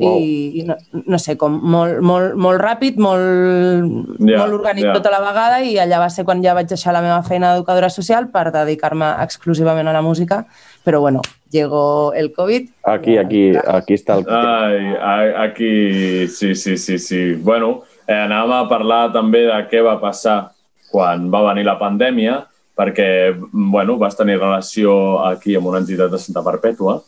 Uau. 0.00 0.20
I, 0.20 0.60
i 0.60 0.64
no, 0.64 0.76
no 1.12 1.18
sé, 1.20 1.36
com 1.40 1.58
molt, 1.60 1.98
molt, 2.04 2.36
molt 2.40 2.62
ràpid, 2.62 2.96
molt, 3.02 4.16
Ja, 4.24 4.40
molt 4.40 4.56
orgànic 4.60 4.86
ja. 4.88 4.94
tota 4.96 5.12
la 5.12 5.20
vegada 5.24 5.60
i 5.66 5.76
allà 5.82 6.00
va 6.00 6.08
ser 6.12 6.24
quan 6.28 6.40
ja 6.44 6.54
vaig 6.56 6.70
deixar 6.70 6.94
la 6.96 7.02
meva 7.04 7.20
feina 7.26 7.52
d'educadora 7.52 7.90
social 7.92 8.30
per 8.32 8.48
dedicar-me 8.54 9.12
exclusivament 9.24 9.90
a 9.90 9.96
la 9.96 10.02
música, 10.02 10.44
però 10.84 11.00
bueno, 11.04 11.20
llegó 11.50 12.12
el 12.14 12.32
Covid. 12.32 12.70
Aquí, 12.84 13.18
aquí, 13.18 13.50
aquí 13.56 13.98
està 13.98 14.16
el... 14.18 14.26
Ai, 14.30 15.32
aquí, 15.48 16.28
sí, 16.28 16.54
sí, 16.54 16.76
sí, 16.78 16.98
sí. 16.98 17.22
Bueno, 17.34 17.82
eh, 18.06 18.16
anàvem 18.16 18.56
a 18.56 18.68
parlar 18.70 19.02
també 19.12 19.44
de 19.48 19.58
què 19.70 19.82
va 19.84 19.98
passar 20.00 20.54
quan 20.90 21.28
va 21.30 21.44
venir 21.50 21.66
la 21.68 21.78
pandèmia, 21.78 22.40
perquè, 22.78 23.36
bueno, 23.52 23.98
vas 24.00 24.16
tenir 24.16 24.38
relació 24.40 25.20
aquí 25.26 25.56
amb 25.58 25.68
una 25.70 25.82
entitat 25.82 26.10
de 26.10 26.18
Santa 26.18 26.42
Perpètua, 26.46 27.00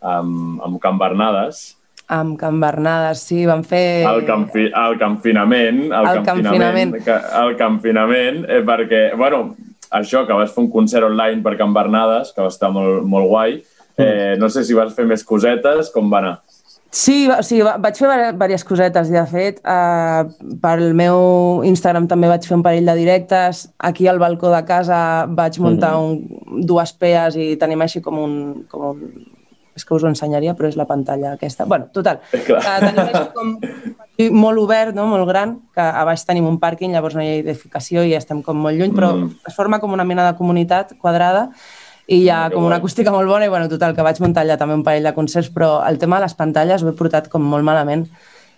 amb, 0.00 0.62
amb 0.62 0.78
Can 0.80 0.98
Bernades, 1.00 1.77
Amb 2.08 2.38
Can 2.40 2.60
Bernades, 2.60 3.20
sí, 3.28 3.42
van 3.46 3.64
fer... 3.68 4.04
el, 4.08 4.22
canfi, 4.24 4.70
el 4.72 4.98
confinament, 5.00 5.82
el, 5.92 6.06
El 6.08 6.22
confinament, 6.24 6.94
confinament. 6.94 7.32
el 7.42 7.56
confinament, 7.58 8.38
eh, 8.48 8.62
perquè, 8.64 9.02
bueno, 9.20 9.42
això, 9.92 10.24
que 10.26 10.36
vas 10.36 10.54
fer 10.54 10.64
un 10.64 10.70
concert 10.72 11.04
online 11.10 11.42
per 11.44 11.58
Can 11.60 11.74
Bernades, 11.76 12.32
que 12.32 12.44
va 12.44 12.48
estar 12.52 12.72
molt, 12.72 13.04
molt 13.04 13.28
guai, 13.28 13.58
eh, 13.98 14.36
no 14.40 14.48
sé 14.48 14.64
si 14.64 14.76
vas 14.78 14.94
fer 14.96 15.04
més 15.08 15.24
cosetes, 15.24 15.92
com 15.92 16.08
va 16.08 16.22
anar? 16.22 16.38
Sí, 16.88 17.26
o 17.28 17.42
sigui, 17.44 17.66
va, 17.66 17.74
vaig 17.76 17.98
fer 18.00 18.08
diverses 18.08 18.64
cosetes, 18.64 19.10
i 19.12 19.16
de 19.18 19.24
fet, 19.28 19.58
eh, 19.60 20.52
pel 20.62 20.86
meu 20.96 21.60
Instagram 21.68 22.08
també 22.08 22.30
vaig 22.30 22.46
fer 22.48 22.56
un 22.56 22.64
parell 22.64 22.88
de 22.88 22.94
directes, 22.96 23.66
aquí 23.76 24.08
al 24.08 24.20
balcó 24.22 24.48
de 24.54 24.62
casa 24.64 25.26
vaig 25.28 25.60
muntar 25.60 25.98
un, 26.00 26.22
dues 26.64 26.94
pees 26.96 27.36
i 27.36 27.50
tenim 27.60 27.84
així 27.84 28.00
com 28.00 28.16
un, 28.22 28.38
com 28.72 28.94
un 28.94 29.02
és 29.78 29.84
que 29.86 29.94
us 29.94 30.04
ho 30.04 30.10
ensenyaria, 30.10 30.54
però 30.58 30.68
és 30.68 30.76
la 30.76 30.86
pantalla 30.90 31.32
aquesta. 31.38 31.64
bueno, 31.64 31.86
total, 31.94 32.20
Clar. 32.46 32.60
que 32.66 32.92
tenim 32.92 33.26
com 33.34 33.54
molt 34.42 34.58
obert, 34.58 34.94
no? 34.98 35.06
molt 35.06 35.28
gran, 35.30 35.60
que 35.74 35.80
a 35.80 36.04
baix 36.04 36.24
tenim 36.26 36.46
un 36.50 36.58
pàrquing, 36.60 36.90
llavors 36.92 37.14
no 37.14 37.22
hi 37.22 37.28
ha 37.30 37.40
edificació 37.44 38.02
i 38.04 38.14
estem 38.18 38.42
com 38.42 38.58
molt 38.58 38.76
lluny, 38.78 38.92
però 38.92 39.14
Mm. 39.14 39.36
es 39.46 39.54
forma 39.54 39.78
com 39.80 39.92
una 39.94 40.04
mena 40.04 40.26
de 40.30 40.36
comunitat 40.36 40.96
quadrada 40.98 41.48
i 42.08 42.22
hi 42.24 42.28
ha 42.30 42.46
Ah, 42.46 42.48
que 42.48 42.54
com 42.56 42.64
una 42.64 42.76
acústica 42.80 43.12
molt 43.12 43.28
bona 43.28 43.44
i 43.46 43.48
bueno, 43.52 43.68
total, 43.68 43.94
que 43.94 44.02
vaig 44.02 44.18
muntar 44.20 44.42
allà 44.44 44.56
també 44.58 44.74
un 44.74 44.82
parell 44.82 45.04
de 45.04 45.12
concerts, 45.14 45.50
però 45.54 45.86
el 45.88 45.98
tema 45.98 46.16
de 46.18 46.22
les 46.26 46.34
pantalles 46.34 46.82
ho 46.82 46.88
he 46.88 46.92
portat 46.98 47.28
com 47.28 47.42
molt 47.42 47.62
malament 47.64 48.08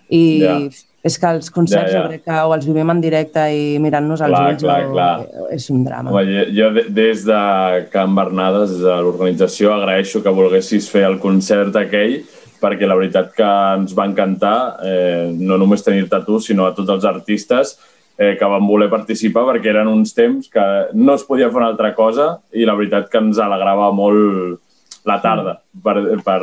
i 0.08 0.40
Ja. 0.40 0.58
És 1.02 1.16
que 1.18 1.26
els 1.32 1.48
concerts 1.50 1.92
Ja, 1.92 1.96
ja. 1.96 2.02
jo 2.02 2.08
crec 2.10 2.24
que 2.26 2.40
o 2.44 2.54
els 2.54 2.66
vivim 2.68 2.90
en 2.92 3.00
directe 3.00 3.44
i 3.56 3.78
mirant-nos 3.80 4.20
als 4.20 4.36
ulls 4.36 4.62
clar, 4.62 4.80
o, 4.84 4.90
clar. 4.92 5.14
és 5.56 5.68
un 5.72 5.84
drama. 5.84 6.10
Home, 6.12 6.24
jo, 6.28 6.42
jo 6.58 6.70
de- 6.76 6.88
des 6.90 7.24
de 7.24 7.86
Can 7.92 8.14
Bernades, 8.14 8.70
des 8.74 8.82
de 8.84 8.96
l'organització, 9.00 9.72
agraeixo 9.78 10.22
que 10.22 10.28
volguessis 10.36 10.90
fer 10.92 11.04
el 11.08 11.18
concert 11.18 11.74
aquell, 11.80 12.18
perquè 12.60 12.86
la 12.86 12.94
veritat 12.98 13.32
que 13.32 13.46
ens 13.78 13.94
va 13.96 14.04
encantar, 14.10 14.76
eh, 14.84 15.30
no 15.32 15.56
només 15.56 15.82
tenir-te 15.82 16.20
tu, 16.26 16.38
sinó 16.40 16.66
a 16.66 16.74
tots 16.76 16.90
els 16.92 17.06
artistes 17.08 17.78
eh, 18.18 18.36
que 18.36 18.44
van 18.44 18.66
voler 18.68 18.90
participar, 18.92 19.46
perquè 19.48 19.70
eren 19.72 19.88
uns 19.88 20.12
temps 20.12 20.50
que 20.52 20.66
no 20.92 21.14
es 21.16 21.24
podia 21.24 21.48
fer 21.48 21.56
una 21.62 21.70
altra 21.72 21.94
cosa 21.96 22.34
i 22.52 22.66
la 22.68 22.74
veritat 22.76 23.08
que 23.08 23.16
ens 23.16 23.38
alegrava 23.40 23.88
molt 23.96 24.60
la 25.08 25.16
tarda 25.22 25.54
per, 25.82 25.96
per, 26.22 26.42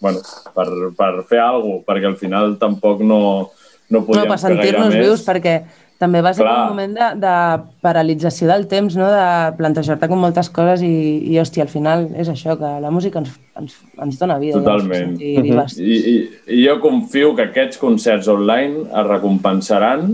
bueno, 0.00 0.18
per, 0.54 0.66
per 0.96 1.10
fer 1.28 1.40
alguna 1.44 1.82
cosa, 1.82 1.84
perquè 1.92 2.06
al 2.08 2.16
final 2.16 2.56
tampoc 2.56 3.02
no, 3.04 3.50
no 3.90 4.00
No, 4.00 4.06
podíem 4.06 4.28
per 4.28 4.38
fer 4.38 4.54
gaire 4.54 4.64
sentir-nos 4.64 4.96
vius, 4.96 5.22
perquè 5.24 5.54
també 5.98 6.20
va 6.22 6.30
ser 6.36 6.44
Clar. 6.44 6.54
un 6.54 6.70
moment 6.70 6.92
de, 6.94 7.06
de 7.18 7.34
paralització 7.82 8.46
del 8.52 8.68
temps, 8.70 8.94
no? 8.98 9.08
de 9.10 9.56
plantejar-te 9.58 10.06
com 10.10 10.20
moltes 10.22 10.50
coses 10.54 10.84
i, 10.86 10.92
i, 11.26 11.34
hòstia, 11.42 11.66
al 11.66 11.72
final 11.72 12.06
és 12.14 12.30
això, 12.30 12.54
que 12.60 12.70
la 12.84 12.92
música 12.94 13.18
ens, 13.18 13.34
ens, 13.58 13.74
ens 13.98 14.20
dona 14.20 14.38
vida. 14.38 14.60
Totalment. 14.62 15.16
vives. 15.18 15.74
I, 15.82 15.98
i, 15.98 16.16
I 16.54 16.62
jo 16.68 16.78
confio 16.84 17.34
que 17.34 17.48
aquests 17.48 17.82
concerts 17.82 18.30
online 18.30 18.86
es 18.86 19.08
recompensaran 19.10 20.12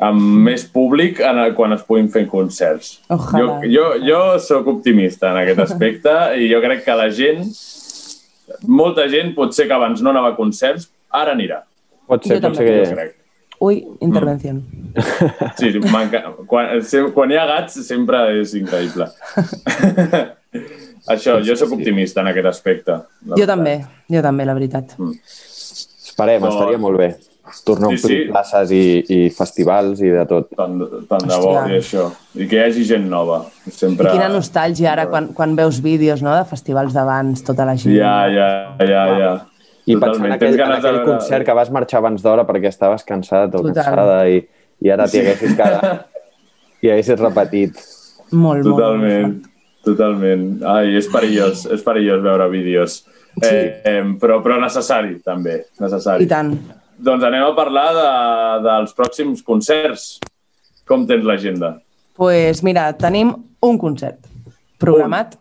amb 0.00 0.20
més 0.46 0.64
públic 0.72 1.20
en 1.20 1.42
el, 1.42 1.52
quan 1.58 1.76
es 1.76 1.84
puguin 1.84 2.08
fer 2.08 2.24
concerts. 2.30 2.94
Ojalà. 3.12 3.60
Jo, 3.60 3.68
jo, 3.68 3.88
jo 4.06 4.20
sóc 4.40 4.70
optimista 4.72 5.34
en 5.34 5.42
aquest 5.42 5.66
aspecte 5.66 6.14
i 6.40 6.48
jo 6.48 6.62
crec 6.64 6.86
que 6.86 6.96
la 6.96 7.10
gent, 7.12 7.44
molta 8.64 9.04
gent, 9.12 9.34
potser 9.36 9.68
que 9.68 9.76
abans 9.76 10.00
no 10.00 10.14
anava 10.14 10.32
a 10.32 10.38
concerts, 10.40 10.88
ara 11.12 11.36
anirà. 11.36 11.66
Pot 12.10 12.26
ser, 12.26 12.40
pot 12.42 12.56
ser 12.58 12.66
que... 12.66 12.76
crec. 12.94 13.16
Ui, 13.60 13.82
intervenció. 14.00 14.54
Sí, 15.58 15.68
sí 15.74 15.80
manca... 15.92 16.22
quan, 16.48 16.70
quan 17.12 17.32
hi 17.32 17.36
ha 17.36 17.42
gats 17.50 17.76
sempre 17.84 18.22
és 18.40 18.54
increïble. 18.56 19.04
Això, 21.12 21.38
jo 21.44 21.56
sóc 21.56 21.72
optimista 21.76 22.22
en 22.24 22.30
aquest 22.32 22.48
aspecte. 22.50 22.96
Jo 23.24 23.34
veritat. 23.34 23.50
també, 23.52 23.74
jo 24.16 24.22
també, 24.24 24.46
la 24.48 24.54
veritat. 24.56 24.94
Esperem, 24.96 26.40
No. 26.42 26.48
estaria 26.54 26.78
molt 26.80 26.98
bé. 27.00 27.10
Tornar 27.66 27.88
a 27.88 27.90
Sí, 27.90 27.96
omplir 27.98 28.16
sí. 28.16 28.26
places 28.30 28.70
i, 28.70 28.82
i 29.10 29.18
festivals 29.34 30.00
i 30.04 30.10
de 30.14 30.22
tot. 30.30 30.52
Tant, 30.56 30.76
tant 31.10 31.24
de 31.26 31.38
bo, 31.42 31.54
i 31.66 31.78
això. 31.80 32.04
I 32.38 32.46
que 32.46 32.60
hi 32.60 32.62
hagi 32.62 32.84
gent 32.86 33.08
nova. 33.10 33.40
I 33.66 33.72
Sempre... 33.74 34.12
quina 34.12 34.28
nostàlgia 34.30 34.92
ara 34.92 35.08
quan, 35.10 35.32
quan 35.34 35.56
veus 35.58 35.80
vídeos 35.82 36.22
no, 36.22 36.30
de 36.36 36.44
festivals 36.46 36.94
d'abans, 36.94 37.42
tota 37.44 37.66
la 37.66 37.74
gent. 37.76 37.96
Ja, 37.96 38.28
ja, 38.30 38.50
ja, 38.86 39.02
ja. 39.18 39.32
I 39.90 39.96
Totalment. 39.96 40.22
pensant 40.22 40.34
aquell, 40.36 40.54
en 40.54 40.56
de 40.56 40.76
aquell 40.78 40.96
veure- 41.00 41.04
concert 41.10 41.46
que 41.46 41.54
vas 41.58 41.70
marxar 41.74 41.98
abans 42.00 42.22
d'hora 42.22 42.44
perquè 42.46 42.68
estaves 42.70 43.02
cansada 43.04 43.48
o 43.48 43.62
Total. 43.62 43.74
cansada 43.74 44.18
i, 44.30 44.40
i 44.80 44.90
ara 44.94 45.06
t'hi 45.10 45.22
haguessis 45.24 45.56
quedat 45.58 46.06
i 46.84 46.90
haguessis 46.92 47.18
repetit. 47.20 47.80
Molt, 48.30 48.62
molt, 48.62 48.76
Totalment, 48.76 49.32
totalment. 49.84 50.44
Ai, 50.70 50.94
és 51.00 51.08
perillós, 51.10 51.64
és 51.74 51.82
perillós 51.82 52.22
veure 52.22 52.46
vídeos. 52.52 53.00
Sí. 53.40 53.46
Eh, 53.50 53.80
eh, 53.86 54.02
però, 54.20 54.40
però 54.42 54.58
necessari, 54.62 55.16
també, 55.24 55.64
necessari. 55.80 56.24
I 56.24 56.30
tant. 56.30 56.54
Doncs 57.00 57.24
anem 57.24 57.44
a 57.46 57.52
parlar 57.56 57.88
de, 57.96 58.08
dels 58.66 58.94
pròxims 58.96 59.42
concerts. 59.46 60.18
Com 60.86 61.06
tens 61.06 61.22
l'agenda? 61.24 61.78
pues 62.20 62.62
mira, 62.66 62.90
tenim 62.98 63.30
un 63.64 63.78
concert 63.80 64.18
programat, 64.78 65.36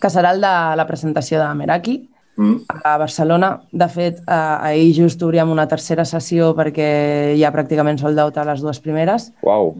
que 0.00 0.10
serà 0.12 0.30
el 0.34 0.40
de 0.44 0.50
la 0.78 0.84
presentació 0.86 1.40
de 1.40 1.48
Meraki, 1.58 1.94
Mm? 2.40 2.64
a 2.84 2.96
Barcelona. 2.96 3.60
De 3.70 3.88
fet, 3.92 4.20
eh, 4.24 4.32
ahir 4.32 4.94
just 4.96 5.22
obríem 5.22 5.50
una 5.52 5.68
tercera 5.68 6.06
sessió 6.08 6.54
perquè 6.56 6.90
hi 7.36 7.44
ha 7.44 7.52
pràcticament 7.52 8.00
sold 8.00 8.18
out 8.18 8.38
a 8.40 8.46
les 8.48 8.62
dues 8.64 8.80
primeres 8.80 9.28
Uau, 9.44 9.74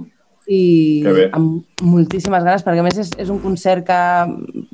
i 0.51 1.03
amb 1.33 1.85
moltíssimes 1.87 2.45
ganes, 2.45 2.65
perquè 2.67 2.83
a 2.83 2.85
més 2.85 2.99
és, 3.01 3.11
és 3.23 3.31
un 3.33 3.39
concert 3.41 3.87
que, 3.87 4.01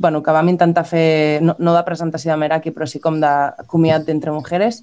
bueno, 0.02 0.22
que 0.22 0.34
vam 0.34 0.50
intentar 0.50 0.86
fer, 0.88 1.42
no, 1.44 1.54
no 1.58 1.74
de 1.76 1.84
presentació 1.86 2.32
de 2.32 2.40
Meraki, 2.40 2.72
però 2.74 2.88
sí 2.90 2.98
com 3.02 3.20
de 3.22 3.32
comiat 3.70 4.06
d'Entre 4.06 4.34
Mujeres, 4.34 4.82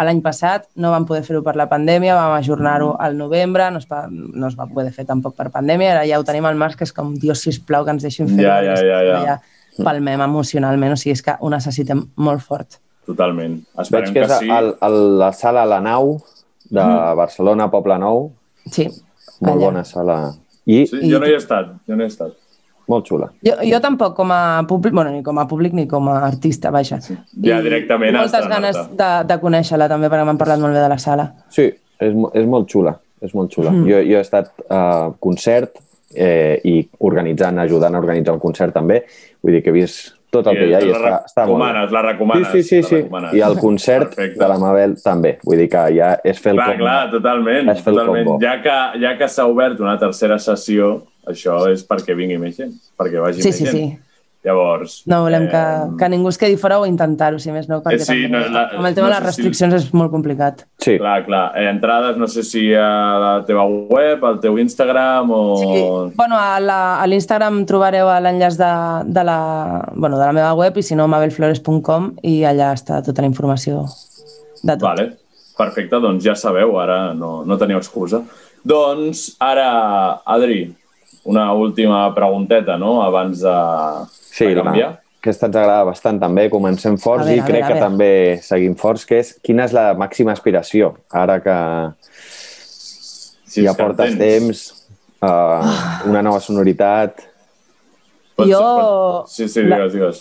l'any 0.00 0.22
passat, 0.24 0.64
no 0.80 0.94
vam 0.94 1.04
poder 1.04 1.22
fer-ho 1.26 1.42
per 1.44 1.54
la 1.60 1.68
pandèmia, 1.68 2.16
vam 2.16 2.32
ajornar-ho 2.38 2.94
al 2.96 3.18
novembre, 3.18 3.66
no 3.70 3.82
es, 3.82 3.86
va, 3.90 4.06
no 4.08 4.48
es 4.48 4.56
va 4.56 4.64
poder 4.70 4.94
fer 4.96 5.04
tampoc 5.04 5.36
per 5.36 5.50
pandèmia, 5.52 5.92
ara 5.92 6.06
ja 6.08 6.18
ho 6.18 6.24
tenim 6.24 6.48
al 6.48 6.56
març, 6.56 6.78
que 6.78 6.88
és 6.88 6.94
com, 6.96 7.12
Dios, 7.20 7.42
sisplau, 7.44 7.84
que 7.84 7.98
ens 7.98 8.06
deixin 8.06 8.30
fer-ho. 8.30 8.46
Ja, 8.46 8.62
ja, 8.64 8.78
ja, 8.80 9.02
que 9.04 9.24
ja. 9.28 9.38
Palmem 9.84 10.20
emocionalment, 10.20 10.92
o 10.92 10.96
sigui, 10.96 11.12
és 11.16 11.22
que 11.22 11.34
ho 11.40 11.50
necessitem 11.50 12.02
molt 12.16 12.42
fort. 12.42 12.78
Totalment. 13.06 13.56
veig 13.74 13.86
Esperem 13.86 14.12
que 14.14 14.20
que, 14.20 14.26
és 14.26 14.38
sí. 14.38 14.50
el, 14.50 14.74
el, 14.86 14.98
la 15.18 15.32
sala 15.32 15.64
La 15.66 15.80
Nau 15.80 16.18
de 16.70 16.84
Barcelona, 17.16 17.70
Poble 17.70 17.96
Nou. 17.98 18.30
Sí, 18.70 18.84
Molt 19.40 19.54
allà. 19.56 19.60
bona 19.64 19.84
sala. 19.84 20.18
I 20.66 20.84
Sí, 20.86 21.00
jo 21.10 21.18
no 21.18 21.26
hi 21.26 21.32
he 21.32 21.36
estat, 21.40 21.72
jo 21.88 21.96
no 21.96 22.02
hi 22.02 22.06
he 22.06 22.12
estat. 22.12 22.32
molt 22.90 23.06
xula. 23.06 23.30
Jo, 23.46 23.54
jo 23.62 23.78
tampoc 23.80 24.14
com 24.16 24.30
a 24.34 24.62
públic, 24.68 24.92
bueno, 24.92 25.10
ni 25.14 25.22
com 25.22 25.38
a 25.38 25.46
públic 25.48 25.72
ni 25.72 25.86
com 25.88 26.08
a 26.08 26.26
artista, 26.26 26.70
vaja. 26.70 26.98
Ja 27.42 27.60
directament 27.62 28.14
I 28.14 28.18
moltes 28.18 28.42
de 28.42 28.48
ganes 28.50 28.76
de, 28.98 29.10
de 29.26 29.36
conèixer-la 29.40 29.86
també, 29.88 30.08
perquè 30.10 30.24
m'han 30.26 30.38
parlat 30.38 30.58
molt 30.60 30.74
bé 30.74 30.80
de 30.82 30.88
la 30.88 30.98
sala. 30.98 31.28
Sí, 31.48 31.68
és, 32.00 32.14
és 32.34 32.46
molt 32.46 32.68
xula. 32.68 32.96
És 33.22 33.34
molt 33.34 33.52
xula. 33.52 33.70
Mm. 33.70 33.86
Jo, 33.86 34.00
jo 34.10 34.18
he 34.18 34.20
estat 34.20 34.50
a 34.68 35.12
concert 35.20 35.78
eh, 36.14 36.60
i 36.64 36.88
organitzant, 37.00 37.58
ajudant 37.58 37.94
a 37.94 37.98
organitzar 37.98 38.34
un 38.34 38.40
concert 38.40 38.74
també. 38.74 39.04
Vull 39.42 39.54
dir 39.54 39.62
que 39.62 39.70
he 39.70 39.72
vist 39.72 40.16
tot 40.30 40.46
el 40.46 40.54
que 40.56 40.66
hi 40.68 40.74
ha 40.74 40.80
i 40.80 40.86
la 40.90 40.98
està, 40.98 41.14
està 41.26 41.44
molt 41.46 41.58
bé. 41.58 41.66
recomanes, 41.66 41.92
la 41.92 42.02
recomanes. 42.02 42.48
Sí, 42.52 42.62
sí, 42.62 42.76
la 42.76 42.82
sí, 42.82 42.88
sí. 42.88 42.96
recomanes. 43.02 43.32
I 43.34 43.40
el 43.40 43.56
concert 43.58 44.14
Perfecte. 44.14 44.38
de 44.38 44.48
la 44.48 44.58
Mabel 44.58 44.94
també. 45.02 45.38
Vull 45.44 45.58
dir 45.58 45.68
que 45.72 45.86
ja 45.96 46.12
és 46.22 46.38
fer 46.38 46.52
el 46.52 46.58
Clar, 46.60 46.68
combo. 46.70 46.84
clar, 46.84 47.10
totalment. 47.10 47.68
És 47.70 47.80
fer 47.82 47.92
el 47.92 47.98
totalment. 47.98 48.26
combo. 48.26 48.44
Ja 48.44 48.62
que, 48.62 48.76
ja 49.02 49.16
que 49.18 49.28
s'ha 49.28 49.46
obert 49.50 49.80
una 49.80 49.98
tercera 49.98 50.38
sessió, 50.38 51.02
això 51.26 51.64
és 51.72 51.82
perquè 51.86 52.14
vingui 52.16 52.38
més 52.38 52.56
gent, 52.56 52.72
perquè 52.98 53.20
vagi 53.20 53.42
Sí, 53.42 53.48
més 53.48 53.56
sí, 53.58 53.64
gent. 53.66 53.76
sí. 53.76 53.98
Llavors... 54.42 55.02
No 55.04 55.18
volem 55.26 55.44
que, 55.52 55.58
eh, 55.60 55.88
que 56.00 56.06
ningú 56.08 56.30
es 56.32 56.38
quedi 56.40 56.56
fora 56.56 56.78
o 56.80 56.86
intentar-ho, 56.88 57.36
si 57.38 57.52
més 57.52 57.66
no, 57.68 57.82
perquè 57.84 57.98
Eh, 58.00 58.04
sí, 58.06 58.22
també, 58.24 58.28
no, 58.32 58.38
la- 58.54 58.62
amb 58.78 58.86
el 58.88 58.94
tema 58.96 59.08
no 59.10 59.12
de 59.12 59.18
les 59.18 59.20
si- 59.20 59.26
restriccions 59.42 59.74
és 59.76 59.90
molt 59.92 60.08
complicat. 60.10 60.62
Sí, 60.80 60.94
Clar, 60.96 61.26
clar. 61.26 61.42
Eh, 61.60 61.66
entrades, 61.68 62.16
no 62.16 62.26
sé 62.26 62.42
si 62.48 62.62
a 62.72 62.86
la 63.20 63.32
teva 63.44 63.66
web, 63.68 64.24
al 64.24 64.38
teu 64.40 64.56
Instagram 64.58 65.28
o... 65.30 65.42
Sí. 65.60 66.14
Bueno, 66.16 66.38
a 66.40 66.58
la- 66.58 67.02
a 67.02 67.06
l'Instagram 67.06 67.66
trobareu 67.68 68.08
l'enllaç 68.24 68.56
de, 68.56 68.70
de, 69.12 69.24
la, 69.28 69.38
bueno, 69.94 70.16
de 70.18 70.24
la 70.24 70.32
meva 70.32 70.54
web 70.56 70.78
i 70.80 70.82
si 70.88 70.96
no, 70.96 71.04
mabelflores.com 71.12 72.14
i 72.22 72.40
allà 72.48 72.72
està 72.78 73.02
tota 73.04 73.20
la 73.20 73.28
informació 73.28 73.84
de 74.62 74.72
tot. 74.72 74.86
Vale, 74.88 75.06
perfecte, 75.58 76.00
doncs 76.00 76.24
ja 76.24 76.32
sabeu, 76.34 76.78
ara 76.80 77.12
no, 77.12 77.42
no 77.44 77.60
teniu 77.60 77.76
excusa. 77.76 78.22
Doncs 78.64 79.34
ara, 79.40 80.20
Adri, 80.24 80.62
una 81.28 81.50
última 81.52 82.06
pregunteta, 82.16 82.78
no?, 82.80 83.02
abans 83.04 83.40
de, 83.44 83.54
sí 84.40 84.54
la, 84.56 84.64
aquesta 85.20 85.46
ens 85.50 85.56
agrada 85.60 85.84
bastant 85.90 86.18
també. 86.22 86.48
Comencem 86.52 86.96
forts 87.00 87.26
veure, 87.26 87.38
i 87.38 87.44
crec 87.46 87.62
veure, 87.66 87.74
que 87.74 87.80
també 87.84 88.10
seguim 88.42 88.74
forts, 88.80 89.04
que 89.08 89.18
és 89.20 89.34
quina 89.44 89.66
és 89.68 89.74
la 89.76 89.90
màxima 89.98 90.32
aspiració 90.32 90.94
ara 91.12 91.40
que 91.44 91.56
Si 93.50 93.64
ja 93.66 93.74
portes 93.74 94.14
temps, 94.18 94.60
uh, 95.22 96.08
una 96.08 96.22
nova 96.22 96.38
sonoritat... 96.40 97.24
Pot 98.38 98.46
Jo- 98.48 98.58
ser- 98.60 98.84
pot- 98.84 99.32
Sí, 99.34 99.48
sí, 99.48 99.64
digues, 99.66 99.92
digues. 99.92 100.20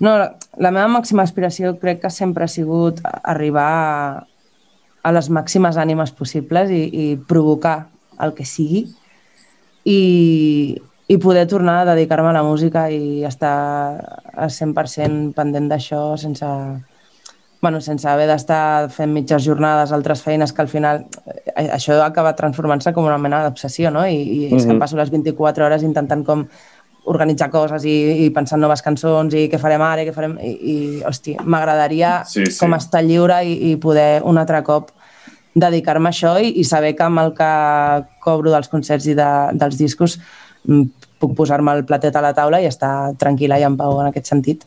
No, 0.00 0.14
la, 0.16 0.30
la 0.56 0.70
meva 0.72 0.88
màxima 0.88 1.22
aspiració 1.26 1.74
crec 1.78 2.00
que 2.00 2.10
sempre 2.10 2.46
ha 2.46 2.48
sigut 2.48 3.02
arribar 3.22 3.66
a, 3.68 4.24
a 5.04 5.12
les 5.12 5.28
màximes 5.28 5.76
ànimes 5.76 6.10
possibles 6.16 6.72
i, 6.72 6.86
i 6.88 7.04
provocar 7.28 7.90
el 8.18 8.32
que 8.34 8.46
sigui. 8.48 8.86
I, 9.84 10.00
i 11.10 11.18
poder 11.18 11.46
tornar 11.50 11.80
a 11.80 11.88
dedicar-me 11.90 12.30
a 12.30 12.36
la 12.36 12.44
música 12.46 12.84
i 12.92 13.24
estar 13.26 13.54
a 14.30 14.46
100% 14.46 15.34
pendent 15.34 15.66
d'això 15.70 16.14
sense, 16.20 16.46
bueno, 17.60 17.80
sense 17.82 18.06
haver 18.08 18.28
d'estar 18.30 18.90
fent 18.94 19.10
mitges 19.10 19.42
jornades, 19.42 19.90
altres 19.92 20.22
feines 20.22 20.54
que 20.54 20.62
al 20.62 20.70
final 20.70 21.02
eh, 21.56 21.66
això 21.66 21.98
acaba 22.04 22.36
transformant-se 22.38 22.92
com 22.94 23.08
una 23.10 23.18
mena 23.18 23.42
d'obsessió, 23.44 23.90
no? 23.90 24.04
I, 24.06 24.20
i 24.20 24.52
és 24.54 24.68
que 24.68 24.76
em 24.76 24.78
passo 24.78 25.00
les 25.00 25.10
24 25.10 25.66
hores 25.66 25.82
intentant 25.82 26.22
com 26.24 26.46
organitzar 27.10 27.48
coses 27.50 27.84
i, 27.88 27.96
i 28.26 28.30
pensar 28.30 28.58
en 28.58 28.64
noves 28.68 28.82
cançons 28.84 29.34
i 29.34 29.48
què 29.50 29.58
farem 29.58 29.82
ara 29.82 30.06
què 30.06 30.14
farem... 30.14 30.36
I, 30.38 30.52
i 30.52 30.76
hosti, 31.08 31.34
m'agradaria 31.42 32.20
Sí, 32.28 32.44
sí. 32.46 32.58
com 32.60 32.76
estar 32.76 33.02
lliure 33.02 33.40
i, 33.42 33.56
i 33.72 33.76
poder 33.82 34.22
un 34.22 34.38
altre 34.38 34.62
cop 34.62 34.92
dedicar-me 35.58 36.12
a 36.12 36.14
això 36.14 36.36
i, 36.38 36.52
i 36.60 36.64
saber 36.64 36.94
que 36.94 37.02
amb 37.08 37.24
el 37.24 37.34
que 37.34 37.50
cobro 38.22 38.54
dels 38.54 38.70
concerts 38.70 39.10
i 39.10 39.16
de, 39.18 39.30
dels 39.58 39.80
discos 39.80 40.20
mm, 40.68 40.99
puc 41.20 41.34
posar-me 41.38 41.74
el 41.76 41.84
platet 41.88 42.16
a 42.16 42.24
la 42.24 42.32
taula 42.36 42.60
i 42.62 42.68
estar 42.68 43.12
tranquil·la 43.20 43.60
i 43.60 43.66
en 43.68 43.76
pau 43.78 43.98
en 44.00 44.10
aquest 44.10 44.30
sentit. 44.32 44.64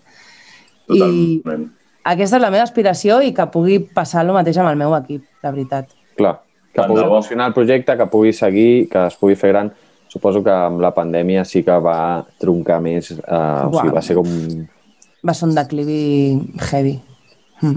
Totalment. 0.87 1.69
aquesta 2.03 2.37
és 2.37 2.43
la 2.43 2.51
meva 2.51 2.65
aspiració 2.67 3.21
i 3.23 3.31
que 3.35 3.45
pugui 3.51 3.79
passar 3.95 4.25
el 4.25 4.33
mateix 4.35 4.59
amb 4.59 4.73
el 4.73 4.79
meu 4.79 4.95
equip, 4.97 5.23
la 5.43 5.53
veritat. 5.55 5.87
Clar, 6.19 6.35
que 6.73 6.81
Tant 6.81 6.91
pugui 6.91 7.05
funcionar 7.07 7.47
el 7.51 7.55
projecte, 7.55 7.95
que 7.97 8.09
pugui 8.11 8.33
seguir, 8.35 8.89
que 8.91 9.07
es 9.07 9.17
pugui 9.19 9.39
fer 9.39 9.53
gran. 9.53 9.71
Suposo 10.11 10.43
que 10.45 10.53
amb 10.53 10.81
la 10.83 10.91
pandèmia 10.93 11.45
sí 11.47 11.63
que 11.65 11.73
va 11.81 12.21
truncar 12.41 12.77
més, 12.85 13.09
eh, 13.15 13.17
o 13.23 13.71
sigui, 13.73 13.95
va 13.95 14.03
ser 14.05 14.17
com... 14.19 14.29
Va 15.23 15.33
ser 15.33 15.47
un 15.47 15.55
declivi 15.55 16.03
heavy. 16.69 16.97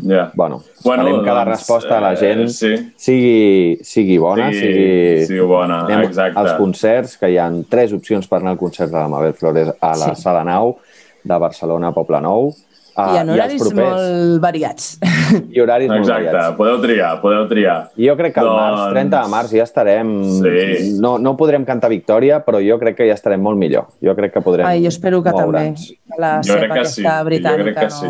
Ja. 0.09 0.31
Bueno, 0.35 0.61
esperem 0.75 1.21
que 1.23 1.31
la 1.31 1.45
doncs, 1.45 1.49
resposta 1.57 1.99
a 1.99 2.01
la 2.01 2.15
gent 2.17 2.41
eh, 2.45 2.49
sí. 2.49 2.73
sigui, 2.97 3.79
sigui 3.87 4.19
bona, 4.19 4.51
Sigui- 4.51 4.61
sigui... 4.61 5.27
sigui 5.31 5.41
bona, 5.47 5.81
Anem 5.87 6.05
exacte. 6.09 6.39
als 6.43 6.53
concerts, 6.59 7.17
que 7.21 7.31
hi 7.31 7.39
ha 7.39 7.49
tres 7.71 7.93
opcions 7.93 8.27
per 8.29 8.41
anar 8.43 8.57
al 8.57 8.59
concert 8.59 8.91
de 8.91 8.99
la 8.99 9.09
Mabel 9.09 9.35
Flores 9.35 9.73
a 9.81 9.95
la 9.97 10.15
Sí. 10.15 10.23
Sala 10.23 10.45
Nau 10.45 10.77
de 11.25 11.39
Barcelona, 11.39 11.93
Poble 11.93 12.21
Nou. 12.21 12.53
Ah, 12.99 13.11
I 13.13 13.19
en 13.21 13.29
els 13.29 13.37
horaris 13.37 13.65
molt 13.77 14.41
variats. 14.41 14.85
I 15.55 15.61
horaris 15.61 15.91
molt 15.91 16.01
Exacte, 16.01 16.31
variats. 16.33 16.57
podeu 16.57 16.79
triar, 16.81 17.11
podeu 17.21 17.43
triar. 17.51 17.75
I 18.01 18.07
jo 18.09 18.15
crec 18.17 18.33
que 18.33 18.41
al 18.41 18.49
març, 18.49 18.79
Doncs- 18.79 18.95
30 18.95 19.21
de 19.23 19.29
març, 19.35 19.51
ja 19.53 19.67
estarem... 19.69 20.13
Sí. 20.39 20.95
No, 21.05 21.19
no 21.21 21.35
podrem 21.37 21.67
cantar 21.69 21.91
victòria, 21.93 22.39
però 22.47 22.57
jo 22.65 22.79
crec 22.81 22.97
que 22.97 23.07
ja 23.11 23.13
estarem 23.19 23.43
molt 23.45 23.61
millor. 23.61 23.91
Jo 24.01 24.15
crec 24.17 24.33
que 24.33 24.41
podrem 24.41 24.65
Ai, 24.67 24.81
jo 24.81 24.89
espero 24.89 25.21
que 25.23 25.35
també. 25.37 25.75
la 26.17 26.39
Jo 26.41 26.57
crec 26.57 26.73
que 26.73 26.85
sí, 26.89 27.05
jo 27.05 27.19
britànica 27.29 27.75
crec 27.75 27.83
que 27.85 27.91
sí. 27.91 28.09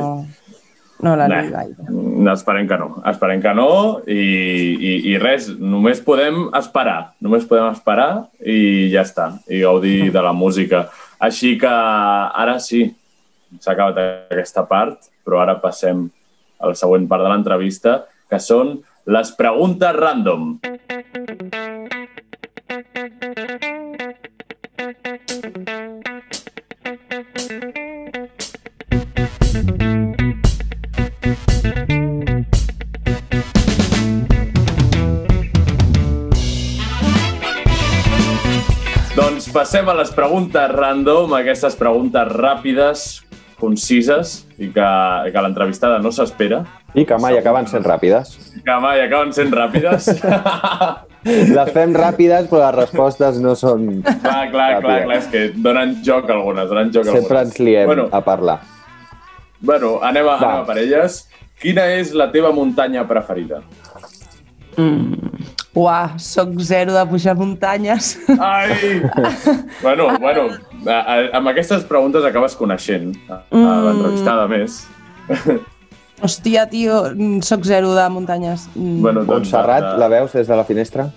No, 1.01 1.15
la 1.17 1.27
liga 1.29 1.51
gaire. 1.51 1.77
mm, 1.89 2.29
esperem 2.33 2.69
que 2.69 2.79
no. 2.81 3.03
Esperem 3.05 3.43
que 3.43 3.53
no 3.55 3.69
i, 4.07 4.17
i, 4.17 4.93
i 5.13 5.17
res, 5.21 5.49
només 5.59 6.01
podem 6.05 6.47
esperar. 6.57 7.13
Només 7.21 7.45
podem 7.49 7.69
esperar 7.73 8.11
i 8.41 8.89
ja 8.93 9.05
està. 9.05 9.31
I 9.49 9.61
gaudir 9.65 10.11
de 10.15 10.23
la 10.25 10.33
música. 10.33 10.87
Així 11.21 11.57
que 11.61 11.71
ara 11.71 12.59
sí, 12.61 12.87
s'ha 13.61 13.73
acabat 13.75 14.33
aquesta 14.33 14.67
part, 14.69 15.11
però 15.25 15.41
ara 15.45 15.59
passem 15.61 16.07
a 16.61 16.73
la 16.73 16.79
següent 16.79 17.07
part 17.09 17.25
de 17.25 17.33
l'entrevista, 17.33 18.01
que 18.31 18.41
són 18.41 18.79
les 19.07 19.31
preguntes 19.37 19.97
random. 19.97 20.57
Doncs 25.57 26.06
passem 39.57 39.89
a 39.89 39.95
les 39.97 40.11
preguntes 40.13 40.71
random, 40.77 41.33
aquestes 41.41 41.77
preguntes 41.81 42.29
ràpides, 42.37 43.07
concises 43.57 44.43
i 44.61 44.69
que, 44.69 44.89
que 45.33 45.43
l'entrevistada 45.45 45.97
no 46.05 46.11
s'espera, 46.13 46.61
I 46.97 47.05
que 47.09 47.17
mai 47.21 47.37
acaben 47.41 47.67
sent 47.69 47.85
ràpides. 47.85 48.35
que 48.65 48.77
mai 48.85 49.01
acaben 49.05 49.33
sent 49.37 49.53
ràpides. 49.53 50.07
Les 51.27 51.71
fem 51.75 51.91
ràpides, 51.97 52.47
però 52.47 52.61
les 52.69 52.75
respostes 52.77 53.41
no 53.43 53.57
són... 53.59 53.89
clar, 54.05 54.45
clar, 54.53 54.69
clar, 54.79 54.99
clar, 55.09 55.17
és 55.17 55.25
que 55.33 55.41
donen 55.59 55.97
joc 56.07 56.29
algunes, 56.31 56.69
donen 56.71 56.93
joc 56.95 57.09
Sempre 57.09 57.41
algunes. 57.41 57.49
ens 57.49 57.59
liem 57.67 57.89
Bueno, 57.91 58.05
a 58.15 58.21
parlar. 58.23 58.61
bueno 59.59 59.97
anem, 60.07 60.29
a, 60.29 60.37
Va. 60.37 60.53
anem 60.53 60.63
a 60.63 60.67
per 60.69 60.77
elles. 60.85 61.17
Quina 61.59 61.89
és 61.97 62.13
la 62.15 62.29
teva 62.31 62.53
muntanya 62.55 63.03
preferida? 63.11 63.59
Uah, 65.77 66.15
soc 66.17 66.55
zero 66.65 66.95
de 66.97 67.03
pujar 67.07 67.35
muntanyes. 67.37 68.17
Ai! 68.41 69.03
bueno, 69.83 70.09
bueno, 70.25 70.47
a, 70.89 70.97
a, 71.01 71.17
amb 71.37 71.51
aquestes 71.53 71.85
preguntes 71.85 72.25
acabes 72.25 72.57
coneixent 72.57 73.13
a, 73.29 73.43
a 73.43 73.45
Mm. 73.53 73.85
l'entrevistada 73.85 74.47
més. 74.49 74.87
Hòstia, 76.25 76.65
tio, 76.73 77.03
soc 77.45 77.67
zero 77.69 77.93
de 77.95 78.07
muntanyes. 78.09 78.71
Mm, 78.75 79.03
Bueno, 79.05 79.21
doncs, 79.29 79.51
Montserrat, 79.53 79.85
eh, 79.95 79.99
la 80.01 80.09
veus 80.09 80.33
des 80.33 80.49
de 80.49 80.57
la 80.57 80.65
finestra? 80.65 81.11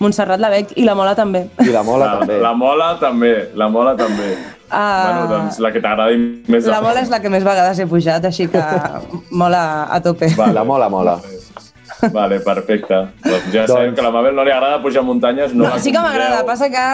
Montserrat 0.00 0.40
la 0.40 0.48
veig 0.48 0.72
i 0.78 0.84
la 0.86 0.94
Mola 0.94 1.12
també. 1.18 1.42
I 1.60 1.68
la 1.74 1.82
Mola 1.84 2.06
la, 2.06 2.18
també. 2.22 2.38
la 2.40 2.52
mola 2.54 2.88
també, 3.00 3.32
la 3.58 3.68
mola 3.68 3.92
també. 3.98 4.30
Ah, 4.70 5.02
Bueno, 5.04 5.26
doncs 5.34 5.58
la 5.60 5.72
que 5.74 5.80
t'agradi 5.84 6.16
més. 6.48 6.64
La 6.70 6.80
Mola 6.80 7.02
és 7.02 7.10
la 7.12 7.20
que 7.20 7.28
més 7.28 7.44
vegades 7.44 7.78
he 7.82 7.86
pujat, 7.90 8.24
així 8.24 8.46
que 8.48 8.62
mola 9.42 9.84
a 9.92 10.00
tope. 10.00 10.30
Vale. 10.38 10.54
La 10.54 10.64
Mola 10.64 10.88
mola. 10.88 11.18
Vale, 12.12 12.38
perfecte. 12.40 12.94
Doncs 13.24 13.48
ja 13.52 13.64
Doncs- 13.66 13.72
sabem 13.72 13.94
que 13.94 14.00
a 14.00 14.04
la 14.04 14.10
Mabel 14.14 14.34
no 14.36 14.44
li 14.46 14.52
agrada 14.54 14.80
pujar 14.82 15.02
muntanyes. 15.02 15.54
No, 15.54 15.64
la 15.64 15.78
Sí 15.82 15.90
que 15.92 15.98
m'agrada, 15.98 16.44
passa 16.46 16.68
que, 16.70 16.84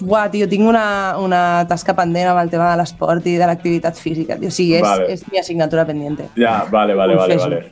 buah, 0.00 0.28
tio, 0.30 0.48
tinc 0.48 0.68
una, 0.68 0.84
una 1.18 1.42
tasca 1.68 1.94
pendent 1.98 2.30
amb 2.30 2.42
el 2.44 2.50
tema 2.52 2.70
de 2.70 2.78
l'esport 2.82 3.26
i 3.26 3.36
de 3.40 3.46
l'activitat 3.50 3.98
física, 3.98 4.38
tio. 4.38 4.48
O 4.52 4.54
sigui, 4.54 4.76
és, 4.78 4.82
Vale. 4.86 5.10
és 5.12 5.24
mi 5.32 5.38
assignatura 5.42 5.84
pendiente. 5.88 6.28
Ja, 6.36 6.64
vale, 6.70 6.94
vale, 6.94 7.16
vale, 7.16 7.36
vale. 7.36 7.62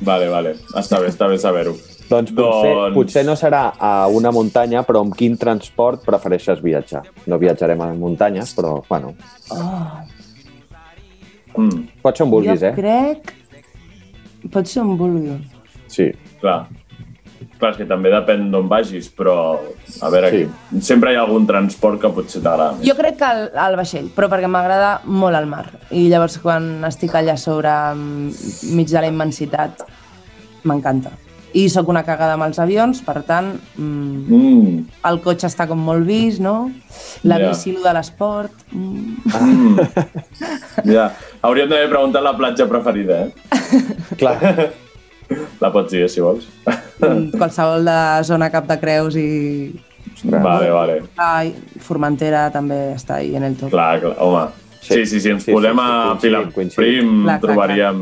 Vale, 0.00 0.28
vale. 0.30 0.54
Està 0.78 1.00
bé, 1.02 1.08
està 1.10 1.26
bé 1.28 1.38
saber-ho. 1.42 1.72
Doncs 2.08 2.30
potser, 2.32 2.72
Doncs- 2.72 2.94
potser 2.94 3.24
no 3.26 3.34
serà 3.36 3.72
a 3.78 4.06
una 4.08 4.30
muntanya, 4.32 4.84
però 4.86 5.02
amb 5.04 5.14
quin 5.16 5.36
transport 5.36 6.04
prefereixes 6.06 6.62
viatjar? 6.62 7.02
No 7.26 7.36
viatjarem 7.38 7.80
a 7.84 7.92
muntanyes, 7.92 8.54
però, 8.56 8.78
bueno, 8.88 9.14
Mm, 11.58 11.88
pot 12.02 12.16
ser 12.16 12.24
on 12.24 12.30
vulguis, 12.30 12.60
jo 12.60 12.66
eh? 12.68 12.72
crec... 12.76 13.32
Pot 14.52 14.68
ser 14.70 14.82
on 14.84 14.92
vulgui. 14.96 15.32
Sí. 15.90 16.12
Clar. 16.40 16.66
Clar, 17.58 17.70
és 17.72 17.76
que 17.80 17.86
també 17.90 18.10
depèn 18.10 18.48
d'on 18.52 18.68
vagis, 18.70 19.08
però 19.14 19.58
a 20.02 20.08
veure, 20.10 20.30
Sí. 20.30 20.80
sempre 20.82 21.12
hi 21.12 21.16
ha 21.16 21.22
algun 21.24 21.46
transport 21.46 22.00
que 22.00 22.08
potser 22.14 22.40
t'agrada 22.42 22.72
més. 22.76 22.86
Jo 22.86 22.94
crec 22.98 23.16
que 23.18 23.24
el, 23.30 23.44
el 23.66 23.76
vaixell, 23.78 24.08
però 24.14 24.28
perquè 24.30 24.46
m'agrada 24.50 25.00
molt 25.04 25.34
el 25.38 25.46
mar. 25.46 25.64
I 25.90 26.08
llavors 26.08 26.38
quan 26.38 26.84
estic 26.86 27.14
allà 27.18 27.36
sobre, 27.36 27.70
mm, 27.94 28.30
mig 28.74 28.88
de 28.90 29.00
la 29.00 29.06
immensitat, 29.10 29.82
m'encanta. 30.64 31.10
I 31.54 31.68
sóc 31.72 31.88
una 31.88 32.02
cagada 32.04 32.34
amb 32.34 32.44
els 32.44 32.58
avions, 32.60 33.00
per 33.02 33.22
tant, 33.26 33.54
mm, 33.76 34.26
Mm, 34.28 34.82
el 35.10 35.20
cotxe 35.24 35.46
està 35.48 35.66
com 35.66 35.78
molt 35.78 36.04
vist, 36.06 36.40
no? 36.40 36.70
La 37.24 37.38
Ja. 37.38 37.48
bici, 37.48 37.72
de 37.72 37.92
l'esport... 37.94 38.52
Mm. 38.70 39.16
mm. 39.24 39.78
ja. 40.92 41.10
Hauríem 41.42 41.68
d'haver 41.70 41.88
preguntat 41.88 42.22
la 42.22 42.36
platja 42.36 42.66
preferida, 42.68 43.24
eh? 43.26 43.32
Clar, 44.18 44.36
La 45.60 45.70
pots 45.74 45.92
dir, 45.92 46.06
si 46.08 46.22
vols. 46.24 46.46
Mm, 46.66 47.30
qualsevol 47.36 47.84
de 47.86 47.98
zona 48.24 48.48
Cap 48.50 48.66
de 48.66 48.78
Creus 48.80 49.16
i 49.20 49.28
Vale, 50.24 50.70
vale. 50.70 50.94
Ai, 51.20 51.52
Formentera 51.84 52.48
també 52.50 52.94
està 52.96 53.20
ahí 53.20 53.36
en 53.38 53.44
el 53.46 53.54
top. 53.58 53.70
Clar, 53.70 54.00
clar, 54.02 54.16
home. 54.24 54.48
Sí, 54.80 55.04
sí, 55.06 55.20
sí, 55.20 55.30
ens 55.30 55.44
Sí, 55.44 55.52
posem 55.52 55.76
sí, 55.76 55.84
sí, 55.84 55.84
a 55.86 56.16
Clar, 57.24 57.38
clar, 57.38 57.38
trobaríem... 57.42 58.00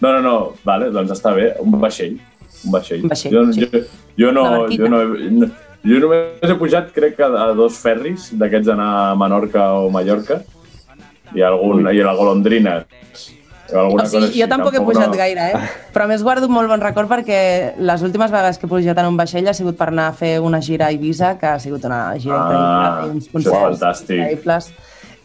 No, 0.00 0.12
no, 0.12 0.20
no, 0.24 0.34
vale, 0.64 0.90
doncs 0.92 1.12
està 1.14 1.32
bé, 1.36 1.52
un 1.62 1.76
vaixell. 1.80 2.16
Un 2.64 2.72
vaixell. 2.74 3.04
Un 3.04 3.12
vaixell, 3.12 3.32
jo, 3.32 3.44
sí. 3.52 3.68
jo, 3.72 3.84
jo, 4.18 4.32
no, 4.32 4.44
jo, 4.72 4.88
no, 4.90 5.02
he- 5.02 5.30
no, 5.30 5.48
jo 5.86 6.00
només 6.02 6.50
he 6.50 6.58
pujat, 6.58 6.90
crec 6.92 7.16
que 7.20 7.24
a 7.24 7.46
dos 7.56 7.78
ferris, 7.80 8.30
d'aquests 8.36 8.66
d'anar 8.72 8.90
a 9.12 9.14
Menorca 9.18 9.70
o 9.80 9.88
Mallorca, 9.94 10.40
i, 11.34 11.42
algun, 11.42 11.86
i 11.92 12.02
la 12.04 12.14
golondrina. 12.18 12.80
O, 13.74 14.04
sigui, 14.06 14.30
jo 14.40 14.46
tampoc 14.48 14.74
he 14.74 14.80
pujat 14.84 15.08
no... 15.10 15.16
gaire, 15.18 15.50
eh? 15.50 15.60
Però 15.94 16.04
a 16.04 16.10
més 16.10 16.22
guardo 16.22 16.46
un 16.46 16.52
molt 16.54 16.68
bon 16.70 16.80
record 16.80 17.08
perquè 17.10 17.74
les 17.78 18.02
últimes 18.06 18.30
vegades 18.30 18.58
que 18.58 18.66
he 18.66 18.70
pujat 18.70 18.98
en 19.02 19.06
un 19.10 19.16
vaixell 19.18 19.48
ha 19.48 19.54
sigut 19.56 19.76
per 19.76 19.88
anar 19.90 20.08
a 20.12 20.16
fer 20.16 20.36
una 20.40 20.60
gira 20.62 20.86
a 20.86 20.94
Eivissa, 20.94 21.34
que 21.40 21.46
ha 21.46 21.58
sigut 21.58 21.84
una 21.84 22.14
gira 22.18 22.36
Ah, 22.38 22.46
increïble, 22.46 23.06
i 23.06 23.16
uns 23.16 23.28
concerts 23.32 24.02
increïbles. 24.10 24.70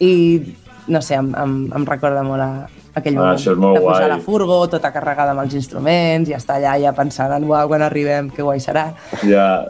I, 0.02 0.14
no 0.88 1.02
sé, 1.06 1.16
em, 1.22 1.34
em, 1.38 1.58
em 1.78 1.86
recorda 1.86 2.24
molt 2.26 2.42
a 2.42 2.52
aquell 2.96 3.16
Ah, 3.18 3.20
moment. 3.22 3.38
això 3.38 3.52
és 3.54 3.58
molt 3.62 3.78
de 3.78 3.82
pujar 3.86 4.00
guai. 4.02 4.10
a 4.10 4.16
la 4.16 4.20
furgo, 4.26 4.68
tota 4.68 4.92
carregada 4.92 5.32
amb 5.32 5.44
els 5.46 5.54
instruments, 5.54 6.30
i 6.30 6.34
estar 6.34 6.58
allà 6.58 6.74
ja 6.82 6.92
pensant 6.98 7.32
en 7.32 7.46
uau, 7.48 7.68
quan 7.70 7.82
arribem, 7.86 8.30
que 8.34 8.42
guai 8.44 8.60
serà. 8.60 8.90
Ja, 9.24 9.68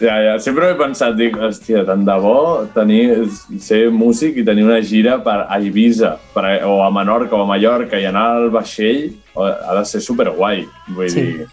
ja, 0.00 0.16
ja. 0.24 0.38
Sempre 0.40 0.70
he 0.70 0.74
pensat, 0.78 1.14
dic, 1.18 1.36
hòstia, 1.36 1.84
tant 1.88 2.04
de 2.06 2.14
bo 2.22 2.66
tenir, 2.74 3.26
ser 3.60 3.90
músic 3.92 4.38
i 4.40 4.44
tenir 4.46 4.64
una 4.64 4.80
gira 4.82 5.18
per 5.24 5.38
a 5.46 5.58
Eivissa 5.58 6.14
per 6.34 6.44
a, 6.46 6.52
o 6.68 6.80
a 6.84 6.90
Menorca 6.94 7.36
o 7.36 7.42
a 7.42 7.48
Mallorca 7.48 7.98
i 8.00 8.06
anar 8.08 8.26
al 8.38 8.48
vaixell 8.54 9.10
o- 9.34 9.44
ha 9.46 9.74
de 9.78 9.84
ser 9.84 10.00
superguai. 10.00 10.64
Vull 10.88 11.10
Sí. 11.10 11.20
dir, 11.20 11.46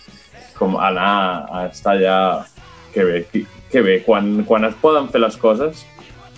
com 0.58 0.78
anar 0.78 1.48
a 1.52 1.66
estar 1.72 1.96
allà... 1.98 2.46
Que 2.94 3.04
bé, 3.04 3.26
que, 3.32 3.46
que 3.70 3.82
bé. 3.82 4.00
Quan, 4.06 4.44
quan 4.48 4.64
es 4.66 4.74
poden 4.82 5.08
fer 5.14 5.20
les 5.22 5.36
coses, 5.38 5.84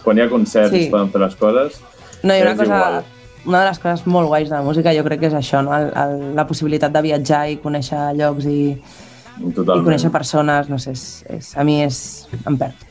quan 0.03 0.17
hi 0.17 0.21
ha 0.25 0.29
concerts 0.29 0.73
Sí. 0.73 0.81
es 0.87 0.89
poden 0.91 1.09
fer 1.13 1.21
les 1.21 1.35
coses, 1.35 1.79
No, 2.21 2.33
i 2.35 2.41
una 2.41 2.51
És 2.51 2.57
cosa, 2.57 2.75
igual. 2.75 3.03
una 3.45 3.59
de 3.61 3.67
les 3.69 3.79
coses 3.79 4.01
molt 4.05 4.27
guais 4.27 4.49
de 4.49 4.55
la 4.57 4.61
música 4.61 4.91
jo 4.93 5.05
crec 5.05 5.21
que 5.21 5.27
és 5.29 5.33
això, 5.37 5.61
no? 5.63 5.71
el, 5.77 5.85
el, 5.95 6.35
la 6.35 6.43
possibilitat 6.45 6.91
de 6.91 7.01
viatjar 7.01 7.45
i 7.49 7.55
conèixer 7.63 8.01
llocs 8.17 8.43
i, 8.51 8.75
i 9.39 9.51
totalment. 9.55 9.85
conèixer 9.87 10.11
persones, 10.11 10.69
no 10.69 10.77
sé, 10.77 10.91
és, 10.91 11.03
és, 11.29 11.51
a 11.57 11.63
mi 11.63 11.79
és... 11.83 12.27
em 12.45 12.57
perd. 12.59 12.85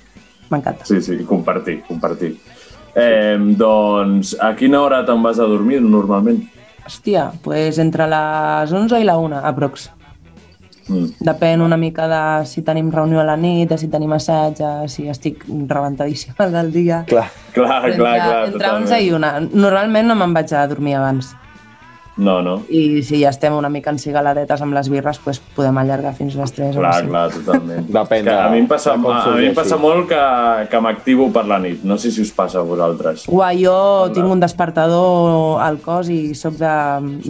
M'encanta. 0.50 0.86
Sí, 0.88 1.00
sí, 1.04 1.18
compartir, 1.28 1.82
compartir. 1.88 2.32
Eh, 2.96 3.36
doncs, 3.60 4.32
a 4.40 4.54
quina 4.56 4.80
hora 4.82 5.02
te'n 5.06 5.22
vas 5.22 5.38
a 5.38 5.46
dormir 5.46 5.82
normalment? 5.84 6.40
Hòstia, 6.88 7.28
pues 7.44 7.76
entre 7.78 8.06
les 8.08 8.72
11 8.72 9.00
i 9.02 9.04
la 9.04 9.18
1, 9.20 9.42
aprox. 9.44 9.90
Mm. 10.88 11.10
Depèn 11.20 11.60
una 11.60 11.76
mica 11.76 12.06
de 12.08 12.20
si 12.48 12.62
tenim 12.64 12.88
reunió 12.90 13.20
a 13.20 13.24
la 13.28 13.34
nit, 13.36 13.68
de 13.68 13.76
si 13.76 13.90
tenim 13.92 14.14
assaig, 14.16 14.56
si 14.88 15.04
estic 15.12 15.44
rebentadíssima 15.68 16.46
del 16.54 16.72
dia. 16.72 17.02
clar. 17.06 17.26
Clar, 17.52 17.82
Però 17.82 17.96
clar, 17.98 18.14
entre, 18.16 18.24
clar. 18.24 18.46
entre 18.54 18.70
11 18.78 19.02
i 19.04 19.12
1. 19.12 19.50
Normalment 19.52 20.08
no 20.08 20.16
me'n 20.16 20.32
vaig 20.32 20.52
a 20.56 20.64
dormir 20.70 20.96
abans. 20.96 21.34
No, 22.18 22.40
no. 22.42 22.56
I 22.68 23.00
si 23.06 23.20
ja 23.22 23.30
estem 23.30 23.54
una 23.54 23.70
mica 23.70 23.92
encigaladetes 23.94 24.62
amb 24.64 24.74
les 24.74 24.88
birres, 24.90 25.20
doncs 25.22 25.38
podem 25.54 25.76
allargar 25.78 26.12
fins 26.18 26.34
les 26.38 26.52
3 26.56 26.74
o 26.76 26.82
Clar, 26.82 26.94
5. 27.04 27.12
clar, 27.12 27.24
totalment. 27.36 27.86
Depèn 27.98 28.26
Que 28.26 28.34
a 28.34 28.48
mi 28.50 28.62
em 28.64 28.66
passa, 28.70 28.96
de 28.98 29.12
a, 29.14 29.20
a 29.22 29.36
mi 29.36 29.46
em 29.52 29.54
passa 29.54 29.78
molt 29.78 30.08
que, 30.10 30.22
que 30.72 30.80
m'activo 30.82 31.30
per 31.34 31.46
la 31.46 31.60
nit. 31.62 31.86
No 31.86 31.96
sé 31.96 32.10
si 32.10 32.26
us 32.26 32.34
passa 32.34 32.58
a 32.58 32.66
vosaltres. 32.66 33.28
Uà, 33.30 33.52
jo 33.54 33.78
tinc 34.16 34.26
un 34.26 34.42
despertador 34.42 35.62
al 35.62 35.78
cos 35.84 36.10
i 36.10 36.34
sóc 36.34 36.58
de 36.58 36.74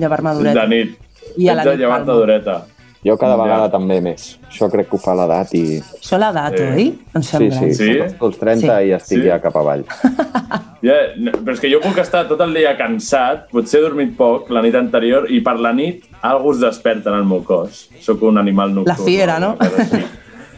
llevar-me 0.01 0.35
d'horeta. 0.39 0.65
De 0.65 0.73
nit. 0.73 0.97
I 1.37 1.53
a 1.53 1.59
la 1.59 1.67
Ets 1.67 1.71
de 1.71 1.77
nit 1.77 1.85
llevar-te 1.85 2.09
calmo. 2.09 2.78
Jo 3.09 3.17
cada 3.17 3.37
Ja. 3.37 3.43
vegada 3.43 3.71
també 3.73 4.01
més. 4.05 4.39
Això 4.51 4.69
crec 4.71 4.89
que 4.91 4.97
ho 4.97 5.01
fa 5.01 5.15
l'edat 5.17 5.55
i... 5.57 5.79
Això 5.81 6.19
l'edat, 6.21 6.57
Sí. 6.59 6.65
oi? 6.65 6.87
Ens 7.17 7.27
Sí, 7.27 7.37
fem 7.39 7.51
sí. 7.51 7.75
Sí? 7.75 7.93
sí. 7.95 8.15
als 8.21 8.39
30 8.39 8.79
Sí. 8.79 8.89
i 8.89 8.93
estic 8.93 9.23
Sí? 9.23 9.27
ja 9.29 9.41
cap 9.41 9.57
avall. 9.57 9.85
Ja, 10.81 10.95
no, 11.19 11.33
però 11.33 11.53
és 11.57 11.59
que 11.61 11.69
jo 11.73 11.81
puc 11.83 11.97
estar 11.99 12.21
tot 12.29 12.41
el 12.45 12.53
dia 12.55 12.77
cansat, 12.79 13.49
potser 13.51 13.81
he 13.81 13.83
dormit 13.83 14.13
poc 14.17 14.47
la 14.55 14.61
nit 14.63 14.77
anterior 14.79 15.25
i 15.29 15.41
per 15.43 15.57
la 15.59 15.73
nit 15.75 16.05
algú 16.23 16.53
es 16.53 16.61
desperta 16.63 17.11
en 17.11 17.17
el 17.19 17.25
meu 17.27 17.43
cos. 17.43 17.89
Sóc 18.01 18.23
un 18.23 18.39
animal 18.39 18.71
nocturn. 18.77 18.87
La 18.97 19.05
fiera, 19.05 19.41
no? 19.43 19.57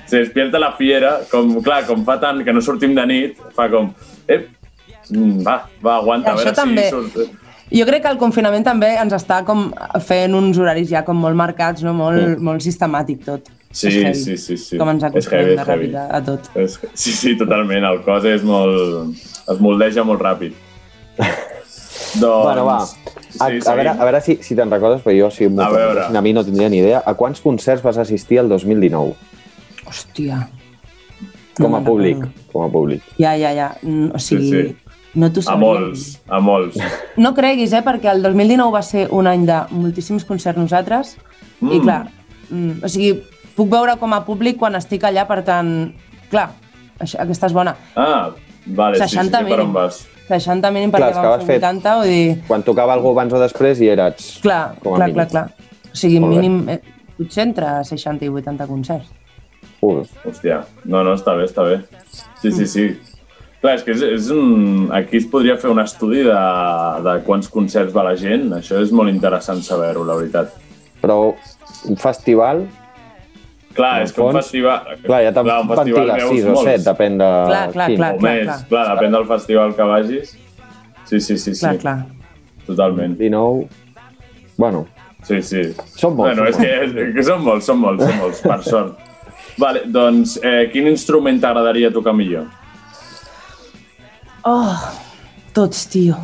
Se 0.04 0.18
despierta 0.18 0.58
la 0.58 0.72
fiera, 0.76 1.20
com, 1.30 1.62
clar, 1.62 1.86
com 1.86 2.04
fa 2.04 2.18
tant 2.20 2.44
que 2.44 2.52
no 2.52 2.60
sortim 2.60 2.94
de 2.94 3.06
nit, 3.06 3.38
fa 3.56 3.70
com... 3.70 3.92
Ep, 4.28 4.48
mm, 5.08 5.40
va, 5.46 5.54
va, 5.82 5.96
aguanta, 6.02 6.32
a 6.32 6.34
Això 6.34 6.50
veure 6.50 6.56
també. 6.58 6.84
si 6.84 6.90
surt... 6.90 7.30
Jo 7.70 7.86
crec 7.86 8.02
que 8.02 8.10
el 8.10 8.18
confinament 8.18 8.64
també 8.66 8.88
ens 8.98 9.12
està 9.14 9.44
com 9.46 9.68
fent 10.02 10.34
uns 10.34 10.58
horaris 10.58 10.88
ja 10.90 11.04
com 11.06 11.16
molt 11.16 11.36
marcats, 11.38 11.84
no? 11.86 11.92
molt, 11.94 12.18
Sí. 12.18 12.42
molt 12.42 12.60
sistemàtic 12.64 13.24
tot. 13.24 13.50
Sí, 13.70 13.90
sí, 14.14 14.36
sí, 14.36 14.56
sí. 14.58 14.78
Com 14.78 14.88
ens 14.90 15.04
acostumem 15.06 15.52
és 15.52 15.56
de 15.60 15.64
ràpid 15.68 15.94
a, 15.94 16.08
a 16.16 16.20
tot. 16.26 16.48
És, 16.58 16.80
sí, 16.98 17.12
sí, 17.14 17.36
totalment. 17.38 17.84
El 17.86 18.00
cos 18.02 18.24
és 18.26 18.42
molt... 18.42 19.14
es 19.46 19.60
moldeja 19.62 20.02
molt 20.02 20.20
ràpid. 20.20 20.52
doncs... 22.20 22.44
Bueno, 22.44 22.64
va. 22.66 22.78
A, 22.82 22.88
Sí, 23.30 23.60
a, 23.64 23.74
veure, 23.78 23.90
a 23.94 24.04
veure 24.04 24.20
si, 24.20 24.34
si 24.42 24.56
te'n 24.58 24.70
recordes, 24.72 25.04
però 25.04 25.14
jo, 25.14 25.28
si 25.30 25.46
m'ho 25.46 25.62
A 25.62 25.68
veure. 25.70 25.84
preguntessin 25.86 26.16
a 26.18 26.22
mi 26.26 26.32
no 26.34 26.42
tindria 26.44 26.68
ni 26.68 26.80
idea. 26.82 27.02
A 27.06 27.14
quants 27.14 27.38
concerts 27.40 27.82
vas 27.86 27.96
assistir 28.02 28.40
el 28.42 28.48
2019? 28.50 29.14
Hòstia. 29.86 30.48
Com 31.60 31.76
a 31.78 31.80
públic. 31.84 32.24
Com 32.50 32.64
a 32.66 32.68
públic. 32.72 33.04
Ja, 33.22 33.36
ja, 33.38 33.52
ja. 33.54 33.68
Mm, 33.82 34.10
O 34.14 34.18
sigui, 34.18 34.50
Sí, 34.50 34.62
sí. 34.66 34.89
No 35.14 35.30
t'ho 35.32 35.42
A 35.50 35.56
molts, 35.58 36.20
a 36.28 36.38
molts. 36.40 36.76
No 37.16 37.32
creguis, 37.34 37.72
eh, 37.72 37.82
perquè 37.82 38.10
el 38.12 38.22
2019 38.22 38.72
va 38.72 38.82
ser 38.82 39.08
un 39.10 39.26
any 39.26 39.46
de 39.48 39.58
moltíssims 39.70 40.24
concerts 40.24 40.58
nosaltres 40.58 41.16
mm. 41.60 41.72
i 41.72 41.78
Mm. 41.78 41.82
clar, 41.82 42.02
mm, 42.50 42.84
o 42.84 42.88
sigui, 42.88 43.22
puc 43.56 43.68
veure 43.72 43.96
com 43.98 44.12
a 44.14 44.22
públic 44.24 44.56
quan 44.58 44.74
estic 44.78 45.02
allà, 45.04 45.26
per 45.26 45.42
tant, 45.44 45.92
clar, 46.30 46.50
això, 46.98 47.18
aquesta 47.24 47.46
és 47.50 47.52
bona. 47.56 47.74
Ah, 47.96 48.30
vale, 48.66 48.96
sí, 48.98 49.08
sí, 49.08 49.16
60 49.16 49.38
sí, 49.42 49.50
per 49.50 49.60
on 49.60 49.72
vas? 49.72 50.06
60 50.30 50.70
mínim 50.70 50.92
Clar, 50.92 51.08
perquè 51.10 51.20
que 51.20 51.28
vam 51.28 51.40
fer 51.40 51.56
fet- 51.58 51.64
80, 51.64 51.94
vull 51.98 52.06
dir... 52.06 52.42
Quan 52.46 52.62
tocava 52.62 52.92
algú 52.94 53.10
abans 53.10 53.32
o 53.34 53.38
després 53.42 53.80
i 53.82 53.88
eres... 53.90 54.38
Clar, 54.44 54.76
com 54.78 54.94
a 54.94 55.00
clar, 55.00 55.08
mínim. 55.08 55.14
clar, 55.16 55.28
clar. 55.28 55.70
O 55.90 55.96
sigui, 55.98 56.20
Molt 56.22 56.36
bé. 56.36 56.40
mínim, 56.40 56.68
eh, 56.70 56.80
potser 57.18 57.48
entre 57.48 57.72
60 57.84 58.24
i 58.24 58.28
80 58.30 58.66
concerts. 58.70 59.08
Uh, 59.82 60.04
Hòstia, 60.28 60.60
no, 60.84 61.02
no, 61.02 61.14
està 61.16 61.34
bé, 61.34 61.48
està 61.48 61.64
bé. 61.66 61.80
Sí, 62.42 62.52
sí, 62.52 62.66
sí. 62.68 62.84
Clar, 63.60 63.74
és 63.76 63.82
que 63.84 63.92
és, 63.92 64.02
és 64.02 64.28
un... 64.32 64.88
aquí 64.96 65.18
es 65.20 65.26
podria 65.28 65.56
fer 65.60 65.68
un 65.70 65.80
estudi 65.82 66.22
de, 66.24 66.36
de 67.04 67.14
quants 67.26 67.48
concerts 67.52 67.92
va 67.92 68.06
la 68.06 68.14
gent. 68.16 68.46
Això 68.56 68.78
és 68.80 68.92
molt 68.96 69.12
interessant 69.12 69.60
saber-ho, 69.66 70.04
la 70.08 70.16
veritat. 70.16 70.54
però 71.00 71.34
un 71.88 71.96
festival, 71.96 72.66
Clar, 73.74 74.02
és 74.02 74.10
que 74.12 74.20
un 74.20 74.34
festival... 74.34 74.80
clar, 75.04 75.20
ja 75.22 75.30
te'n 75.32 75.46
veus 75.46 75.68
6 75.86 76.46
o 76.50 76.54
molts. 76.56 76.64
7, 76.66 76.80
depèn 76.88 77.18
de 77.20 77.28
Clar, 77.46 77.60
clar, 77.72 77.86
quin. 77.86 78.00
clar. 78.00 78.14
O 78.16 78.24
més, 78.24 78.64
clar, 78.68 78.86
depèn 78.96 79.14
del 79.14 79.26
festival 79.28 79.74
que 79.78 79.86
vagis. 79.86 80.32
Sí, 81.06 81.20
sí, 81.20 81.36
sí, 81.38 81.54
sí. 81.54 81.60
Clar, 81.60 81.76
clar. 81.78 81.98
Totalment. 82.66 83.14
19... 83.20 83.68
Bueno, 84.58 84.86
Sí, 85.22 85.42
sí. 85.44 85.62
Són 86.00 86.14
molts, 86.16 86.32
Bueno, 86.32 86.46
és 86.48 86.56
que, 86.56 86.68
és 86.86 87.14
que 87.14 87.22
són 87.26 87.42
molts, 87.44 87.66
són 87.68 87.78
molts, 87.82 88.02
són 88.08 88.16
molts, 88.22 88.40
per 88.40 88.56
sort. 88.64 88.98
Vale, 89.62 89.82
doncs, 89.92 90.38
eh, 90.42 90.62
quin 90.72 90.88
instrument 90.88 91.38
t'agradaria 91.42 91.90
tocar 91.92 92.14
millor? 92.16 92.46
Oh, 94.44 94.76
tots, 95.52 95.86
tio. 95.92 96.16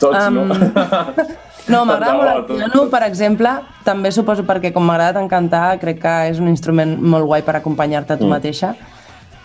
Tots, 0.00 0.16
Am, 0.16 0.34
no? 0.48 0.54
No, 1.68 1.82
m'agrada 1.84 2.14
molt 2.16 2.30
el 2.32 2.44
piano, 2.48 2.84
per 2.90 3.02
exemple. 3.06 3.50
També 3.84 4.10
suposo 4.12 4.44
perquè, 4.48 4.70
com 4.72 4.84
m'agrada 4.88 5.18
tant 5.18 5.28
cantar, 5.28 5.78
crec 5.82 6.00
que 6.02 6.14
és 6.30 6.38
un 6.40 6.48
instrument 6.48 6.96
molt 7.00 7.26
guai 7.28 7.42
per 7.44 7.56
acompanyar-te 7.58 8.14
a 8.14 8.18
tu 8.20 8.24
Mm. 8.26 8.30
mateixa. 8.36 8.74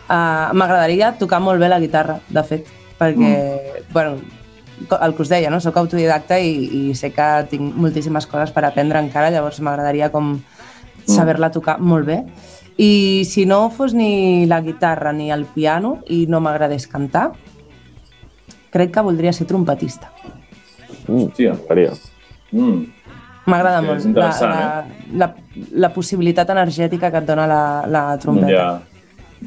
Uh, 0.03 0.51
M'agradaria 0.55 1.13
tocar 1.19 1.39
molt 1.41 1.59
bé 1.59 1.67
la 1.71 1.79
guitarra, 1.79 2.19
de 2.29 2.43
fet, 2.43 2.67
perquè, 2.99 3.33
Mm. 3.33 3.93
bueno, 3.93 4.17
el 5.01 5.13
que 5.15 5.21
us 5.21 5.29
deia, 5.29 5.49
no? 5.49 5.59
Soc 5.59 5.77
autodidacta 5.77 6.39
i, 6.39 6.89
i 6.89 6.95
sé 6.95 7.11
que 7.11 7.27
tinc 7.49 7.75
moltíssimes 7.75 8.25
coses 8.27 8.51
per 8.51 8.65
aprendre 8.65 8.99
encara, 8.99 9.29
llavors 9.31 9.59
m'agradaria 9.61 10.09
com 10.11 10.33
Mm. 10.33 11.11
saber-la 11.15 11.51
tocar 11.51 11.79
molt 11.79 12.05
bé. 12.05 12.23
I 12.77 13.23
si 13.29 13.45
no 13.45 13.69
fos 13.69 13.93
ni 13.93 14.45
la 14.47 14.61
guitarra 14.61 15.11
ni 15.13 15.29
el 15.31 15.45
piano 15.45 15.99
i 16.07 16.25
no 16.27 16.39
m'agradés 16.39 16.87
cantar, 16.87 17.31
crec 18.73 18.91
que 18.95 19.03
voldria 19.05 19.33
ser 19.33 19.45
trompetista. 19.49 20.09
Mm, 21.07 21.27
Hòstia. 21.29 21.53
faria. 21.67 21.93
Mm. 22.51 22.83
M'agrada 23.45 23.81
Sí, 23.81 23.85
molt 23.87 23.97
és 23.99 24.05
la, 24.05 24.09
interessant, 24.09 24.53
la, 24.55 25.25
la, 25.25 25.27
la 25.83 25.89
possibilitat 25.91 26.49
energètica 26.53 27.09
que 27.11 27.19
et 27.19 27.25
dona 27.27 27.45
la, 27.49 27.61
la 27.91 28.03
trompeta. 28.17 28.51
Ja, 28.53 28.67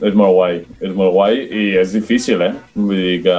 és 0.05 0.12
molt 0.15 0.35
guai, 0.37 0.59
és 0.85 0.93
molt 0.93 1.15
guai 1.15 1.39
i 1.41 1.62
és 1.81 1.95
difícil, 1.97 2.43
eh? 2.45 2.53
Vull 2.77 2.99
dir 3.01 3.23
que, 3.25 3.39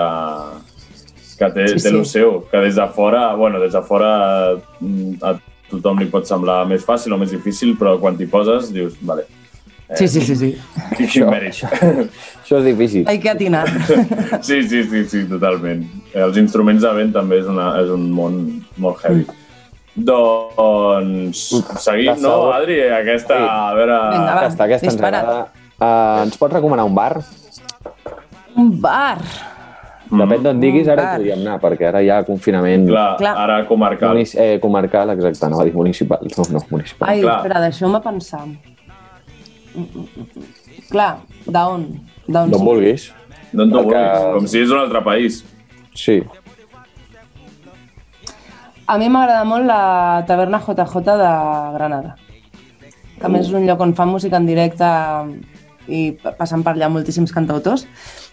que 1.37 1.49
té, 1.53 1.67
Sí, 1.67 1.77
sí, 1.77 1.83
té 1.83 1.91
sí. 1.91 1.95
el 1.95 2.05
seu, 2.09 2.39
que 2.49 2.63
des 2.65 2.75
de 2.79 2.87
fora, 2.95 3.27
bueno, 3.37 3.59
des 3.61 3.73
de 3.77 3.83
fora 3.85 4.09
mm, 4.79 5.19
a 5.21 5.35
tothom 5.69 5.99
li 6.01 6.07
pot 6.09 6.25
semblar 6.25 6.63
més 6.65 6.85
fàcil 6.87 7.13
o 7.13 7.19
més 7.21 7.35
difícil, 7.35 7.75
però 7.77 7.97
quan 8.01 8.17
t'hi 8.17 8.25
poses 8.31 8.71
dius, 8.73 8.97
vale, 9.05 9.27
Sí, 9.95 10.07
sí, 10.07 10.19
sí, 10.21 10.35
sí. 10.35 10.49
quin 10.97 11.07
Això-. 11.07 11.69
Això 12.43 12.57
és 12.59 12.65
difícil. 12.65 13.05
Hay 13.07 13.19
que 13.19 13.29
atinar. 13.29 13.67
Sí, 14.47 14.61
sí, 14.67 14.83
sí, 14.83 15.05
sí, 15.07 15.23
totalment. 15.29 15.85
Els 16.13 16.37
instruments 16.37 16.81
de 16.83 16.91
vent 16.93 17.13
també 17.15 17.39
és, 17.39 17.47
una, 17.47 17.69
és 17.81 17.89
un 17.91 18.09
món 18.11 18.37
molt 18.77 19.03
heavy. 19.05 19.25
Doncs 19.97 21.41
seguim, 21.81 22.11
La 22.13 22.21
no. 22.21 22.51
Adri? 22.53 22.81
Aquesta, 22.93 23.37
Sí. 23.37 23.47
a 23.49 23.73
veure... 23.73 23.97
Vinga, 24.11 24.33
va. 24.35 24.39
Aquesta, 24.45 24.63
aquesta 24.67 24.91
ens 24.91 25.01
agrada. 25.01 25.37
Uh, 25.77 26.23
ens 26.27 26.37
pots 26.37 26.53
recomanar 26.53 26.85
un 26.85 26.95
bar? 26.95 27.21
Un 28.57 28.71
bar. 28.81 29.17
Depèn 30.07 30.43
d'on 30.45 30.59
diguis, 30.61 30.87
ara 30.87 31.09
podríem 31.17 31.41
anar, 31.43 31.57
perquè 31.59 31.89
ara 31.89 31.99
hi 32.01 32.07
ha 32.09 32.21
confinament 32.23 32.85
Clar, 32.87 33.17
Clar. 33.19 33.33
ara 33.43 33.57
comarcal. 33.67 34.15
eh, 34.23 34.55
comarcal, 34.63 35.09
exacte, 35.11 35.45
anava 35.45 35.65
a 35.65 35.67
dir 35.67 35.73
municipal. 35.75 36.19
No, 36.37 36.45
no, 36.53 36.61
municipal. 36.69 37.09
Ai, 37.09 37.21
Clar. 37.21 37.37
espera, 37.41 37.59
deixeu-me 37.65 37.99
pensar. 38.01 38.45
Clar, 40.89 41.17
d'on? 41.45 41.87
D'on 42.27 42.53
sí? 42.53 42.63
vulguis. 42.63 43.07
D'on 43.53 43.71
tu 43.71 43.77
Perquè- 43.79 44.03
vulguis, 44.03 44.33
com 44.37 44.47
si 44.47 44.59
és 44.63 44.71
un 44.71 44.79
altre 44.79 45.01
país. 45.05 45.43
Sí. 45.95 46.21
A 48.87 48.95
mi 48.97 49.09
m'agrada 49.11 49.43
molt 49.43 49.65
la 49.67 50.23
taverna 50.27 50.61
JJ 50.63 51.17
de 51.19 51.31
Granada. 51.75 52.15
Que 53.19 53.25
a 53.25 53.29
més 53.33 53.47
és 53.47 53.53
un 53.57 53.65
lloc 53.67 53.81
on 53.81 53.93
fan 53.97 54.07
música 54.13 54.37
en 54.37 54.45
directe 54.47 54.87
i 55.87 56.11
pa- 56.21 56.33
passen 56.37 56.63
per 56.63 56.75
allà 56.75 56.87
moltíssims 56.91 57.33
cantautors 57.33 57.87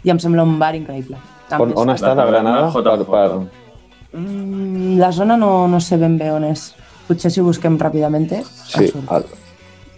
i 0.05 0.11
em 0.13 0.19
sembla 0.23 0.45
un 0.45 0.59
bar 0.59 0.75
increïble. 0.77 1.17
On, 1.59 1.73
on 1.77 1.91
està 1.95 2.15
de 2.15 2.27
Granada? 2.31 2.71
Per, 2.75 2.83
JJ. 2.85 3.05
per... 3.11 4.19
Mm, 4.21 4.99
La 5.01 5.11
zona 5.13 5.37
no, 5.37 5.67
no 5.69 5.81
sé 5.81 5.97
ben 5.99 6.19
bé 6.19 6.31
on 6.31 6.45
és. 6.45 6.69
Potser 7.09 7.31
si 7.31 7.41
ho 7.41 7.45
busquem 7.49 7.75
ràpidament. 7.81 8.31
Sí, 8.69 8.93
el... 8.95 9.27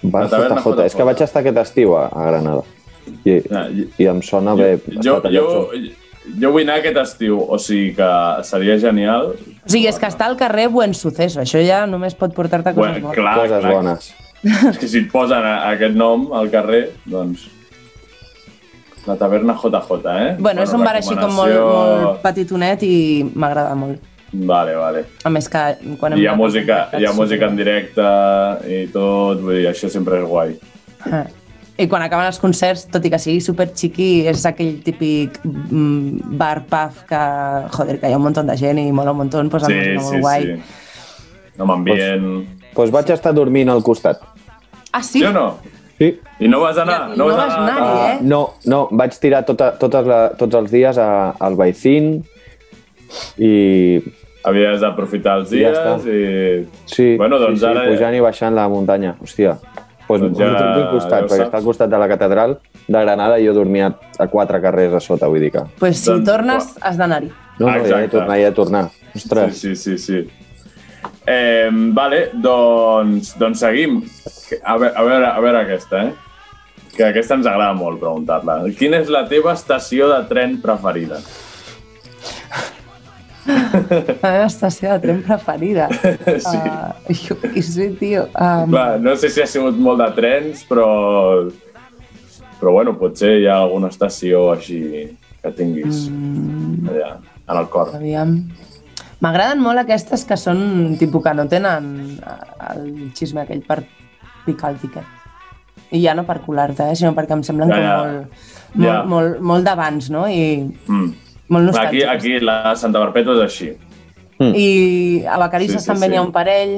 Bar 0.03 0.25
La 0.25 0.29
taverna 0.29 0.61
JJ. 0.61 0.73
JJ. 0.77 0.87
És 0.87 0.95
que 0.95 1.03
vaig 1.09 1.21
estar 1.23 1.41
aquest 1.43 1.59
estiu 1.63 1.95
a, 1.97 2.07
a 2.13 2.27
Granada. 2.31 2.63
I, 3.25 3.41
Ja, 3.51 3.69
i- 3.71 3.89
i 4.03 4.07
em 4.11 4.21
sona 4.23 4.55
bé. 4.59 4.77
Jo, 5.01 5.17
estat 5.17 5.27
a 5.27 5.31
jo, 5.35 5.47
llocs 5.47 6.03
jo 6.41 6.51
vull 6.51 6.63
anar 6.67 6.81
aquest 6.81 6.97
estiu, 6.99 7.37
o 7.41 7.57
sigui 7.59 7.95
que 7.95 8.09
seria 8.43 8.79
genial. 8.83 9.35
O 9.65 9.69
sigui, 9.71 9.87
és 9.87 9.99
que 9.99 10.07
està 10.11 10.27
al 10.27 10.37
carrer 10.37 10.67
Buen 10.69 10.93
Suceso. 10.95 11.41
Això 11.41 11.61
ja 11.65 11.85
només 11.87 12.15
pot 12.19 12.35
portar-te 12.35 12.75
coses 12.75 13.01
Bueno, 13.01 13.09
bones. 13.09 13.17
clar, 13.21 13.37
coses 13.39 13.61
clar. 13.61 13.75
bones. 13.75 14.15
És 14.71 14.79
que 14.79 14.89
si 14.89 14.99
et 14.99 15.11
posen 15.13 15.45
a- 15.47 15.71
aquest 15.71 15.95
nom 15.95 16.33
al 16.35 16.51
carrer, 16.51 16.91
doncs... 17.07 17.47
La 19.07 19.15
taverna 19.15 19.55
JJ, 19.55 20.03
eh? 20.19 20.37
Bueno, 20.41 20.63
és 20.67 20.73
un 20.75 20.83
bar 20.83 20.97
així 20.99 21.15
com 21.15 21.31
molt, 21.33 21.55
molt 21.55 22.23
petitonet 22.25 22.83
i 22.83 23.23
m'agrada 23.39 23.77
molt. 23.79 24.01
Vale, 24.45 24.75
vale. 24.77 25.05
A 25.25 25.31
més 25.33 25.49
que 25.49 25.63
quan 26.01 26.17
hi 26.19 26.27
ha 26.27 26.35
música, 26.37 26.89
hi 26.99 27.07
ha 27.07 27.13
música 27.17 27.47
en 27.49 27.57
directe 27.57 28.05
i 28.69 28.87
tot, 28.93 29.41
vull 29.41 29.55
dir, 29.61 29.67
això 29.71 29.89
sempre 29.93 30.19
és 30.21 30.27
guai. 30.29 30.57
Ah. 31.11 31.25
I 31.77 31.85
quan 31.93 32.01
acaben 32.03 32.25
els 32.27 32.39
concerts, 32.41 32.87
tot 32.89 33.05
i 33.05 33.11
que 33.13 33.19
sigui 33.21 33.41
super 33.45 33.67
xiqui, 33.77 34.27
és 34.31 34.47
aquell 34.49 34.79
típic 34.85 35.39
mm, 35.45 36.37
bar, 36.41 36.63
pub, 36.71 37.03
que, 37.09 37.21
joder, 37.77 37.99
que 38.01 38.09
hi 38.09 38.15
ha 38.17 38.21
un 38.21 38.25
munt 38.25 38.39
de 38.49 38.57
gent 38.57 38.81
i 38.81 38.87
mola 38.97 39.13
un 39.13 39.19
munt, 39.21 39.51
posen 39.53 39.69
Sí, 39.71 39.77
música 39.77 40.01
sí, 40.01 40.13
molt 40.15 40.23
guai. 40.25 40.43
sí. 40.43 41.61
Amb 41.61 41.75
ambient... 41.79 42.29
Doncs 42.77 42.93
vaig 42.93 43.11
estar 43.13 43.33
dormint 43.37 43.69
al 43.73 43.83
costat. 43.85 44.21
Ah, 44.93 45.03
sí? 45.03 45.21
Sí 45.21 45.25
o 45.29 45.33
no? 45.33 45.47
Sí. 45.99 46.11
I 46.41 46.49
no 46.49 46.59
vas 46.61 46.77
anar? 46.81 47.13
I 47.15 47.17
no 47.21 47.27
vas 47.29 47.37
vas 47.43 47.55
anar, 47.57 47.77
a- 47.77 48.09
eh? 48.11 48.17
Uh, 48.21 48.27
no, 48.29 48.41
no, 48.69 48.81
vaig 48.93 49.15
tirar 49.21 49.45
tota, 49.49 49.71
totes 49.81 50.09
la, 50.09 50.19
tots 50.37 50.55
els 50.57 50.71
dies 50.73 50.99
a, 51.01 51.09
al 51.41 51.57
Baicín 51.57 52.19
i 53.41 53.53
havies 54.47 54.81
d'aprofitar 54.81 55.41
els 55.41 55.51
Ja 55.51 55.57
dies 55.57 55.79
està. 55.79 55.97
i... 56.09 56.67
Sí, 56.87 57.17
Bueno, 57.19 57.39
doncs 57.43 57.61
sí, 57.61 57.65
sí, 57.67 57.71
ara- 57.73 57.89
pujant 57.91 58.15
i 58.15 58.21
baixant 58.25 58.55
la 58.57 58.69
muntanya. 58.71 59.17
Hòstia. 59.23 59.57
Pues 60.07 60.21
Doncs 60.23 60.39
ja- 60.39 60.53
ja, 60.53 60.67
ja 60.79 60.91
costat, 60.93 61.21
ja 61.21 61.27
perquè 61.27 61.37
saps. 61.43 61.49
està 61.51 61.59
al 61.59 61.65
costat 61.67 61.91
de 61.91 61.99
la 61.99 62.07
catedral 62.09 62.59
de 62.87 63.01
Granada 63.03 63.41
i 63.43 63.47
jo 63.49 63.53
dormia 63.57 63.89
a 64.23 64.27
quatre 64.31 64.61
carrers 64.63 64.95
a 64.95 65.01
sota, 65.03 65.27
vull 65.27 65.41
dir 65.43 65.51
que... 65.51 65.65
pues 65.81 65.99
si 65.99 66.11
Doncs, 66.13 66.25
tornes, 66.29 66.69
has 66.81 66.97
d'anar-hi. 66.97 67.33
No, 67.59 67.67
no, 67.67 67.73
ja 67.73 67.79
he 67.79 67.83
de 67.83 67.89
Exacte. 67.89 68.11
tornar, 68.17 68.37
ja 68.39 68.43
he 68.47 68.51
de 68.51 68.53
tornar. 68.55 68.85
Ostres, 69.17 69.57
Sí, 69.59 69.75
sí, 69.75 69.97
sí, 69.97 70.23
sí. 70.23 70.29
Eh, 71.27 71.69
vale, 71.73 72.31
doncs, 72.35 73.33
doncs 73.39 73.59
seguim. 73.59 73.99
A 74.63 74.77
veure, 74.79 74.95
a, 74.95 75.03
veure, 75.03 75.27
a 75.27 75.41
veure 75.41 75.59
aquesta, 75.65 76.05
eh? 76.05 76.13
Que 76.97 77.05
aquesta 77.09 77.35
ens 77.35 77.47
agrada 77.51 77.75
molt 77.75 77.99
preguntar-la. 77.99 78.61
Quina 78.79 79.01
és 79.03 79.11
la 79.13 79.25
teva 79.29 79.53
estació 79.59 80.07
de 80.13 80.21
tren 80.31 80.61
preferida? 80.63 81.19
La 83.47 84.31
meva 84.33 84.47
estació 84.47 84.93
de 84.95 84.99
tren 85.05 85.23
preferida. 85.27 85.89
Sí. 86.47 86.59
Uh, 86.59 87.15
jo 87.15 87.37
què 87.43 87.63
sé, 87.63 87.89
tio. 88.01 88.27
Um, 88.35 88.71
Clar, 88.75 88.99
no 89.01 89.15
sé 89.17 89.31
si 89.31 89.41
ha 89.43 89.47
sigut 89.51 89.77
molt 89.79 90.03
de 90.03 90.11
trens, 90.19 90.65
però... 90.69 90.87
Però 92.57 92.73
bueno, 92.73 92.95
potser 92.97 93.35
hi 93.43 93.47
ha 93.51 93.59
alguna 93.67 93.91
estació 93.93 94.47
així 94.55 94.79
que 95.43 95.51
tinguis 95.53 96.07
Mm. 96.11 96.89
allà, 96.89 97.11
en 97.49 97.59
el 97.61 97.69
cor. 97.73 97.91
aviam... 97.95 98.39
M'agraden 99.21 99.61
molt 99.65 99.81
aquestes 99.81 100.27
que 100.29 100.37
són 100.37 100.97
tipus 101.01 101.23
que 101.25 101.33
no 101.35 101.47
tenen 101.49 101.87
eh, 102.21 102.49
el 102.75 102.89
xisme 103.17 103.41
aquell 103.47 103.63
per 103.65 103.79
picar 104.45 104.75
el 104.75 104.81
tiquet. 104.83 105.05
I 105.97 106.03
ja 106.03 106.13
no 106.15 106.25
per 106.29 106.41
colar-te, 106.45 106.91
eh, 106.93 106.97
sinó 106.99 107.15
perquè 107.17 107.33
em 107.33 107.43
semblen 107.47 107.71
Ja, 107.73 107.77
com 107.77 107.85
ja. 107.87 107.95
molt, 107.97 108.43
molt, 108.75 108.85
Ja. 108.85 108.97
molt, 109.09 109.39
molt 109.41 109.65
d'abans, 109.65 110.11
no? 110.13 110.27
I 110.29 110.69
Mm. 110.89 111.15
Molt 111.49 111.69
Aquí, 111.77 112.01
nostàlgics. 112.03 112.09
aquí 112.15 112.41
la 112.41 112.75
Santa 112.77 113.01
Perpètua 113.05 113.37
és 113.39 113.43
així. 113.47 113.73
I 114.39 115.25
a 115.27 115.39
Vacarisses 115.39 115.83
Sí, 115.83 115.87
sí, 115.87 115.93
també 115.93 116.09
n'hi 116.09 116.17
ha 116.17 116.23
sí. 116.23 116.27
un 116.27 116.33
parell. 116.33 116.75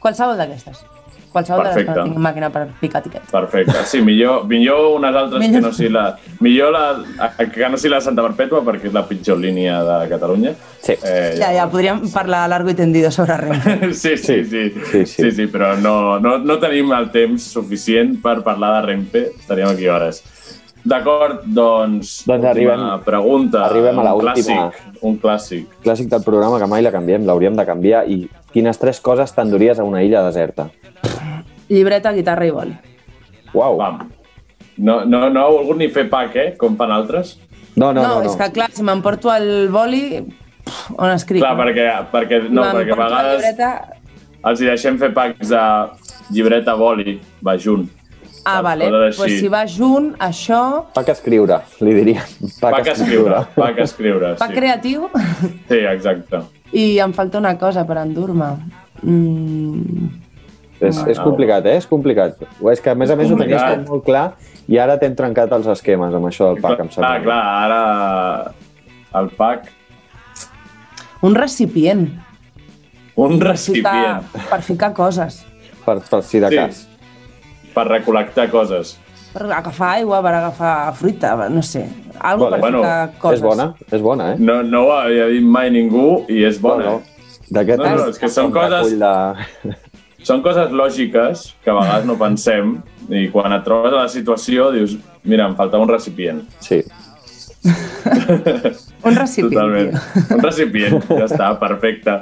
Qualsevol 0.00 0.36
d'aquestes. 0.38 0.84
Qualsevol 1.36 1.64
de 1.64 1.68
les 1.68 1.74
que 1.76 1.82
Perfecte. 1.84 1.98
no 2.00 2.04
tinguin 2.06 2.22
màquina 2.24 2.48
per 2.48 2.62
picar 2.80 3.02
tiquet. 3.04 3.22
Perfecte. 3.30 3.74
Sí, 3.84 4.00
millor, 4.00 4.46
millor 4.48 4.94
unes 4.96 5.14
altres 5.14 5.40
Millor. 5.42 5.60
que 5.60 5.66
no 5.66 5.72
sigui 5.74 5.90
la... 5.92 6.04
Millor 6.40 6.72
la, 6.72 7.28
que 7.52 7.68
no 7.68 7.76
sigui 7.76 7.90
la 7.92 8.00
Santa 8.00 8.22
Perpètua 8.24 8.62
perquè 8.64 8.88
és 8.88 8.94
la 8.94 9.02
pitjor 9.06 9.36
línia 9.42 9.82
de 9.84 9.98
Catalunya. 10.08 10.54
Sí. 10.80 10.94
Eh, 11.04 11.34
Ja, 11.38 11.50
ja, 11.52 11.66
podríem 11.68 12.00
parlar 12.08 12.48
largo 12.48 12.70
i 12.72 12.74
tendido 12.78 13.10
sobre 13.10 13.36
Renfe. 13.36 13.92
Sí, 13.92 14.16
sí, 14.16 14.44
sí. 14.46 14.70
Sí, 14.70 14.80
Sí, 14.92 15.04
sí. 15.04 15.22
sí, 15.26 15.30
sí 15.32 15.46
però 15.52 15.74
no, 15.76 16.18
no, 16.20 16.38
no 16.38 16.58
tenim 16.58 16.92
el 16.96 17.10
temps 17.10 17.42
suficient 17.52 18.16
per 18.22 18.38
parlar 18.42 18.80
de 18.80 18.86
Renfe. 18.86 19.26
Estaríem 19.38 19.68
aquí 19.74 19.88
hores. 19.88 20.22
D'acord, 20.86 21.40
doncs... 21.50 22.20
Doncs 22.28 22.44
arribem- 22.46 22.84
pregunta. 23.04 23.64
arribem 23.66 23.98
a 23.98 24.04
la 24.06 24.12
un. 24.14 24.22
Clàssic, 24.22 24.76
un 25.02 25.16
clàssic. 25.18 25.64
clàssic 25.82 26.08
del 26.12 26.22
programa 26.22 26.60
que 26.62 26.68
mai 26.70 26.84
la 26.84 26.92
canviem, 26.94 27.24
l'hauríem 27.26 27.56
de 27.58 27.64
canviar. 27.66 28.04
I 28.06 28.28
quines 28.54 28.78
tres 28.78 29.00
coses 29.02 29.32
t'enduries 29.34 29.80
a 29.82 29.84
una 29.88 30.04
illa 30.06 30.22
deserta? 30.28 30.68
Llibreta, 31.68 32.12
guitarra 32.14 32.46
i 32.46 32.52
boli. 32.54 32.76
Uau. 33.56 33.76
Vam. 33.80 34.04
No, 34.78 35.00
no, 35.08 35.26
no 35.32 35.42
ha 35.42 35.50
volgut 35.50 35.78
ni 35.80 35.88
fer 35.90 36.06
pack, 36.12 36.36
eh? 36.36 36.48
Com 36.60 36.76
fan 36.78 36.92
altres. 36.94 37.34
No, 37.74 37.90
no, 37.92 38.02
No, 38.02 38.08
no. 38.08 38.20
no, 38.22 38.30
és 38.30 38.36
que 38.38 38.50
clar, 38.54 38.70
si 38.72 38.82
m'emporto 38.86 39.32
el 39.34 39.68
boli, 39.68 40.20
on 40.96 41.10
escric? 41.10 41.42
Clar, 41.42 41.56
perquè, 41.58 41.86
perquè, 42.12 42.42
no, 42.48 42.62
perquè 42.72 42.94
a 42.94 43.00
vegades 43.02 43.40
llibreta... 43.42 43.70
els 44.46 44.60
hi 44.62 44.68
deixem 44.70 44.96
fer 45.02 45.10
packs 45.16 45.50
de 45.50 45.62
llibreta 46.30 46.76
boli, 46.78 47.18
va 47.44 47.56
junt. 47.58 47.88
Ah, 48.46 48.58
Saps? 48.60 48.62
vale. 48.62 48.88
Doncs 48.94 49.16
pues 49.18 49.32
si 49.40 49.48
va 49.50 49.64
junt, 49.66 50.12
això... 50.22 50.58
Pa 50.94 51.02
que 51.02 51.10
escriure, 51.16 51.56
li 51.82 51.94
diria. 51.96 52.22
Pa 52.62 52.70
que 52.78 52.92
escriure, 52.94 53.40
pa 53.56 53.72
que 53.74 53.82
escriure, 53.82 54.34
Pa 54.38 54.46
sí. 54.46 54.54
creatiu 54.54 55.08
Sí, 55.66 55.80
exacte. 55.90 56.44
i 56.72 56.84
em 57.02 57.12
falta 57.16 57.38
una 57.42 57.56
cosa 57.58 57.82
per 57.88 57.96
endur-me. 58.04 58.52
Mm, 59.02 60.06
És, 60.78 60.98
és 61.08 61.18
complicat, 61.18 61.66
eh? 61.66 61.76
És 61.80 61.86
complicat. 61.90 62.38
O 62.60 62.70
és 62.70 62.80
que, 62.84 62.90
a 62.92 62.94
més 62.94 63.10
a 63.10 63.16
més, 63.16 63.30
ho 63.32 63.36
tenies 63.40 63.82
molt 63.88 64.04
clar 64.06 64.26
i 64.68 64.78
ara 64.78 64.98
t'hem 65.00 65.14
trencat 65.16 65.50
els 65.56 65.66
esquemes 65.72 66.14
amb 66.14 66.28
això 66.28 66.52
del 66.52 66.60
pack, 66.62 66.82
em 66.84 66.90
sembla. 66.92 67.14
Clar, 67.24 67.24
clar, 67.24 67.42
ara 67.64 69.22
el 69.22 69.30
pack, 69.38 69.72
un 71.26 71.34
recipient. 71.34 72.06
un 73.16 73.32
Ficar, 73.38 73.48
recipient 73.48 74.26
per 74.50 74.58
ficar 74.62 74.92
coses. 74.92 75.38
Per, 75.86 75.98
per 76.10 76.22
si 76.22 76.38
de 76.42 76.50
Sí. 76.50 76.56
cas. 76.56 76.82
Per 77.76 77.84
recol·lectar 77.90 78.48
coses. 78.52 78.94
Per 79.36 79.44
agafar 79.52 79.90
aigua, 79.98 80.22
per 80.24 80.32
agafar 80.38 80.74
fruita, 80.96 81.34
no 81.52 81.60
sé. 81.62 81.84
Algo 82.16 82.46
Vale. 82.46 82.56
per 82.56 82.60
Bueno, 82.64 82.78
ficar 82.80 83.10
coses. 83.20 83.36
És 83.38 83.42
bona, 83.44 83.66
és 83.92 84.02
bona, 84.02 84.30
eh? 84.32 84.36
No, 84.40 84.62
no 84.64 84.86
ho 84.86 84.92
havia 84.96 85.26
dit 85.28 85.44
mai 85.44 85.68
ningú 85.74 86.24
i 86.32 86.40
és 86.48 86.56
bona. 86.62 86.84
No, 86.84 86.92
no. 87.02 87.02
D'aquest 87.52 87.78
No, 87.78 87.90
no, 88.00 88.06
és 88.10 88.18
que 88.18 88.28
són 88.32 88.48
coses- 88.54 88.96
De... 88.98 89.76
Són 90.26 90.40
coses 90.42 90.72
lògiques 90.74 91.42
que 91.62 91.70
a 91.70 91.74
vegades 91.76 92.06
no 92.08 92.16
pensem 92.18 92.72
i 93.14 93.28
quan 93.30 93.52
et 93.54 93.62
trobes 93.62 93.92
a 93.92 94.00
la 94.00 94.08
situació 94.10 94.72
dius 94.74 94.96
mira, 95.22 95.44
em 95.46 95.54
falta 95.54 95.78
un 95.78 95.86
recipient. 95.88 96.40
Sí. 96.58 96.80
Un 99.06 99.14
recipient, 99.14 99.52
Totalment. 99.54 99.90
tio. 99.94 100.36
Un 100.36 100.42
recipient, 100.42 100.96
ja 101.08 101.24
està, 101.28 101.48
perfecte. 101.60 102.14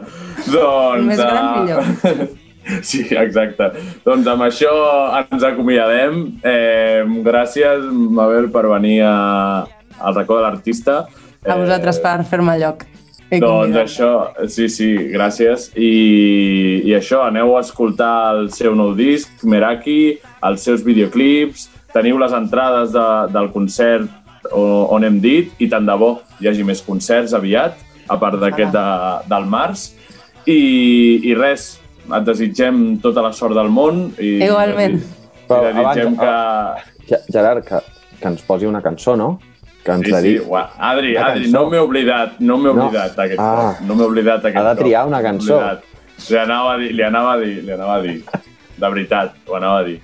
Doncs... 0.51 1.05
Més 1.07 1.19
gran, 1.21 1.45
eh, 1.45 1.61
millor. 1.63 2.29
Sí, 2.89 3.05
exacte. 3.11 3.71
Doncs 4.07 4.29
amb 4.31 4.47
això 4.47 4.73
ens 5.21 5.45
acomiadem. 5.45 6.25
Eh, 6.41 7.05
gràcies, 7.27 7.85
Mabel, 7.93 8.49
per 8.55 8.65
venir 8.73 9.03
a, 9.05 9.15
al 10.01 10.17
racó 10.17 10.39
de 10.39 10.47
l'artista. 10.47 11.05
A 11.45 11.59
vosaltres 11.61 12.01
per 12.01 12.23
fer-me 12.29 12.57
lloc. 12.63 12.87
I 13.35 13.41
Doncs 13.41 13.77
això, 13.81 14.11
sí, 14.53 14.69
sí, 14.73 14.91
gràcies. 15.13 15.71
I, 15.77 16.83
I 16.85 16.97
això, 16.97 17.25
aneu 17.27 17.57
a 17.57 17.63
escoltar 17.65 18.35
el 18.37 18.51
seu 18.55 18.77
nou 18.79 18.93
disc, 18.97 19.45
Meraki, 19.49 20.19
els 20.45 20.67
seus 20.67 20.85
videoclips, 20.87 21.69
teniu 21.95 22.19
les 22.21 22.35
entrades 22.37 22.93
de, 22.95 23.09
del 23.35 23.51
concert 23.55 24.11
on 24.53 25.05
hem 25.05 25.21
dit, 25.23 25.53
i 25.59 25.69
tant 25.73 25.87
de 25.87 25.95
bo 25.97 26.19
hi 26.41 26.51
hagi 26.51 26.65
més 26.67 26.83
concerts 26.85 27.33
aviat, 27.37 27.79
a 28.09 28.19
part 28.21 28.37
d'aquest 28.41 28.75
de, 28.75 28.89
del 29.31 29.47
març. 29.49 29.89
I, 30.45 30.61
I 31.25 31.33
res, 31.39 31.79
et 32.13 32.25
desitgem 32.27 32.99
tota 33.01 33.23
la 33.23 33.33
sort 33.33 33.55
del 33.55 33.69
món. 33.73 34.13
I, 34.19 34.37
Igualment. 34.45 34.99
I, 35.01 35.45
i 35.45 35.49
desitgem 35.49 36.19
abans- 36.19 36.21
que... 36.21 37.07
Ge- 37.09 37.23
Gerard, 37.33 37.65
que, 37.65 37.81
que 38.21 38.29
ens 38.29 38.43
posi 38.43 38.67
una 38.67 38.81
cançó, 38.83 39.17
no? 39.17 39.39
Que 39.85 39.93
ens 39.93 40.07
Sí, 40.07 40.11
sí, 40.11 40.17
Adri, 40.17 40.39
Una 40.49 40.69
Adri, 40.79 41.15
cançó. 41.15 41.51
no 41.53 41.67
m'he 41.71 41.79
oblidat, 41.79 42.39
no 42.41 42.57
m'he 42.59 42.73
No. 42.73 42.87
oblidat 42.87 43.19
aquest 43.19 43.39
Ah. 43.41 43.75
cop. 43.79 43.87
No 43.87 43.95
m'he 43.95 44.05
oblidat 44.05 44.39
aquest 44.45 44.57
Ha 44.57 44.63
de 44.71 44.75
cop. 44.77 44.79
triar 44.85 45.07
una 45.07 45.19
No 45.21 45.25
cançó. 45.29 45.61
Li 46.31 46.37
anava 46.39 46.73
a 46.75 46.79
dir, 46.79 46.93
li 46.95 47.03
anava 47.03 47.33
a 47.35 47.39
dir, 47.39 47.63
li 47.65 47.73
anava 47.73 47.95
a 47.97 48.01
dir. 48.01 48.25
De 48.79 48.89
veritat, 48.89 49.35
ho 49.47 49.55
anava 49.57 49.81
a 49.81 49.85
dir. 49.85 50.01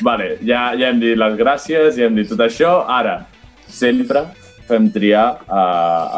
Vale, 0.00 0.38
ja, 0.46 0.72
ja 0.78 0.88
hem 0.90 1.00
dit 1.00 1.16
les 1.18 1.34
gràcies, 1.36 1.96
ja 1.96 2.04
hem 2.06 2.14
dit 2.14 2.28
tot 2.28 2.38
això. 2.38 2.84
Ara, 2.86 3.26
sempre 3.66 4.22
fem 4.66 4.88
triar 4.92 5.38
a, 5.46 5.62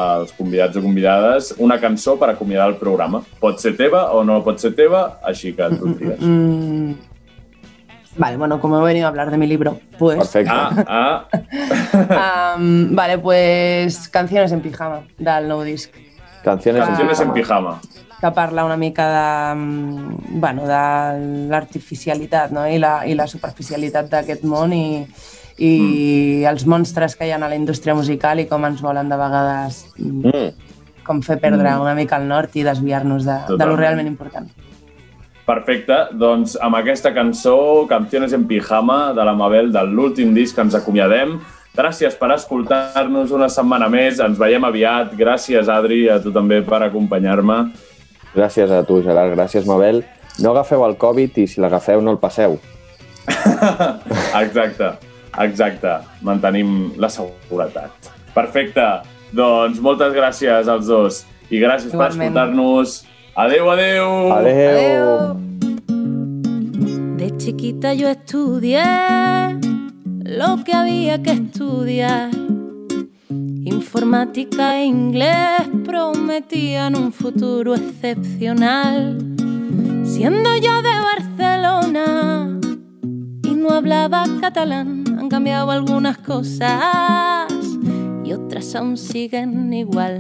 als 0.05 0.33
convidats 0.37 0.77
o 0.77 0.83
convidades 0.83 1.53
una 1.59 1.79
cançó 1.81 2.17
per 2.19 2.31
acomiadar 2.33 2.69
el 2.73 2.79
programa. 2.81 3.23
Pot 3.41 3.61
ser 3.63 3.75
teva 3.77 4.09
o 4.17 4.25
no 4.25 4.41
pot 4.45 4.59
ser 4.63 4.73
teva, 4.79 5.19
així 5.23 5.53
que 5.57 5.69
tu 5.77 5.93
tries. 5.99 6.19
Mm. 6.21 6.95
Vale, 8.19 8.37
bueno, 8.37 8.61
como 8.61 8.81
he 8.81 8.85
venido 8.85 9.07
a 9.07 9.11
hablar 9.11 9.31
de 9.31 9.39
mi 9.39 9.47
libro, 9.47 9.79
pues... 9.97 10.19
Perfecte. 10.19 10.51
Ah, 10.53 11.29
ah, 12.11 12.55
am, 12.57 12.97
vale, 12.97 13.19
pues 13.19 14.09
Canciones 14.09 14.51
en 14.51 14.61
pijama, 14.61 15.05
del 15.19 15.47
nou 15.47 15.63
disc, 15.63 15.95
Canciones, 16.43 16.85
canciones 16.85 17.21
en 17.21 17.33
pijama. 17.33 17.81
que 18.21 18.31
parla 18.33 18.65
una 18.65 18.77
mica 18.77 19.07
de, 19.07 19.55
mm, 19.55 20.41
bueno, 20.41 20.67
de 20.67 21.49
l'artificialitat 21.49 22.51
no? 22.51 22.67
I, 22.67 22.79
la, 22.79 23.07
i 23.07 23.15
la 23.15 23.29
superficialitat 23.31 24.09
d'aquest 24.11 24.43
món 24.43 24.73
i, 24.75 25.07
i 25.59 25.73
mm. 25.75 26.47
els 26.51 26.65
monstres 26.71 27.17
que 27.19 27.27
hi 27.27 27.35
ha 27.35 27.41
a 27.43 27.51
la 27.51 27.59
indústria 27.59 27.95
musical 27.99 28.41
i 28.41 28.47
com 28.47 28.65
ens 28.69 28.81
volen 28.83 29.11
de 29.11 29.19
vegades 29.19 29.85
mm, 29.99 30.25
Mm. 30.29 30.53
com 31.05 31.21
fer 31.23 31.39
perdre 31.41 31.75
una 31.81 31.95
mica 31.95 32.17
el 32.17 32.27
nord 32.29 32.55
i 32.55 32.63
desviar-nos 32.63 33.25
de, 33.25 33.39
de 33.57 33.67
lo 33.67 33.77
realment 33.77 34.07
important. 34.07 34.49
Perfecte, 35.49 35.97
doncs 36.13 36.59
amb 36.61 36.77
aquesta 36.77 37.15
cançó, 37.17 37.87
Canciones 37.89 38.35
en 38.37 38.45
pijama, 38.45 39.15
de 39.17 39.25
la 39.25 39.33
Mabel, 39.33 39.73
de 39.73 39.83
l'últim 39.89 40.35
disc 40.37 40.55
que 40.55 40.61
ens 40.67 40.77
acomiadem. 40.77 41.39
Gràcies 41.79 42.19
per 42.21 42.35
escoltar-nos 42.35 43.33
una 43.33 43.49
setmana 43.49 43.89
més, 43.89 44.21
ens 44.21 44.37
veiem 44.37 44.67
aviat. 44.69 45.15
Gràcies, 45.17 45.71
Adri, 45.73 46.03
a 46.13 46.19
tu 46.21 46.35
també 46.35 46.61
per 46.67 46.83
acompanyar-me. 46.85 47.63
Gràcies 48.35 48.69
a 48.69 48.83
tu, 48.85 49.01
Gerard. 49.01 49.33
Gràcies, 49.39 49.65
Mabel. 49.65 50.03
No 50.43 50.53
agafeu 50.53 50.85
el 50.85 50.99
Covid 51.01 51.39
i 51.41 51.47
si 51.49 51.63
l'agafeu 51.65 52.05
no 52.05 52.13
el 52.13 52.21
passeu. 52.21 52.59
Exacte, 54.43 54.93
exacte. 55.45 55.99
Mantenim 56.23 56.93
la 56.99 57.09
seguretat. 57.09 58.11
Perfecte, 58.35 58.87
doncs 59.33 59.81
moltes 59.81 60.15
gràcies 60.15 60.69
als 60.69 60.87
dos 60.87 61.25
i 61.51 61.61
gràcies 61.61 61.93
per 61.93 62.11
Igualment. 62.11 62.37
escoltar-nos. 62.37 63.05
Adeu, 63.39 63.71
adeu! 63.71 64.33
Adeu! 64.33 65.37
De 67.19 67.31
chiquita 67.37 67.95
yo 67.95 68.09
estudié 68.09 68.83
lo 70.25 70.65
que 70.65 70.73
había 70.73 71.23
que 71.23 71.33
estudiar 71.33 72.31
y 73.31 73.71
Informática 73.71 74.79
e 74.79 74.87
inglés 74.87 75.63
prometían 75.85 76.97
un 76.97 77.13
futuro 77.13 77.75
excepcional. 77.75 79.19
Siendo 80.05 80.57
yo 80.57 80.83
de 80.83 80.95
Barcelona 81.11 82.59
y 83.45 83.55
no 83.55 83.71
hablaba 83.71 84.25
catalán, 84.41 85.05
cambiado 85.39 85.71
algunas 85.71 86.19
cosas 86.19 87.47
y 88.25 88.33
otras 88.33 88.75
aún 88.75 88.97
siguen 88.97 89.73
igual. 89.73 90.19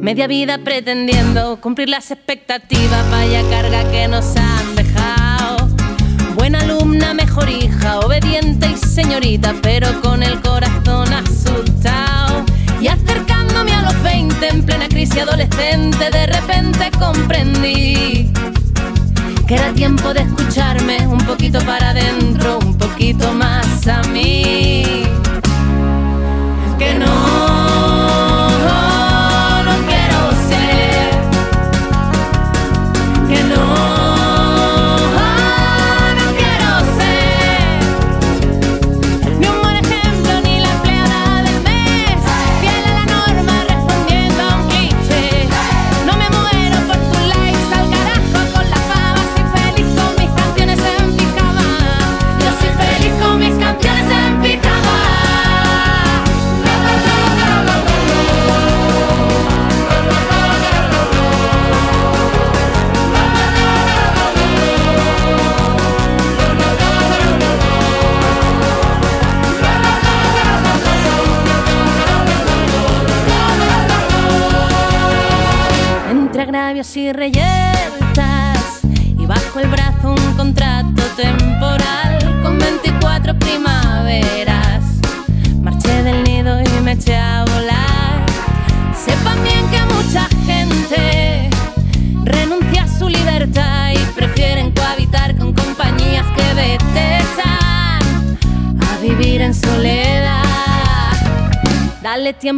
Media 0.00 0.28
vida 0.28 0.58
pretendiendo 0.58 1.60
cumplir 1.60 1.88
las 1.88 2.12
expectativas, 2.12 3.10
vaya 3.10 3.42
carga 3.50 3.90
que 3.90 4.06
nos 4.06 4.36
han 4.36 4.76
dejado. 4.76 5.68
Buena 6.36 6.60
alumna, 6.60 7.14
mejor 7.14 7.48
hija, 7.48 7.98
obediente 7.98 8.68
y 8.70 8.76
señorita, 8.76 9.52
pero 9.60 10.00
con 10.02 10.22
el 10.22 10.40
corazón 10.40 11.12
asustado. 11.12 12.44
Y 12.80 12.86
acercándome 12.86 13.72
a 13.72 13.82
los 13.82 14.02
20 14.04 14.48
en 14.50 14.64
plena 14.64 14.88
crisis 14.88 15.18
adolescente, 15.18 16.10
de 16.12 16.26
repente 16.26 16.92
comprendí 16.96 18.30
que 19.46 19.54
era 19.54 19.72
tiempo 19.72 20.14
de 20.14 20.20
escucharme 20.20 21.06
un 21.06 21.18
poquito 21.18 21.58
para 21.66 21.90
adentro, 21.90 22.58
un 22.58 22.76
poquito 22.78 23.32
más 23.32 23.86
a 23.86 24.02
mí. 24.04 25.04
Que 26.78 26.94
no, 26.94 27.63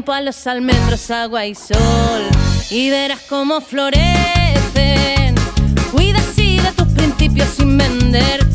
tiempo 0.06 0.12
a 0.12 0.20
los 0.20 0.46
almendros, 0.46 1.10
agua 1.10 1.46
y 1.46 1.54
sol 1.56 2.22
y 2.70 2.90
verás 2.90 3.20
cómo 3.28 3.60
florecen. 3.60 5.34
Cuida 5.90 6.20
así 6.20 6.60
de 6.60 6.70
tus 6.72 6.86
principios 6.88 7.48
sin 7.56 7.76
vender 7.76 8.45